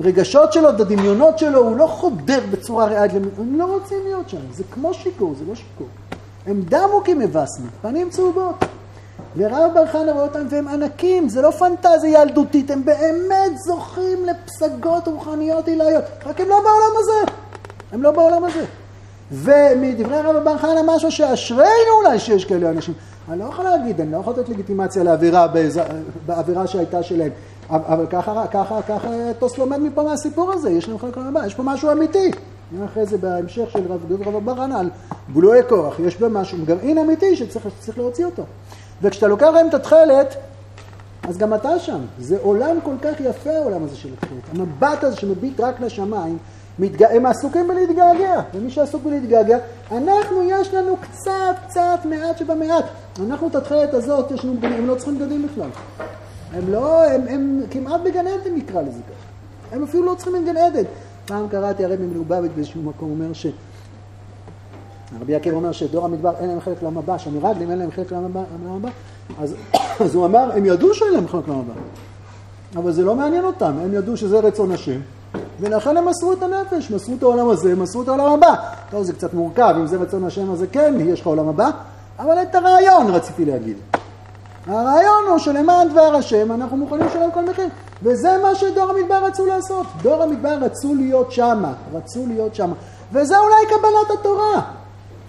הרגשות 0.00 0.52
שלו, 0.52 0.70
את 0.70 0.80
הדמיונות 0.80 1.38
שלו, 1.38 1.58
הוא 1.58 1.76
לא 1.76 1.86
חודר 1.86 2.40
בצורה 2.50 2.84
ריאלית, 2.84 3.12
הם 3.38 3.58
לא 3.58 3.64
רוצים 3.64 3.98
להיות 4.04 4.28
שם, 4.28 4.38
זה 4.52 4.64
כמו 4.70 4.94
שיכור, 4.94 5.34
זה 5.38 5.44
לא 5.48 5.54
שיכור. 5.54 5.86
הם 6.46 6.62
דמו 6.68 7.02
כמבסמים, 7.04 7.70
פנים 7.82 8.10
צהובות. 8.10 8.64
ורב 9.36 9.70
בר 9.74 9.86
חנה 9.86 10.12
רואה 10.12 10.24
אותם 10.24 10.46
והם 10.50 10.68
ענקים, 10.68 11.28
זה 11.28 11.42
לא 11.42 11.50
פנטזיה 11.50 12.22
ילדותית, 12.22 12.70
הם 12.70 12.84
באמת 12.84 13.58
זוכים 13.66 14.26
לפסגות 14.26 15.08
רוחניות 15.08 15.68
עילאיות, 15.68 16.04
רק 16.26 16.40
הם 16.40 16.48
לא 16.48 16.60
בעולם 16.60 16.92
הזה, 16.98 17.32
הם 17.92 18.02
לא 18.02 18.10
בעולם 18.10 18.44
הזה. 18.44 18.64
ומדברי 19.32 20.20
רב 20.20 20.44
בר 20.44 20.58
חנה 20.58 20.80
משהו 20.86 21.12
שאשרינו 21.12 21.92
אולי 22.04 22.18
שיש 22.18 22.44
כאלה 22.44 22.70
אנשים. 22.70 22.94
אני 23.28 23.38
לא 23.38 23.44
יכול 23.44 23.64
להגיד, 23.64 24.00
אני 24.00 24.12
לא 24.12 24.16
יכול 24.16 24.32
לתת 24.32 24.48
לגיטימציה 24.48 25.02
לאווירה 25.04 25.46
באווירה 26.26 26.66
שהייתה 26.66 27.02
שלהם, 27.02 27.30
אבל 27.70 28.06
ככה, 28.06 28.44
ככה, 28.50 28.82
ככה 28.82 29.08
טוס 29.38 29.58
לומד 29.58 29.78
מפה 29.78 30.02
מהסיפור 30.02 30.52
הזה, 30.52 30.70
יש 30.70 30.88
לנו 30.88 30.98
חלק 30.98 31.16
מהבא, 31.16 31.46
יש 31.46 31.54
פה 31.54 31.62
משהו 31.62 31.92
אמיתי. 31.92 32.30
אחרי 32.84 33.06
זה 33.06 33.18
בהמשך 33.18 33.70
של 33.70 33.92
רב 33.92 34.26
רב 34.26 34.44
בר 34.44 34.54
חנה 34.54 34.80
על 34.80 34.90
גלויי 35.32 35.62
כוח, 35.68 36.00
יש 36.00 36.16
בה 36.16 36.28
משהו, 36.28 36.58
גרעין 36.64 36.98
אמיתי 36.98 37.36
שצריך 37.36 37.98
להוציא 37.98 38.24
אותו. 38.24 38.42
וכשאתה 39.02 39.26
לוקח 39.26 39.46
להם 39.54 39.68
את 39.68 39.74
התכלת, 39.74 40.36
אז 41.28 41.38
גם 41.38 41.54
אתה 41.54 41.78
שם. 41.78 42.00
זה 42.18 42.36
עולם 42.42 42.78
כל 42.82 42.94
כך 43.02 43.20
יפה 43.20 43.50
העולם 43.50 43.84
הזה 43.84 43.96
של 43.96 44.08
התכלת. 44.12 44.42
המבט 44.52 45.04
הזה 45.04 45.16
שמביט 45.16 45.60
רק 45.60 45.80
לשמיים, 45.80 46.38
מתג... 46.78 47.02
הם 47.02 47.26
עסוקים 47.26 47.68
בלהתגעגע. 47.68 48.40
ומי 48.54 48.70
שעסוק 48.70 49.02
בלהתגעגע, 49.02 49.58
אנחנו, 49.92 50.42
יש 50.48 50.74
לנו 50.74 50.96
קצת, 50.96 51.56
קצת, 51.68 51.98
מעט 52.04 52.38
שבמעט. 52.38 52.84
אנחנו 53.26 53.48
את 53.48 53.54
התכלת 53.54 53.94
הזאת, 53.94 54.30
יש 54.30 54.44
לנו, 54.44 54.54
הם 54.62 54.86
לא 54.86 54.94
צריכים 54.94 55.18
בגדים 55.18 55.48
בכלל. 55.48 55.68
הם 56.52 56.72
לא, 56.72 57.04
הם, 57.04 57.20
הם 57.28 57.62
כמעט 57.70 58.00
בגן 58.04 58.26
עדן 58.26 58.54
נקרא 58.54 58.82
לזה 58.82 59.00
ככה. 59.08 59.76
הם 59.76 59.82
אפילו 59.82 60.04
לא 60.04 60.14
צריכים 60.14 60.44
בגן 60.44 60.56
עדן. 60.56 60.84
פעם 61.26 61.48
קראתי 61.48 61.84
הרבי 61.84 62.06
מלובביץ' 62.06 62.52
באיזשהו 62.54 62.82
מקום, 62.82 63.10
אומר 63.10 63.32
ש... 63.32 63.46
רבי 65.20 65.34
עקיבא 65.34 65.56
אומר 65.56 65.72
שדור 65.72 66.04
המדבר 66.04 66.32
אין 66.38 66.48
להם 66.48 66.60
חלק 66.60 66.82
לעם 66.82 66.98
הבא, 66.98 67.18
שהמרגלים 67.18 67.70
אין 67.70 67.78
להם 67.78 67.90
חלק 67.90 68.12
לעם 68.12 68.24
הבא, 68.76 68.88
אז, 69.40 69.54
אז 70.04 70.14
הוא 70.14 70.26
אמר, 70.26 70.50
הם 70.56 70.64
ידעו 70.64 70.94
שאין 70.94 71.12
להם 71.12 71.28
חלק 71.28 71.48
לעם 71.48 71.58
הבא, 71.58 71.72
אבל 72.76 72.92
זה 72.92 73.04
לא 73.04 73.14
מעניין 73.14 73.44
אותם, 73.44 73.72
הם 73.82 73.94
ידעו 73.94 74.16
שזה 74.16 74.40
רצון 74.40 74.72
השם, 74.72 75.00
ולכן 75.60 75.96
הם 75.96 76.08
מסרו 76.08 76.32
את 76.32 76.42
הנפש, 76.42 76.90
מסרו 76.90 77.14
את 77.14 77.22
העולם 77.22 77.48
הזה, 77.48 77.74
מסרו 77.74 78.02
את 78.02 78.08
העולם 78.08 78.32
הבא. 78.32 78.54
טוב, 78.90 79.02
זה 79.02 79.12
קצת 79.12 79.34
מורכב, 79.34 79.74
אם 79.78 79.86
זה 79.86 79.96
רצון 79.96 80.24
השם 80.24 80.50
אז 80.52 80.64
כן, 80.72 80.94
יש 81.00 81.20
לך 81.20 81.26
עולם 81.26 81.48
הבא, 81.48 81.70
אבל 82.18 82.42
את 82.42 82.54
הרעיון 82.54 83.10
רציתי 83.10 83.44
להגיד. 83.44 83.76
הרעיון 84.66 85.24
הוא 85.30 85.38
שלמען 85.38 85.88
דבר 85.88 86.14
השם 86.14 86.52
אנחנו 86.52 86.76
מוכנים 86.76 87.06
לשלם 87.06 87.30
כל 87.34 87.44
מחיר, 87.44 87.68
וזה 88.02 88.36
מה 88.42 88.54
שדור 88.54 88.90
המדבר 88.90 89.24
רצו 89.24 89.46
לעשות. 89.46 89.86
דור 90.02 90.22
המדבר 90.22 90.58
רצו 90.60 90.94
להיות 90.94 91.32
שמה, 91.32 91.72
רצו 91.92 92.26
להיות 92.26 92.54
שמה, 92.54 92.74
וזה 93.12 93.38
אולי 93.38 93.66
קבלת 93.66 94.20
התורה. 94.20 94.60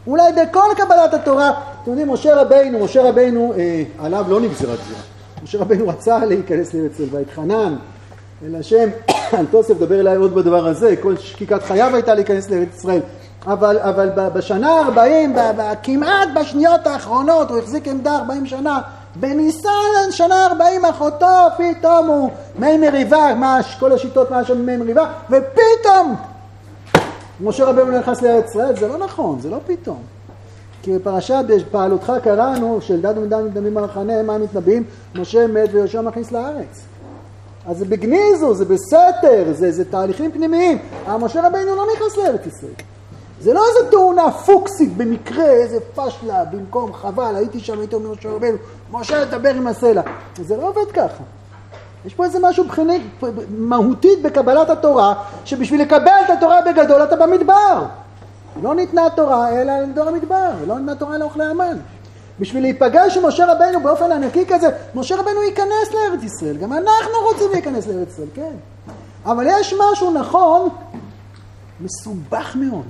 אולי 0.07 0.31
בכל 0.33 0.69
קבלת 0.77 1.13
התורה, 1.13 1.51
אתם 1.81 1.91
יודעים, 1.91 2.11
משה 2.11 2.41
רבינו, 2.41 2.79
משה 2.85 3.09
רבינו, 3.09 3.53
אה, 3.57 3.83
עליו 3.99 4.25
לא 4.29 4.41
נגזרה 4.41 4.75
גזירה. 4.75 4.99
משה 5.43 5.57
רבינו 5.57 5.87
רצה 5.87 6.25
להיכנס 6.25 6.73
לארץ 6.73 6.91
ישראל, 6.93 7.09
ויתחנן 7.11 7.75
אל 8.45 8.55
השם, 8.55 8.89
תוסף 9.51 9.77
דבר 9.77 9.99
אליי 9.99 10.15
עוד 10.15 10.35
בדבר 10.35 10.67
הזה, 10.67 10.95
כל 11.01 11.17
שקיקת 11.17 11.63
חייו 11.63 11.95
הייתה 11.95 12.13
להיכנס 12.13 12.49
לארץ 12.49 12.75
ישראל. 12.75 13.01
אבל, 13.47 13.79
אבל 13.79 14.09
בשנה 14.33 14.71
ה-40, 14.71 15.39
כמעט 15.83 16.29
בשניות 16.35 16.87
האחרונות, 16.87 17.49
הוא 17.49 17.59
החזיק 17.59 17.87
עמדה 17.87 18.15
40 18.15 18.45
שנה, 18.45 18.81
בניסן 19.15 20.11
שנה 20.11 20.45
40 20.45 20.85
אחותו, 20.85 21.47
פתאום 21.57 22.07
הוא 22.07 22.29
מי 22.59 22.77
מריבה, 22.77 23.33
מה, 23.35 23.59
כל 23.79 23.91
השיטות 23.91 24.31
מה 24.31 24.43
שם 24.43 24.65
מי 24.65 24.77
מריבה, 24.77 25.05
ופתאום 25.29 26.15
משה 27.43 27.65
רבנו 27.65 27.99
נכנס 27.99 28.21
לארץ 28.21 28.49
ישראל, 28.49 28.75
זה 28.75 28.87
לא 28.87 28.97
נכון, 28.97 29.39
זה 29.39 29.49
לא 29.49 29.57
פתאום. 29.67 29.99
כי 30.81 30.97
בפרשת 30.97 31.43
פעלותך 31.71 32.13
קראנו, 32.23 32.81
של 32.81 33.01
דד 33.01 33.17
ומדן 33.17 33.45
מדמים 33.45 33.77
המחנה, 33.77 34.23
מה 34.23 34.37
מתנבאים? 34.37 34.83
משה 35.15 35.47
מת 35.47 35.69
ויהושע 35.71 36.01
מכניס 36.01 36.31
לארץ. 36.31 36.81
אז 37.67 37.77
זה 37.77 37.85
בגניזו, 37.85 38.53
זה 38.53 38.65
בסתר, 38.65 39.45
זה, 39.51 39.71
זה 39.71 39.85
תהליכים 39.85 40.31
פנימיים. 40.31 40.77
משה 41.19 41.47
רבינו 41.47 41.75
לא 41.75 41.85
נכנס 41.95 42.17
לארץ 42.17 42.45
ישראל. 42.45 42.71
זה 43.41 43.53
לא 43.53 43.63
איזה 43.69 43.91
תאונה 43.91 44.31
פוקסית 44.31 44.97
במקרה, 44.97 45.45
איזה 45.45 45.79
פשלה, 45.95 46.45
במקום 46.45 46.93
חבל, 46.93 47.35
הייתי 47.35 47.59
שם, 47.59 47.79
הייתי 47.79 47.95
אומר 47.95 48.11
משה 48.11 48.29
רבינו, 48.29 48.57
משה 48.91 49.25
תדבר 49.25 49.49
עם 49.49 49.67
הסלע. 49.67 50.01
זה 50.41 50.57
לא 50.57 50.69
עובד 50.69 50.91
ככה. 50.93 51.23
יש 52.05 52.13
פה 52.13 52.25
איזה 52.25 52.39
משהו 52.41 52.63
בחינית, 52.63 53.01
מהותית 53.57 54.21
בקבלת 54.21 54.69
התורה, 54.69 55.13
שבשביל 55.45 55.81
לקבל 55.81 56.11
את 56.25 56.29
התורה 56.29 56.61
בגדול 56.61 57.03
אתה 57.03 57.15
במדבר. 57.15 57.85
לא 58.61 58.75
ניתנה 58.75 59.09
תורה 59.15 59.49
אלא 59.49 59.79
לדור 59.79 60.07
המדבר, 60.07 60.51
לא 60.67 60.79
ניתנה 60.79 60.95
תורה 60.95 61.17
לאוכלי 61.17 61.45
המן. 61.45 61.77
בשביל 62.39 62.63
להיפגש 62.63 63.17
עם 63.17 63.25
משה 63.25 63.45
רבנו 63.53 63.79
באופן 63.83 64.11
ענקי 64.11 64.45
כזה, 64.45 64.69
משה 64.95 65.15
רבנו 65.15 65.43
ייכנס 65.43 65.93
לארץ 65.93 66.23
ישראל, 66.23 66.57
גם 66.57 66.73
אנחנו 66.73 67.13
רוצים 67.31 67.47
להיכנס 67.51 67.87
לארץ 67.87 68.07
ישראל, 68.07 68.27
כן. 68.33 68.53
אבל 69.25 69.45
יש 69.49 69.73
משהו 69.91 70.11
נכון, 70.11 70.69
מסובך 71.81 72.55
מאוד. 72.55 72.85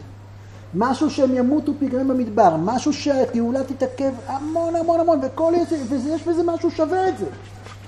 משהו 0.74 1.10
שהם 1.10 1.36
ימותו 1.36 1.72
פיגרים 1.80 2.08
במדבר, 2.08 2.56
משהו 2.56 2.94
שהגאולה 2.94 3.64
תתעכב 3.64 4.12
המון 4.28 4.76
המון 4.76 5.00
המון, 5.00 5.20
וכל 5.24 5.54
ויש 5.90 6.24
בזה 6.24 6.44
משהו 6.46 6.72
שווה 6.72 7.10
את 7.10 7.18
זה. 7.18 7.26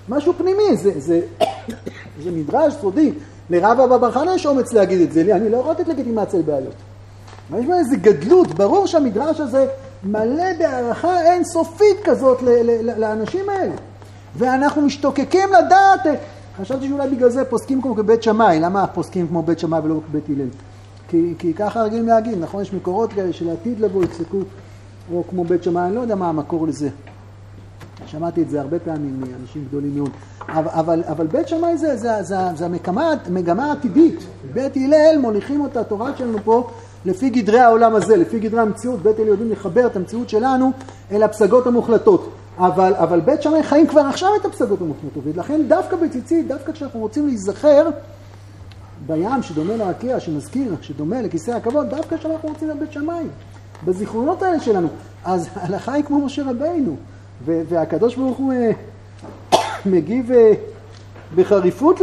משהו 0.10 0.34
פנימי, 0.38 0.78
זה, 0.78 1.00
זה, 1.00 1.22
זה 2.24 2.32
מדרש 2.32 2.74
סודי. 2.82 3.12
לרב 3.50 3.80
אבא 3.80 3.98
בר 3.98 4.12
חנה 4.12 4.36
יש 4.36 4.46
אומץ 4.46 4.74
להגיד 4.74 5.02
את 5.02 5.12
זה, 5.12 5.24
לי, 5.24 5.34
אני 5.34 5.50
לא 5.50 5.58
יכול 5.58 5.72
לתת 5.72 5.88
לגיטימציה 5.88 6.40
לבעיות. 6.40 6.74
יש 7.60 7.66
בה 7.66 7.80
איזו 7.80 7.96
גדלות, 8.02 8.48
ברור 8.48 8.88
שהמדרש 8.88 9.40
הזה 9.40 9.66
מלא 10.04 10.54
בהערכה 10.60 11.34
אינסופית 11.34 11.98
כזאת 12.04 12.42
לאנשים 12.98 13.50
האלה. 13.50 13.76
ואנחנו 14.36 14.82
משתוקקים 14.82 15.50
לדעת, 15.50 16.20
חשבתי 16.62 16.88
שאולי 16.88 17.10
בגלל 17.10 17.30
זה 17.30 17.46
פוסקים 17.46 17.82
כמו 17.82 17.94
בבית 17.94 18.24
שמאי, 18.24 18.60
למה 18.60 18.88
פוסקים 18.88 19.28
כמו 19.28 19.44
בית 19.44 19.60
שמאי 19.60 19.80
ולא 19.84 20.00
בית 20.12 20.24
הלל? 20.30 20.48
כי, 21.08 21.34
כי 21.40 21.54
ככה 21.54 21.82
רגילים 21.82 22.08
להגיד, 22.08 22.38
נכון? 22.40 22.62
יש 22.62 22.74
מקורות 22.74 23.14
כאלה 23.14 23.34
של 23.34 23.50
עתיד 23.50 23.80
לבוא 23.80 24.04
יפסקו, 24.04 24.38
או 25.14 25.24
כמו 25.30 25.44
בית 25.44 25.64
שמאי, 25.64 25.84
אני 25.84 25.96
לא 25.96 26.02
יודע 26.02 26.16
מה 26.16 26.30
המקור 26.30 26.68
לזה. 26.68 26.90
שמעתי 28.08 28.42
את 28.42 28.50
זה 28.50 28.62
הרבה 28.62 28.80
פעמים 28.80 29.20
מאנשים 29.20 29.66
גדולים 29.68 29.96
מאוד. 29.96 30.10
אבל, 30.48 30.70
אבל, 30.72 31.04
אבל 31.08 31.28
בית 31.28 31.48
שמאי 31.48 31.78
זה, 31.78 31.98
זה, 31.98 32.24
זה, 32.24 32.36
זה 32.56 32.66
המגמה, 32.66 33.14
המגמה 33.26 33.66
העתידית. 33.66 34.20
בית 34.54 34.78
הלל 34.78 35.18
מוליכים 35.22 35.62
אותה, 35.62 35.80
התורה 35.80 36.12
שלנו 36.18 36.38
פה, 36.44 36.70
לפי 37.06 37.30
גדרי 37.30 37.60
העולם 37.60 37.96
הזה, 37.96 38.18
לפי 38.18 38.40
גדרי 38.40 38.60
המציאות. 38.60 39.02
בית 39.02 39.20
הלל 39.20 39.28
יודעים 39.28 39.52
לחבר 39.52 39.86
את 39.86 39.96
המציאות 39.96 40.30
שלנו 40.30 40.72
אל 41.12 41.24
הפסגות 41.24 41.68
המוחלטות. 41.68 42.30
אבל, 42.58 42.94
אבל 42.96 43.20
בית 43.20 43.42
שמאי 43.42 43.64
חיים 43.64 43.88
כבר 43.88 44.02
עכשיו 44.02 44.30
את 44.42 44.46
הפסגות 44.46 44.82
המוחלטות. 44.82 45.24
ולכן 45.24 45.62
דווקא 45.68 45.96
בציצית, 45.96 46.48
דווקא 46.48 46.72
כשאנחנו 46.72 47.00
רוצים 47.00 47.28
להיזכר 47.28 47.90
בים 49.06 49.44
שדומה 49.44 49.76
לרקיע, 49.76 50.20
שמזכיר, 50.20 50.76
שדומה 50.82 51.22
לכיסא 51.22 51.52
הכבוד, 51.52 51.90
דווקא 51.90 52.18
כשאנחנו 52.18 52.50
רוצים 52.50 52.70
לבית 52.70 52.92
שמאי. 52.92 53.24
בזיכרונות 53.86 54.44
האלה 54.44 54.60
שלנו. 54.60 54.88
אז 55.26 55.50
הלכה 55.56 55.94
היא 55.94 56.04
כמו 56.04 56.26
משה 56.26 56.44
רבינו. 56.50 56.96
והקדוש 57.46 58.16
ברוך 58.16 58.38
הוא 58.38 58.54
אה, 58.54 58.72
מגיב 59.86 60.32
אה, 60.32 60.54
בחריפות 61.36 62.02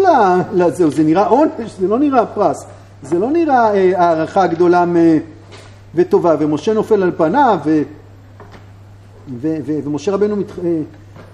לזהו, 0.53 0.91
זה 0.91 1.03
נראה 1.03 1.27
עונש, 1.27 1.71
זה 1.81 1.89
לא 1.89 1.99
נראה 1.99 2.27
פרס, 2.27 2.65
זה 3.03 3.19
לא 3.19 3.31
נראה 3.31 3.75
אה, 3.75 3.93
הערכה 3.97 4.47
גדולה 4.47 4.85
וטובה, 5.95 6.35
ומשה 6.39 6.73
נופל 6.73 7.03
על 7.03 7.13
פניו, 7.17 7.59
ומשה 9.41 10.13
רבנו 10.13 10.37
מת, 10.37 10.47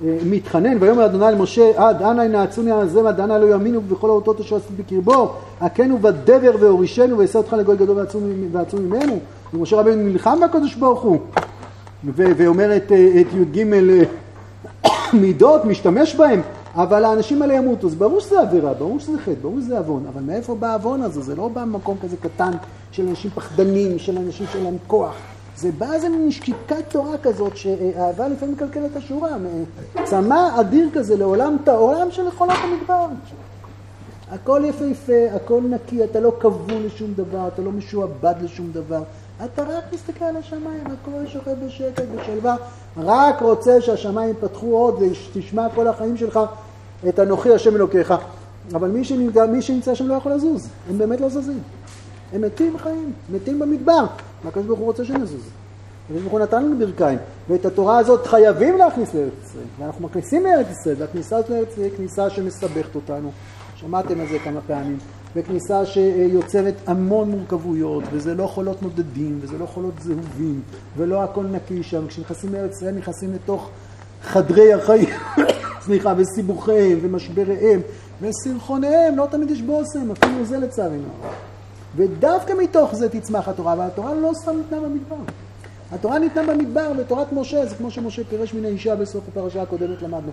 מתחנן, 0.02 0.76
ויאמר 0.80 1.04
אדוני 1.04 1.32
למשה, 1.32 1.70
עד 1.76 2.02
אנא 2.02 2.22
ינעצוני 2.22 2.70
על 2.70 2.88
זה, 2.88 3.04
ועד 3.04 3.20
אנא 3.20 3.32
לא 3.32 3.46
יאמינו 3.46 3.80
בכל 3.80 4.08
האותות 4.08 4.40
אשר 4.40 4.56
עשית 4.56 4.70
בקרבו, 4.76 5.34
הכנו 5.60 5.98
בדבר 5.98 6.50
והורישנו, 6.60 7.18
ואעשה 7.18 7.38
אותך 7.38 7.52
לגוי 7.52 7.76
גדול 7.76 7.96
ועצום 8.52 8.82
ממנו, 8.82 9.18
ומשה 9.54 9.76
רבנו 9.76 10.02
נלחם 10.02 10.38
בקדוש 10.44 10.74
ברוך 10.74 11.02
הוא. 11.02 11.18
ואומר 12.14 12.76
את, 12.76 12.92
את 13.20 13.26
י"ג 13.34 13.72
אה, 13.72 14.90
מידות, 15.20 15.64
משתמש 15.64 16.14
בהם, 16.14 16.40
אבל 16.74 17.04
האנשים 17.04 17.42
האלה 17.42 17.54
ימותו. 17.54 17.86
אז 17.86 17.94
ברור 17.94 18.20
שזה 18.20 18.40
עבירה, 18.40 18.74
ברור 18.74 19.00
שזה 19.00 19.18
חטא, 19.18 19.34
ברור 19.42 19.60
שזה 19.60 19.78
עוון, 19.78 20.04
אבל 20.12 20.22
מאיפה 20.22 20.54
בא 20.54 20.66
העוון 20.66 21.02
הזה? 21.02 21.20
זה 21.20 21.36
לא 21.36 21.48
בא 21.48 21.64
ממקום 21.64 21.96
כזה 22.02 22.16
קטן 22.16 22.50
של 22.92 23.08
אנשים 23.08 23.30
פחדנים, 23.30 23.98
של 23.98 24.18
אנשים 24.18 24.46
שאין 24.52 24.64
להם 24.64 24.76
כוח. 24.86 25.14
זה 25.56 25.70
בא 25.78 25.92
איזה 25.92 26.08
מין 26.08 26.30
שקיפת 26.30 26.84
תורה 26.88 27.18
כזאת, 27.18 27.56
שאהבה 27.56 28.28
לפעמים 28.28 28.54
מקלקלת 28.54 28.96
השורה. 28.96 29.30
צמא 30.04 30.60
אדיר 30.60 30.88
כזה 30.94 31.16
לעולם, 31.16 31.56
עולם 31.66 32.10
של 32.10 32.30
חולת 32.30 32.56
המדבר. 32.64 33.06
הכל 34.30 34.62
יפהפה, 34.64 35.36
הכל 35.36 35.60
נקי, 35.70 36.04
אתה 36.04 36.20
לא 36.20 36.32
כבול 36.40 36.82
לשום 36.86 37.14
דבר, 37.16 37.48
אתה 37.48 37.62
לא 37.62 37.72
משועבד 37.72 38.34
לשום 38.42 38.70
דבר. 38.72 39.02
אתה 39.44 39.62
רק 39.62 39.84
מסתכל 39.92 40.24
על 40.24 40.36
השמיים, 40.36 40.84
הכל 40.86 41.26
שוכב 41.26 41.54
בשקט, 41.66 42.02
בשלווה, 42.16 42.56
רק 42.96 43.42
רוצה 43.42 43.80
שהשמיים 43.80 44.30
יפתחו 44.30 44.76
עוד 44.76 45.02
ותשמע 45.34 45.66
כל 45.74 45.88
החיים 45.88 46.16
שלך 46.16 46.40
את 47.08 47.20
אנוכי 47.20 47.54
השם 47.54 47.76
אלוקיך. 47.76 48.14
אבל 48.74 48.88
מי 48.88 49.04
שנמצא, 49.04 49.46
מי 49.46 49.62
שנמצא 49.62 49.94
שם 49.94 50.06
לא 50.06 50.14
יכול 50.14 50.32
לזוז, 50.32 50.68
הם 50.90 50.98
באמת 50.98 51.20
לא 51.20 51.28
זזים. 51.28 51.60
הם 52.32 52.40
מתים 52.40 52.78
חיים, 52.78 53.12
מתים 53.32 53.58
במדבר. 53.58 54.04
והקדוש 54.44 54.66
ברוך 54.66 54.78
הוא 54.78 54.86
רוצה 54.86 55.04
שנזוז. 55.04 55.42
הקדוש 56.04 56.22
ברוך 56.22 56.32
הוא 56.32 56.40
נתן 56.40 56.64
לנו 56.64 56.78
ברכיים, 56.78 57.18
ואת 57.48 57.64
התורה 57.64 57.98
הזאת 57.98 58.26
חייבים 58.26 58.78
להכניס 58.78 59.14
לארץ 59.14 59.32
ישראל, 59.44 59.64
ואנחנו 59.78 60.04
מכניסים 60.04 60.44
לארץ 60.44 60.66
ישראל, 60.80 60.96
והכניסה 60.98 61.36
לארץ 61.48 61.68
ישראל 61.72 61.86
היא 61.86 61.96
כניסה 61.96 62.30
שמסבכת 62.30 62.94
אותנו. 62.94 63.30
שמעתם 63.76 64.20
על 64.20 64.26
זה 64.26 64.38
כמה 64.44 64.60
פעמים. 64.66 64.98
וכניסה 65.36 65.86
שיוצרת 65.86 66.74
המון 66.86 67.30
מורכבויות, 67.30 68.04
וזה 68.12 68.34
לא 68.34 68.46
חולות 68.46 68.82
נודדים, 68.82 69.38
וזה 69.42 69.58
לא 69.58 69.66
חולות 69.66 69.94
זהובים, 70.00 70.60
ולא 70.96 71.22
הכל 71.22 71.44
נקי 71.46 71.82
שם. 71.82 72.06
כשנכנסים 72.06 72.52
לארץ 72.52 72.76
ישראל 72.76 72.94
נכנסים 72.94 73.32
לתוך 73.32 73.70
חדרי 74.22 74.72
החיים, 74.72 75.08
סליחה, 75.84 76.14
וסיבוכיהם, 76.16 76.98
ומשבריהם, 77.02 77.80
וסרחוניהם, 78.20 79.16
לא 79.16 79.26
תמיד 79.30 79.50
יש 79.50 79.62
בושם, 79.62 80.10
אפילו 80.10 80.44
זה 80.44 80.58
לצערנו. 80.58 81.08
ודווקא 81.96 82.52
מתוך 82.58 82.94
זה 82.94 83.08
תצמח 83.08 83.48
התורה, 83.48 83.72
אבל 83.72 83.84
התורה 83.84 84.14
לא 84.14 84.30
סתם 84.42 84.56
ניתנה 84.56 84.80
במדבר. 84.80 85.16
התורה 85.92 86.18
ניתנה 86.18 86.54
במדבר, 86.54 86.92
ותורת 86.98 87.32
משה, 87.32 87.66
זה 87.66 87.74
כמו 87.74 87.90
שמשה 87.90 88.22
פירש 88.24 88.54
מן 88.54 88.64
האישה 88.64 88.96
בסוף 88.96 89.24
הפרשה 89.28 89.62
הקודמת 89.62 90.02
למדנו. 90.02 90.30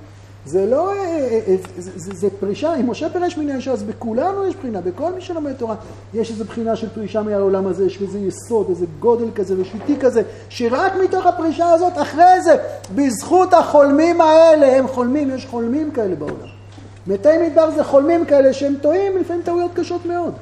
זה 0.47 0.65
לא, 0.65 0.91
אה, 0.91 0.97
אה, 0.97 1.39
אה, 1.47 1.55
זה, 1.77 1.91
זה, 1.95 2.11
זה 2.13 2.27
פרישה, 2.39 2.75
אם 2.75 2.89
משה 2.89 3.09
פירש 3.09 3.37
מן 3.37 3.49
האישה, 3.49 3.71
אז 3.71 3.83
בכולנו 3.83 4.47
יש 4.47 4.55
בחינה, 4.55 4.81
בכל 4.81 5.13
מי 5.15 5.21
שלומד 5.21 5.53
תורה 5.53 5.75
יש 6.13 6.31
איזו 6.31 6.45
בחינה 6.45 6.75
של 6.75 6.89
פרישה 6.89 7.21
מהעולם 7.21 7.67
הזה, 7.67 7.85
יש 7.85 8.01
איזה 8.01 8.19
יסוד, 8.19 8.69
איזה 8.69 8.85
גודל 8.99 9.31
כזה 9.35 9.55
ושיטי 9.61 9.99
כזה, 9.99 10.21
שרק 10.49 10.93
מתוך 11.03 11.25
הפרישה 11.25 11.69
הזאת, 11.69 11.93
אחרי 11.95 12.41
זה, 12.43 12.55
בזכות 12.95 13.53
החולמים 13.53 14.21
האלה, 14.21 14.77
הם 14.77 14.87
חולמים, 14.87 15.35
יש 15.35 15.45
חולמים 15.45 15.91
כאלה 15.91 16.15
בעולם. 16.15 16.47
מתי 17.07 17.29
מדבר 17.47 17.71
זה 17.71 17.83
חולמים 17.83 18.25
כאלה 18.25 18.53
שהם 18.53 18.75
טועים, 18.81 19.17
לפעמים 19.17 19.41
טעויות 19.41 19.71
קשות 19.73 20.05
מאוד, 20.05 20.33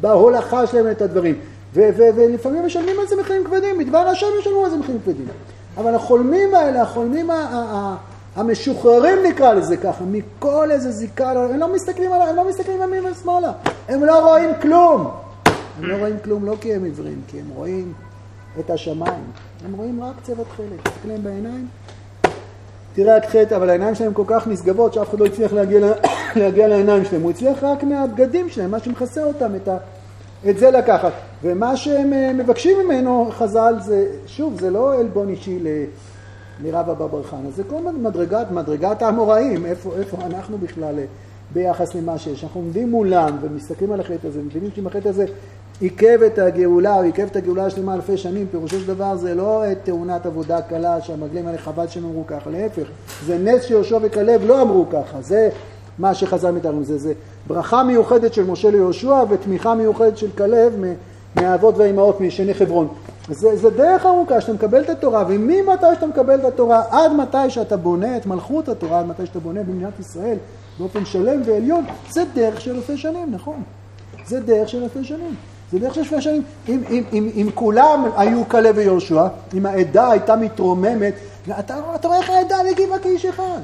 בהולכה 0.00 0.66
שלהם 0.66 0.90
את 0.90 1.02
הדברים. 1.02 1.34
ולפעמים 1.74 2.66
משלמים 2.66 2.96
על 3.00 3.06
זה 3.06 3.16
מחירים 3.20 3.44
כבדים, 3.44 3.78
מדבר 3.78 3.98
השם 3.98 4.26
ישלמו 4.40 4.64
על 4.64 4.70
זה 4.70 4.76
מחירים 4.76 5.00
כבדים. 5.04 5.26
אבל 5.76 5.94
החולמים 5.94 6.54
האלה, 6.54 6.82
החולמים 6.82 7.30
המשוחררים 8.36 9.18
נקרא 9.28 9.54
לזה 9.54 9.76
ככה, 9.76 10.04
מכל 10.04 10.70
איזה 10.70 10.90
זיקה, 10.90 11.30
הם 11.30 11.58
לא 11.58 11.74
מסתכלים 11.74 12.12
עליי, 12.12 12.28
הם 12.28 12.36
לא 12.36 12.48
מסתכלים 12.48 12.82
ימינה 12.82 13.10
ושמאלה, 13.10 13.52
הם 13.88 14.04
לא 14.04 14.28
רואים 14.28 14.50
כלום. 14.62 15.10
הם 15.78 15.84
לא 15.84 15.96
רואים 15.96 16.16
כלום 16.24 16.46
לא 16.46 16.56
כי 16.60 16.74
הם 16.74 16.84
עיוורים, 16.84 17.20
כי 17.28 17.40
הם 17.40 17.48
רואים 17.54 17.92
את 18.60 18.70
השמיים. 18.70 19.24
הם 19.64 19.72
רואים 19.72 20.02
רק 20.04 20.14
צוות 20.22 20.46
חלק, 20.56 20.88
מסתכלים 20.88 21.22
בעיניים. 21.22 21.66
תראה 22.94 23.16
רק 23.16 23.26
חטא, 23.26 23.54
אבל 23.54 23.68
העיניים 23.70 23.94
שלהם 23.94 24.12
כל 24.12 24.24
כך 24.26 24.46
נשגבות 24.46 24.94
שאף 24.94 25.10
אחד 25.10 25.20
לא 25.20 25.26
הצליח 25.26 25.52
להגיע, 25.52 25.80
להגיע 26.36 26.68
לעיניים 26.68 27.04
שלהם. 27.04 27.22
הוא 27.22 27.30
הצליח 27.30 27.62
רק 27.62 27.82
מהבגדים 27.82 28.48
שלהם, 28.48 28.70
מה 28.70 28.78
שמכסה 28.78 29.24
אותם, 29.24 29.54
את 29.56 29.68
ה... 29.68 29.76
את 30.50 30.58
זה 30.58 30.70
לקחת. 30.70 31.12
ומה 31.42 31.76
שהם 31.76 32.12
אה, 32.12 32.32
מבקשים 32.32 32.78
ממנו, 32.84 33.30
חז"ל, 33.30 33.74
זה, 33.80 34.06
שוב, 34.26 34.60
זה 34.60 34.70
לא 34.70 34.94
עלבון 35.00 35.28
אישי 35.28 35.58
לרב 36.62 36.90
אבא 36.90 37.06
בר 37.06 37.22
חנה, 37.22 37.50
זה 37.56 37.64
כל 37.64 37.80
מדרגת, 38.00 38.50
מדרגת 38.50 39.02
האמוראים, 39.02 39.66
איפה, 39.66 39.92
איפה 39.98 40.16
אנחנו 40.26 40.58
בכלל 40.58 40.98
אה, 40.98 41.04
ביחס 41.52 41.94
למה 41.94 42.18
שיש. 42.18 42.44
אנחנו 42.44 42.60
עומדים 42.60 42.90
מולם 42.90 43.36
ומסתכלים 43.40 43.92
על 43.92 44.00
החטא 44.00 44.26
הזה, 44.26 44.40
מבינים 44.42 44.70
שאם 44.74 44.86
החטא 44.86 45.08
הזה 45.08 45.26
עיכב 45.80 46.22
את 46.26 46.38
הגאולה, 46.38 46.96
או 46.96 47.02
עיכב 47.02 47.26
את 47.30 47.36
הגאולה 47.36 47.66
השלמה 47.66 47.94
אלפי 47.94 48.16
שנים, 48.16 48.46
פירושו 48.50 48.80
של 48.80 48.86
דבר 48.86 49.16
זה 49.16 49.34
לא 49.34 49.62
תאונת 49.84 50.26
עבודה 50.26 50.62
קלה 50.62 51.00
שהמגלים 51.00 51.46
האלה 51.46 51.58
חבל 51.58 51.88
שהם 51.88 52.04
אמרו 52.04 52.26
ככה, 52.26 52.50
להפך, 52.50 52.86
זה 53.26 53.38
נס 53.38 53.62
שיהושע 53.62 53.98
וכלב 54.02 54.40
לא 54.44 54.62
אמרו 54.62 54.86
ככה, 54.92 55.22
זה 55.22 55.48
מה 55.98 56.14
שחז"ל 56.14 56.50
מתארים, 56.50 56.84
זה, 56.84 56.98
זה 56.98 57.12
ברכה 57.46 57.82
מיוחדת 57.82 58.34
של 58.34 58.44
משה 58.44 58.70
ליהושע 58.70 59.24
ותמיכה 59.30 59.74
מיוחדת 59.74 60.18
של 60.18 60.30
כלב 60.38 60.84
מהאבות 61.36 61.78
והאימהות 61.78 62.20
מישני 62.20 62.54
חברון. 62.54 62.88
זה, 63.28 63.56
זה 63.56 63.70
דרך 63.70 64.06
ארוכה 64.06 64.40
שאתה 64.40 64.52
מקבל 64.52 64.80
את 64.80 64.90
התורה, 64.90 65.24
וממתי 65.28 65.86
שאתה 65.94 66.06
מקבל 66.06 66.40
את 66.40 66.44
התורה 66.44 66.82
עד 66.90 67.12
מתי 67.12 67.50
שאתה 67.50 67.76
בונה 67.76 68.16
את 68.16 68.26
מלכות 68.26 68.68
התורה, 68.68 69.00
עד 69.00 69.06
מתי 69.06 69.26
שאתה 69.26 69.40
בונה 69.40 69.62
במדינת 69.62 70.00
ישראל 70.00 70.36
באופן 70.78 71.04
שלם 71.04 71.40
ועליון, 71.44 71.84
זה 72.10 72.24
דרך 72.34 72.60
של 72.60 72.76
אלפי 72.76 72.96
שנים, 72.96 73.30
נכון. 73.30 73.62
זה 74.26 74.40
דרך 74.40 74.68
של 74.68 74.82
אלפי 74.82 75.04
שנים. 75.04 75.34
זה 75.72 75.78
דרך 75.78 75.94
של 75.94 76.00
אלפי 76.00 76.20
שנים. 76.20 76.42
אם, 76.68 76.82
אם, 76.90 77.02
אם, 77.12 77.30
אם 77.34 77.48
כולם 77.54 78.04
היו 78.16 78.48
כלב 78.48 78.76
ויהושע, 78.76 79.26
אם 79.54 79.66
העדה 79.66 80.10
הייתה 80.10 80.36
מתרוממת, 80.36 81.14
אתה, 81.58 81.76
אתה 81.94 82.08
רואה 82.08 82.18
איך 82.18 82.30
העדה 82.30 82.56
הגיבה 82.70 82.98
כאיש 82.98 83.26
אחד. 83.26 83.60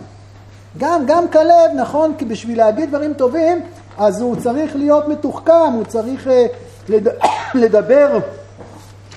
גם, 0.78 1.02
גם 1.06 1.28
כלב, 1.28 1.70
נכון, 1.76 2.14
כי 2.18 2.24
בשביל 2.24 2.58
להגיד 2.58 2.88
דברים 2.88 3.14
טובים, 3.14 3.60
אז 3.98 4.20
הוא 4.20 4.36
צריך 4.36 4.76
להיות 4.76 5.08
מתוחכם, 5.08 5.72
הוא 5.74 5.84
צריך 5.84 6.26
uh, 6.26 6.30
לד... 6.88 7.08
לדבר, 7.62 8.18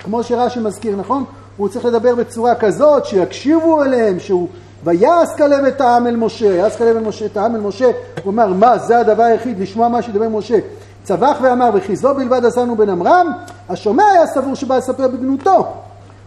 כמו 0.04 0.24
שרש"י 0.24 0.60
מזכיר, 0.60 0.96
נכון? 0.96 1.24
הוא 1.58 1.70
צריך 1.70 1.86
לדבר 1.86 2.16
בצורה 2.16 2.56
כזאת 2.56 3.06
שיקשיבו 3.06 3.84
אליהם, 3.84 4.20
שהוא 4.20 4.48
ויעש 4.84 5.30
כלב 5.38 5.66
את 5.66 5.82
העם 5.82 6.08
אל 6.08 6.16
משה, 6.16 6.46
יעש 6.46 6.76
כלב 6.76 6.98
אל 6.98 7.04
משה, 7.04 7.26
את 7.26 7.38
העם 7.38 7.56
אל 7.56 7.60
משה, 7.60 7.92
הוא 8.24 8.34
אמר 8.34 8.48
מה 8.48 8.78
זה 8.78 9.00
הדבר 9.00 9.24
היחיד? 9.24 9.60
לשמוע 9.60 9.88
מה 9.88 10.02
שדבר 10.02 10.30
משה, 10.30 10.60
צבח 11.04 11.38
ואמר 11.42 11.70
וכי 11.74 11.96
זו 11.96 12.16
בלבד 12.16 12.46
עשנו 12.46 12.76
בן 12.76 12.90
עמרם, 12.90 13.32
השומע 13.70 14.04
היה 14.04 14.28
סבור 14.28 14.56
שבא 14.56 14.78
לספר 14.78 15.08
בגנותו 15.08 15.66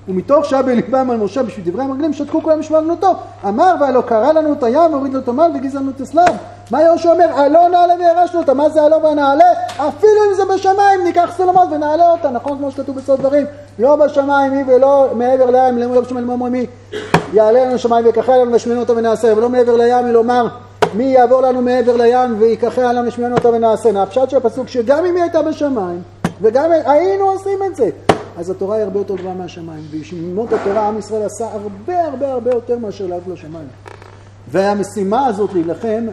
ומתוך 0.09 0.45
שהיה 0.45 0.62
בליבם 0.62 1.11
על 1.11 1.16
משה 1.16 1.43
בשביל 1.43 1.64
דברי 1.66 1.85
המרגלים 1.85 2.12
שתקו 2.12 2.43
כולם 2.43 2.59
לשמוע 2.59 2.81
גנותו 2.81 3.14
אמר 3.49 3.75
והלא 3.81 4.01
קרא 4.01 4.33
לנו 4.33 4.53
את 4.53 4.62
הים 4.62 4.93
והוריד 4.93 5.12
לו 5.12 5.20
את 5.20 5.29
המל 5.29 5.51
והגיז 5.55 5.75
לנו 5.75 5.91
את 5.91 6.01
הסלב 6.01 6.37
מה 6.71 6.83
יהושע 6.83 7.11
אומר? 7.12 7.25
עלו 7.35 7.69
נעלה 7.69 7.95
וירשנו 7.95 8.41
אותה. 8.41 8.55
מה 8.55 8.71
זה 8.71 8.83
עלו 8.83 9.03
ונעלה 9.03 9.45
אפילו 9.77 10.25
אם 10.31 10.35
זה 10.35 10.43
בשמיים 10.55 11.05
ניקח 11.05 11.35
סולמות 11.37 11.69
ונעלה 11.71 12.11
אותה. 12.11 12.31
נכון 12.31 12.59
כמו 12.59 12.71
שכתוב 12.71 12.97
בסוד 12.97 13.21
דברים. 13.21 13.47
לא 13.79 13.97
בשמיים 13.97 14.53
היא 14.53 14.65
ולא 14.67 15.09
מעבר 15.15 15.51
לים 15.51 15.79
לא 15.79 16.01
בשמיים 16.01 16.29
אומרים 16.29 16.53
מי 16.53 16.67
יעלה 17.33 17.65
לנו 17.65 17.79
שמיים 17.79 18.07
ויקחה 18.07 18.37
לנו 18.37 18.53
ושמענו 18.53 18.81
אותה 18.81 18.93
ונעשה 18.93 19.33
ולא 19.37 19.49
מעבר 19.49 19.77
לים 19.77 20.05
היא 20.05 20.12
לומר 20.12 20.47
מי 20.95 21.05
יעבור 21.05 21.41
לנו 21.41 21.62
מעבר 21.62 21.97
לים 21.97 22.37
ויקחה 22.39 22.93
לנו 22.93 23.09
ושמענו 23.09 23.35
אותה 23.35 23.49
ונעשה. 23.49 24.03
הפשט 24.03 24.31
של 24.31 24.37
הפסוק 24.37 24.69
שגם 24.69 25.07
אם 25.07 25.15
היא 25.15 25.23
הייתה 25.23 25.43
בשמיים 25.43 26.03
וגם 26.43 26.71
היינו 26.85 27.25
עושים 27.29 27.59
את 27.67 27.77
זה 27.77 27.91
אז 28.39 28.51
התורה 28.51 28.77
היא 28.77 28.85
הרבה 28.85 29.01
יותר 29.01 29.15
גבוהה 29.15 29.35
מהשמיים. 29.35 29.81
ובשמות 29.91 30.53
התורה 30.53 30.89
עם 30.89 30.99
ישראל 30.99 31.23
עשה 31.23 31.47
הרבה 31.53 32.05
הרבה 32.05 32.33
הרבה 32.33 32.51
יותר 32.51 32.79
מאשר 32.79 33.07
לעלות 33.07 33.29
לשמיים. 33.29 33.67
והמשימה 34.49 35.26
הזאת 35.26 35.53
להילחם 35.53 36.07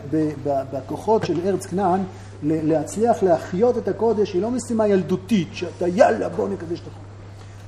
בכוחות 0.72 1.26
של 1.26 1.40
ארץ 1.46 1.66
כנען, 1.66 2.00
להצליח 2.44 3.24
להחיות 3.24 3.78
את 3.78 3.88
הקודש, 3.88 4.34
היא 4.34 4.42
לא 4.42 4.52
משימה 4.52 4.88
ילדותית, 4.88 5.48
שאתה 5.52 5.88
יאללה 5.88 6.30
בוא 6.30 6.50
נקדש 6.50 6.80
את 6.80 6.88
החוק. 6.88 7.04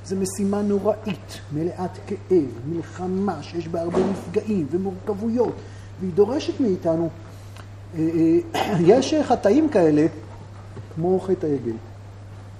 זו 0.04 0.16
משימה 0.16 0.62
נוראית, 0.62 1.40
מלאת 1.52 1.90
כאב, 2.06 2.48
מלחמה, 2.68 3.42
שיש 3.42 3.68
בה 3.68 3.80
הרבה 3.80 3.98
נפגעים 4.10 4.66
ומורכבויות, 4.70 5.54
והיא 6.00 6.12
דורשת 6.12 6.60
מאיתנו, 6.60 7.08
אה, 7.94 8.08
אה, 8.54 8.78
יש 8.90 9.14
חטאים 9.22 9.68
כאלה, 9.68 10.06
כמו 10.94 11.20
חטא 11.20 11.46
העגל. 11.46 11.76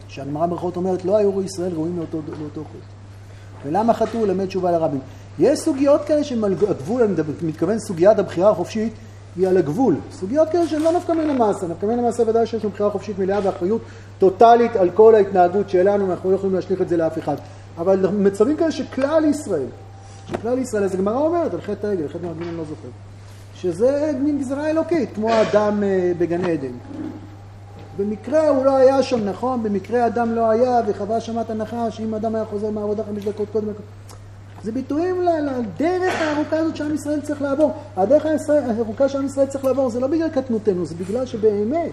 שהגמרא 0.08 0.46
ברכות 0.46 0.76
אומרת, 0.76 1.04
לא 1.04 1.16
היו 1.16 1.42
ישראל 1.42 1.72
ראויים 1.72 1.96
לאותו, 1.96 2.20
לאותו 2.40 2.64
חטא. 2.64 3.68
ולמה 3.68 3.94
חטאו? 3.94 4.26
למד 4.26 4.46
תשובה 4.46 4.70
לרבים. 4.70 5.00
יש 5.38 5.58
סוגיות 5.58 6.04
כאלה 6.04 6.24
שהן 6.24 6.44
על 6.44 6.52
הגבול, 6.52 7.02
אני 7.02 7.12
מתכוון 7.42 7.78
סוגיית 7.78 8.18
הבחירה 8.18 8.50
החופשית, 8.50 8.92
היא 9.36 9.48
על 9.48 9.56
הגבול. 9.56 9.94
סוגיות 10.12 10.48
כאלה 10.48 10.68
שהן 10.68 10.82
לא 10.82 10.92
נפקא 10.92 11.12
מן 11.12 11.30
המעשה. 11.30 11.66
נפקא 11.66 11.86
מן 11.86 11.98
המעשה 11.98 12.22
ודאי 12.26 12.46
שיש 12.46 12.64
לנו 12.64 12.72
בחירה 12.72 12.90
חופשית 12.90 13.18
מלאה 13.18 13.38
ואחריות 13.42 13.82
טוטאלית 14.18 14.76
על 14.76 14.90
כל 14.90 15.14
ההתנהגות 15.14 15.70
שלנו, 15.70 16.08
ואנחנו 16.08 16.30
לא 16.30 16.34
יכולים 16.34 16.54
להשליך 16.54 16.80
את 16.80 16.88
זה 16.88 16.96
לאף 16.96 17.18
אחד. 17.18 17.36
אבל 17.78 18.10
מצבים 18.10 18.56
כאלה 18.56 18.72
שכלל 18.72 19.24
ישראל, 19.24 19.66
שכלל 20.26 20.58
ישראל, 20.58 20.84
אז 20.84 20.94
הגמרא 20.94 21.16
אומרת 21.16 21.54
על 21.54 21.60
חטא 21.60 21.86
העגל, 21.86 22.08
חטא 22.08 22.26
מרגלים 22.26 22.48
אני 22.48 22.56
לא 22.56 22.64
זוכר, 22.64 22.88
שזה 23.54 24.12
מין 24.20 24.38
גזרה 24.38 24.70
אלוקית, 24.70 25.08
כמו 25.14 25.30
האדם 25.30 25.82
אה, 25.82 26.12
בגן 26.18 26.44
עדן. 26.44 26.72
במקרה 27.96 28.48
הוא 28.48 28.64
לא 28.64 28.76
היה 28.76 29.02
שם, 29.02 29.28
נכון? 29.28 29.62
במקרה 29.62 30.06
אדם 30.06 30.34
לא 30.34 30.50
היה 30.50 30.80
וחווה 30.86 31.20
שם 31.20 31.40
את 31.40 31.50
הנחש, 31.50 32.00
אם 32.00 32.14
אדם 32.14 32.34
היה 32.34 32.44
חוזר 32.44 32.70
מהעבודה 32.70 33.02
חמש 33.04 33.24
דקות 33.24 33.48
קודם. 33.52 33.66
זה 34.64 34.72
ביטויים 34.72 35.22
לדרך 35.22 36.14
הארוכה 36.20 36.56
הזאת 36.56 36.76
שעם 36.76 36.94
ישראל 36.94 37.20
צריך 37.20 37.42
לעבור. 37.42 37.72
הדרך 37.96 38.26
הארוכה 38.48 39.08
שעם 39.08 39.26
ישראל 39.26 39.46
צריך 39.46 39.64
לעבור 39.64 39.90
זה 39.90 40.00
לא 40.00 40.06
בגלל 40.06 40.28
קטנותנו, 40.28 40.86
זה 40.86 40.94
בגלל 40.94 41.26
שבאמת, 41.26 41.92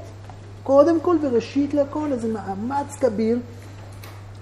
קודם 0.63 0.99
כל 0.99 1.17
וראשית 1.21 1.73
לכל, 1.73 2.09
איזה 2.11 2.27
מאמץ 2.27 2.95
כביר. 2.99 3.39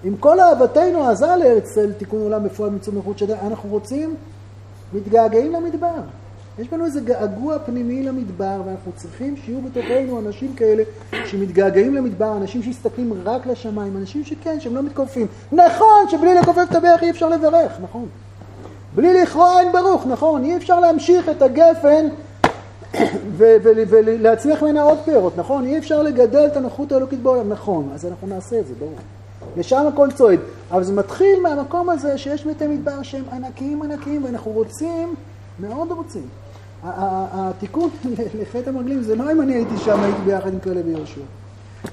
עם 0.04 0.16
כל 0.16 0.40
אהבתנו 0.40 1.04
העזה 1.04 1.26
לארץ 1.26 1.70
ישראל, 1.70 1.92
תיקון 1.92 2.20
עולם 2.20 2.44
בפועל 2.44 2.70
מצום 2.70 2.98
מחוץ 2.98 3.18
שדה, 3.18 3.36
אנחנו 3.46 3.68
רוצים, 3.70 4.14
מתגעגעים 4.92 5.52
למדבר. 5.52 6.00
יש 6.60 6.68
בנו 6.68 6.84
איזה 6.84 7.00
געגוע 7.00 7.58
פנימי 7.58 8.02
למדבר, 8.02 8.62
ואנחנו 8.66 8.92
צריכים 8.96 9.36
שיהיו 9.36 9.60
בתוכנו 9.62 10.18
אנשים 10.18 10.54
כאלה 10.54 10.82
שמתגעגעים 11.26 11.94
למדבר, 11.94 12.36
אנשים 12.36 12.62
שמסתכלים 12.62 13.12
רק 13.24 13.46
לשמיים, 13.46 13.96
אנשים 13.96 14.24
שכן, 14.24 14.60
שהם 14.60 14.74
לא 14.74 14.82
מתכופפים. 14.82 15.26
נכון 15.52 16.08
שבלי 16.10 16.34
לכופף 16.34 16.66
את 16.70 16.74
הברך 16.74 17.02
אי 17.02 17.10
אפשר 17.10 17.28
לברך, 17.28 17.72
נכון. 17.82 18.06
בלי 18.94 19.22
לכרוע 19.22 19.60
אין 19.60 19.72
ברוך, 19.72 20.06
נכון. 20.06 20.44
אי 20.44 20.56
אפשר 20.56 20.80
להמשיך 20.80 21.28
את 21.28 21.42
הגפן 21.42 22.06
ולהצליח 23.36 24.62
ממנה 24.62 24.82
עוד 24.82 24.98
פירות, 25.04 25.36
נכון. 25.36 25.66
אי 25.66 25.78
אפשר 25.78 26.02
לגדל 26.02 26.46
את 26.46 26.56
הנוחות 26.56 26.92
האלוקית 26.92 27.22
בעולם, 27.22 27.48
נכון. 27.48 27.90
אז 27.94 28.06
אנחנו 28.06 28.26
נעשה 28.26 28.60
את 28.60 28.66
זה, 28.66 28.74
ברור. 28.78 28.94
לשם 29.56 29.86
הכל 29.86 30.10
צועד. 30.10 30.40
אבל 30.70 30.82
זה 30.82 30.92
מתחיל 30.92 31.40
מהמקום 31.42 31.90
הזה 31.90 32.18
שיש 32.18 32.46
מתי 32.46 32.66
מדבר 32.66 33.02
שהם 33.02 33.24
ענקיים 33.32 33.82
ענקיים, 33.82 34.24
ואנחנו 34.24 34.50
רוצים, 34.50 35.14
מאוד 35.60 35.92
רוצים, 35.92 36.28
התיקון 36.82 37.90
לחטא 38.40 38.68
המרגלים 38.68 39.02
זה 39.02 39.16
לא 39.16 39.32
אם 39.32 39.40
אני 39.40 39.54
הייתי 39.54 39.78
שם, 39.84 40.00
הייתי 40.02 40.20
ביחד 40.24 40.52
עם 40.52 40.60
כלב 40.60 40.86
ויהושע. 40.86 41.20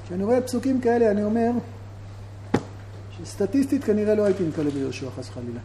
כשאני 0.04 0.24
רואה 0.24 0.40
פסוקים 0.40 0.80
כאלה, 0.80 1.10
אני 1.10 1.24
אומר 1.24 1.50
שסטטיסטית 3.18 3.84
כנראה 3.84 4.14
לא 4.14 4.24
הייתי 4.24 4.44
עם 4.44 4.50
כלב 4.52 4.70
ויהושע, 4.74 5.06
חס 5.18 5.28
וחלילה. 5.28 5.60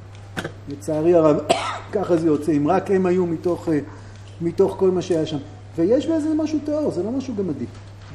לצערי 0.69 1.13
הרב, 1.13 1.37
ככה 1.93 2.17
זה 2.17 2.27
יוצא, 2.27 2.51
אם 2.51 2.67
רק 2.67 2.91
הם 2.91 3.05
היו 3.05 3.25
מתוך, 3.25 3.69
אה, 3.69 3.79
מתוך 4.41 4.75
כל 4.79 4.91
מה 4.91 5.01
שהיה 5.01 5.25
שם. 5.25 5.37
ויש 5.75 6.07
בזה 6.07 6.33
משהו 6.37 6.59
טהור, 6.65 6.91
זה 6.91 7.03
לא 7.03 7.11
משהו 7.11 7.35
גמדי. 7.35 7.65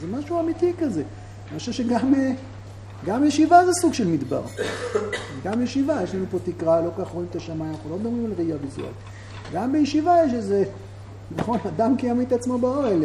זה 0.01 0.07
משהו 0.07 0.41
אמיתי 0.41 0.73
כזה. 0.79 1.03
אני 1.51 1.59
חושב 1.59 1.73
שגם 1.73 2.15
אה, 2.15 2.33
גם 3.07 3.25
ישיבה 3.25 3.67
זה 3.67 3.73
סוג 3.73 3.95
של 3.95 4.07
מדבר. 4.07 4.43
גם 5.45 5.63
ישיבה, 5.63 6.03
יש 6.03 6.15
לנו 6.15 6.25
פה 6.31 6.39
תקרה, 6.45 6.81
לא 6.81 6.91
כך 6.99 7.09
רואים 7.09 7.29
את 7.31 7.37
השמיים, 7.37 7.73
אנחנו 7.73 7.91
לא 7.91 7.97
מדברים 7.97 8.25
על 8.25 8.33
ראייה 8.39 8.57
ויזואלית. 8.63 8.97
גם 9.53 9.73
בישיבה 9.73 10.15
יש 10.27 10.35
איזה 10.35 10.65
נכון, 11.37 11.59
אדם 11.77 11.97
כי 11.97 12.07
ימית 12.07 12.33
עצמו 12.33 12.59
באוהל. 12.59 13.05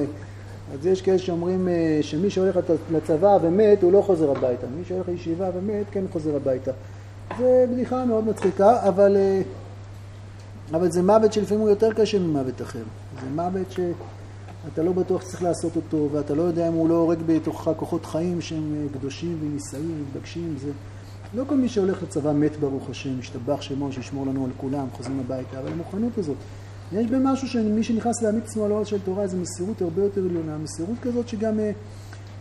אז 0.74 0.86
יש 0.86 1.02
כאלה 1.02 1.20
שאומרים 1.20 1.68
אה, 1.68 2.00
שמי 2.02 2.30
שהולך 2.30 2.60
לצבא 2.92 3.38
ומת, 3.42 3.84
הוא 3.84 3.92
לא 3.92 4.02
חוזר 4.02 4.32
הביתה. 4.32 4.68
מי 4.78 4.86
שהולך 4.88 5.08
לישיבה 5.08 5.50
ומת, 5.56 5.86
כן 5.92 6.04
חוזר 6.12 6.36
הביתה. 6.36 6.72
זו 7.38 7.44
בדיחה 7.72 8.06
מאוד 8.06 8.28
מצחיקה, 8.28 8.88
אבל, 8.88 9.18
אה, 9.18 9.42
אבל 10.72 10.92
זה 10.92 11.02
מוות 11.02 11.34
שלפעמים 11.34 11.62
הוא 11.62 11.70
יותר 11.70 11.94
קשה 11.94 12.20
ממוות 12.20 12.62
אחר. 12.62 12.84
זה 13.22 13.28
מוות 13.36 13.72
שאתה 13.72 14.84
לא 14.84 14.92
בטוח 14.92 15.22
שצריך 15.22 15.44
לעשות 15.44 15.76
אותו, 15.76 16.10
ואתה 16.12 16.36
לא 16.36 16.42
יודע 16.42 16.68
אם 16.68 16.74
הוא 16.74 16.90
לא 16.90 16.94
הורג 16.96 17.20
בתוכך 17.26 17.72
כוחות 17.78 18.06
חיים 18.06 18.42
שהם 18.42 18.76
אה, 18.78 19.00
קדושים 19.00 19.38
ונישאים 19.42 19.96
ומתבקשים. 19.98 20.56
זה... 20.62 20.70
לא 21.34 21.44
כל 21.50 21.56
מי 21.56 21.70
שהולך 21.70 22.04
לצבא 22.04 22.32
מת 22.32 22.60
ברוך 22.60 22.90
השם, 22.90 23.20
משתבח 23.20 23.62
שמו, 23.62 23.92
שישמור 23.92 24.26
לנו 24.26 24.46
על 24.46 24.52
כולם, 24.58 24.88
חוזרים 24.94 25.20
הביתה, 25.20 25.60
אבל 25.60 25.72
המוכנות 25.72 26.18
הזאת. 26.18 26.38
יש 26.94 27.08
במשהו 27.08 27.48
שמי 27.48 27.84
שנכנס 27.84 28.22
להעמיד 28.22 28.44
עצמו 28.44 28.66
על 28.66 28.72
האור 28.72 28.84
של 28.84 29.00
תורה 29.00 29.28
זה 29.28 29.38
מסירות 29.38 29.82
הרבה 29.82 30.04
יותר 30.04 30.22
עליונה, 30.22 30.58
מסירות 30.58 30.96
כזאת 31.02 31.28
שגם 31.28 31.60
אה, 31.60 31.72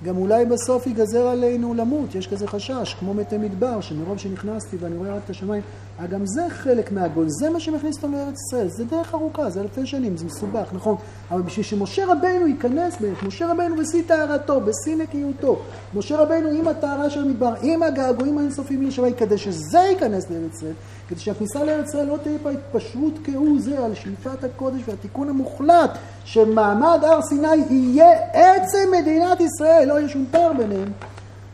גם 0.05 0.17
אולי 0.17 0.45
בסוף 0.45 0.87
ייגזר 0.87 1.27
עלינו 1.27 1.75
למות, 1.75 2.15
יש 2.15 2.27
כזה 2.27 2.47
חשש, 2.47 2.97
כמו 3.01 3.15
מתי 3.15 3.39
מדבר, 3.39 3.81
שמרוב 3.81 4.19
שנכנסתי 4.19 4.77
ואני 4.81 4.97
רואה 4.97 5.15
רק 5.15 5.23
את 5.25 5.31
השמיים, 5.31 5.63
אה, 6.01 6.07
גם 6.07 6.27
זה 6.27 6.43
חלק 6.49 6.93
מהגול, 6.93 7.27
זה 7.29 7.51
מה 7.51 7.61
שמכניס 7.61 7.97
אותנו 7.97 8.17
לארץ 8.17 8.37
ישראל, 8.47 8.69
זה 8.69 8.85
דרך 8.85 9.15
ארוכה, 9.15 9.51
זה 9.51 9.61
אלפי 9.61 9.87
שנים, 9.87 10.17
זה 10.17 10.25
מסובך, 10.25 10.69
נכון, 10.73 10.97
אבל 11.31 11.43
בשביל 11.43 11.65
שמשה 11.65 12.13
רבינו 12.13 12.47
ייכנס 12.47 12.97
משה 13.27 13.53
רבינו 13.53 13.77
בשיא 13.77 14.03
טהרתו, 14.07 14.61
בשיא 14.61 14.97
נקיותו, 14.97 15.63
משה 15.95 16.17
רבינו 16.17 16.49
עם 16.49 16.69
הטהרה 16.69 17.11
של 17.11 17.21
המדבר, 17.21 17.55
עם 17.63 17.83
הגעגועים 17.83 18.39
האינסופיים 18.39 18.83
לשמיים, 18.83 19.15
כדי 19.15 19.39
שזה 19.39 19.79
ייכנס 19.79 20.31
לארץ 20.31 20.57
ישראל, 20.57 20.73
כדי 21.09 21.21
שהכניסה 21.21 21.65
לארץ 21.65 21.89
ישראל 21.89 22.07
לא 22.07 22.17
תהיה 22.23 22.39
פה 22.43 22.51
התפשרות 22.51 23.15
כהוא 23.25 23.61
זה 23.61 23.85
על 23.85 23.95
שאיפת 23.95 24.45
הקודש 24.45 24.83
והתיקון 24.87 25.29
המוחלט, 25.29 25.91
שמעמד 26.25 26.99
הר 27.03 27.23
סיני 27.23 27.57
יהיה 27.71 28.11
עצם 28.33 28.89
מדינת 29.01 29.41
ישראל, 29.41 29.89
לא 29.89 29.99
יהיה 29.99 30.09
שום 30.09 30.27
פער 30.31 30.53
ביניהם. 30.53 30.93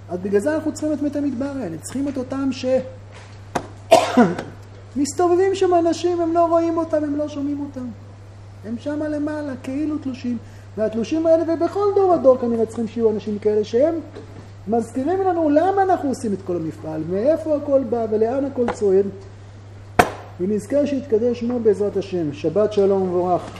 אז 0.09 0.18
בגלל 0.18 0.40
זה 0.40 0.55
אנחנו 0.55 0.72
צריכים 0.72 0.92
את 0.92 1.03
מתי 1.03 1.18
המדבר 1.18 1.53
האלה, 1.62 1.76
צריכים 1.78 2.09
את 2.09 2.16
אותם 2.16 2.49
ש... 2.53 2.66
מסתובבים 4.96 5.55
שם 5.55 5.74
אנשים, 5.74 6.20
הם 6.20 6.32
לא 6.32 6.46
רואים 6.46 6.78
אותם, 6.78 7.05
הם 7.05 7.16
לא 7.16 7.28
שומעים 7.28 7.61
אותם. 7.61 7.86
הם 8.64 8.76
שם 8.80 9.03
למעלה, 9.03 9.53
כאילו 9.62 9.99
תלושים. 9.99 10.38
והתלושים 10.76 11.26
האלה, 11.26 11.44
ובכל 11.55 11.86
דור 11.94 12.11
ודור 12.11 12.38
כנראה 12.38 12.66
צריכים 12.66 12.88
שיהיו 12.88 13.11
אנשים 13.11 13.38
כאלה 13.38 13.64
שהם 13.64 13.94
מזכירים 14.68 15.20
לנו 15.22 15.51
למה 15.51 15.82
אנחנו 15.82 16.09
עושים 16.09 16.32
את 16.32 16.38
כל 16.46 16.57
המפעל, 16.57 17.03
מאיפה 17.11 17.57
הכל 17.57 17.82
בא 17.90 18.07
ולאן 18.11 18.44
הכל 18.44 18.72
צועד. 18.72 19.07
ונזכר 20.41 20.86
שיתקדש 20.86 21.41
שמו 21.41 21.61
בעזרת 21.61 21.97
השם. 21.97 22.32
שבת 22.32 22.72
שלום 22.72 23.03
ומבורך. 23.03 23.59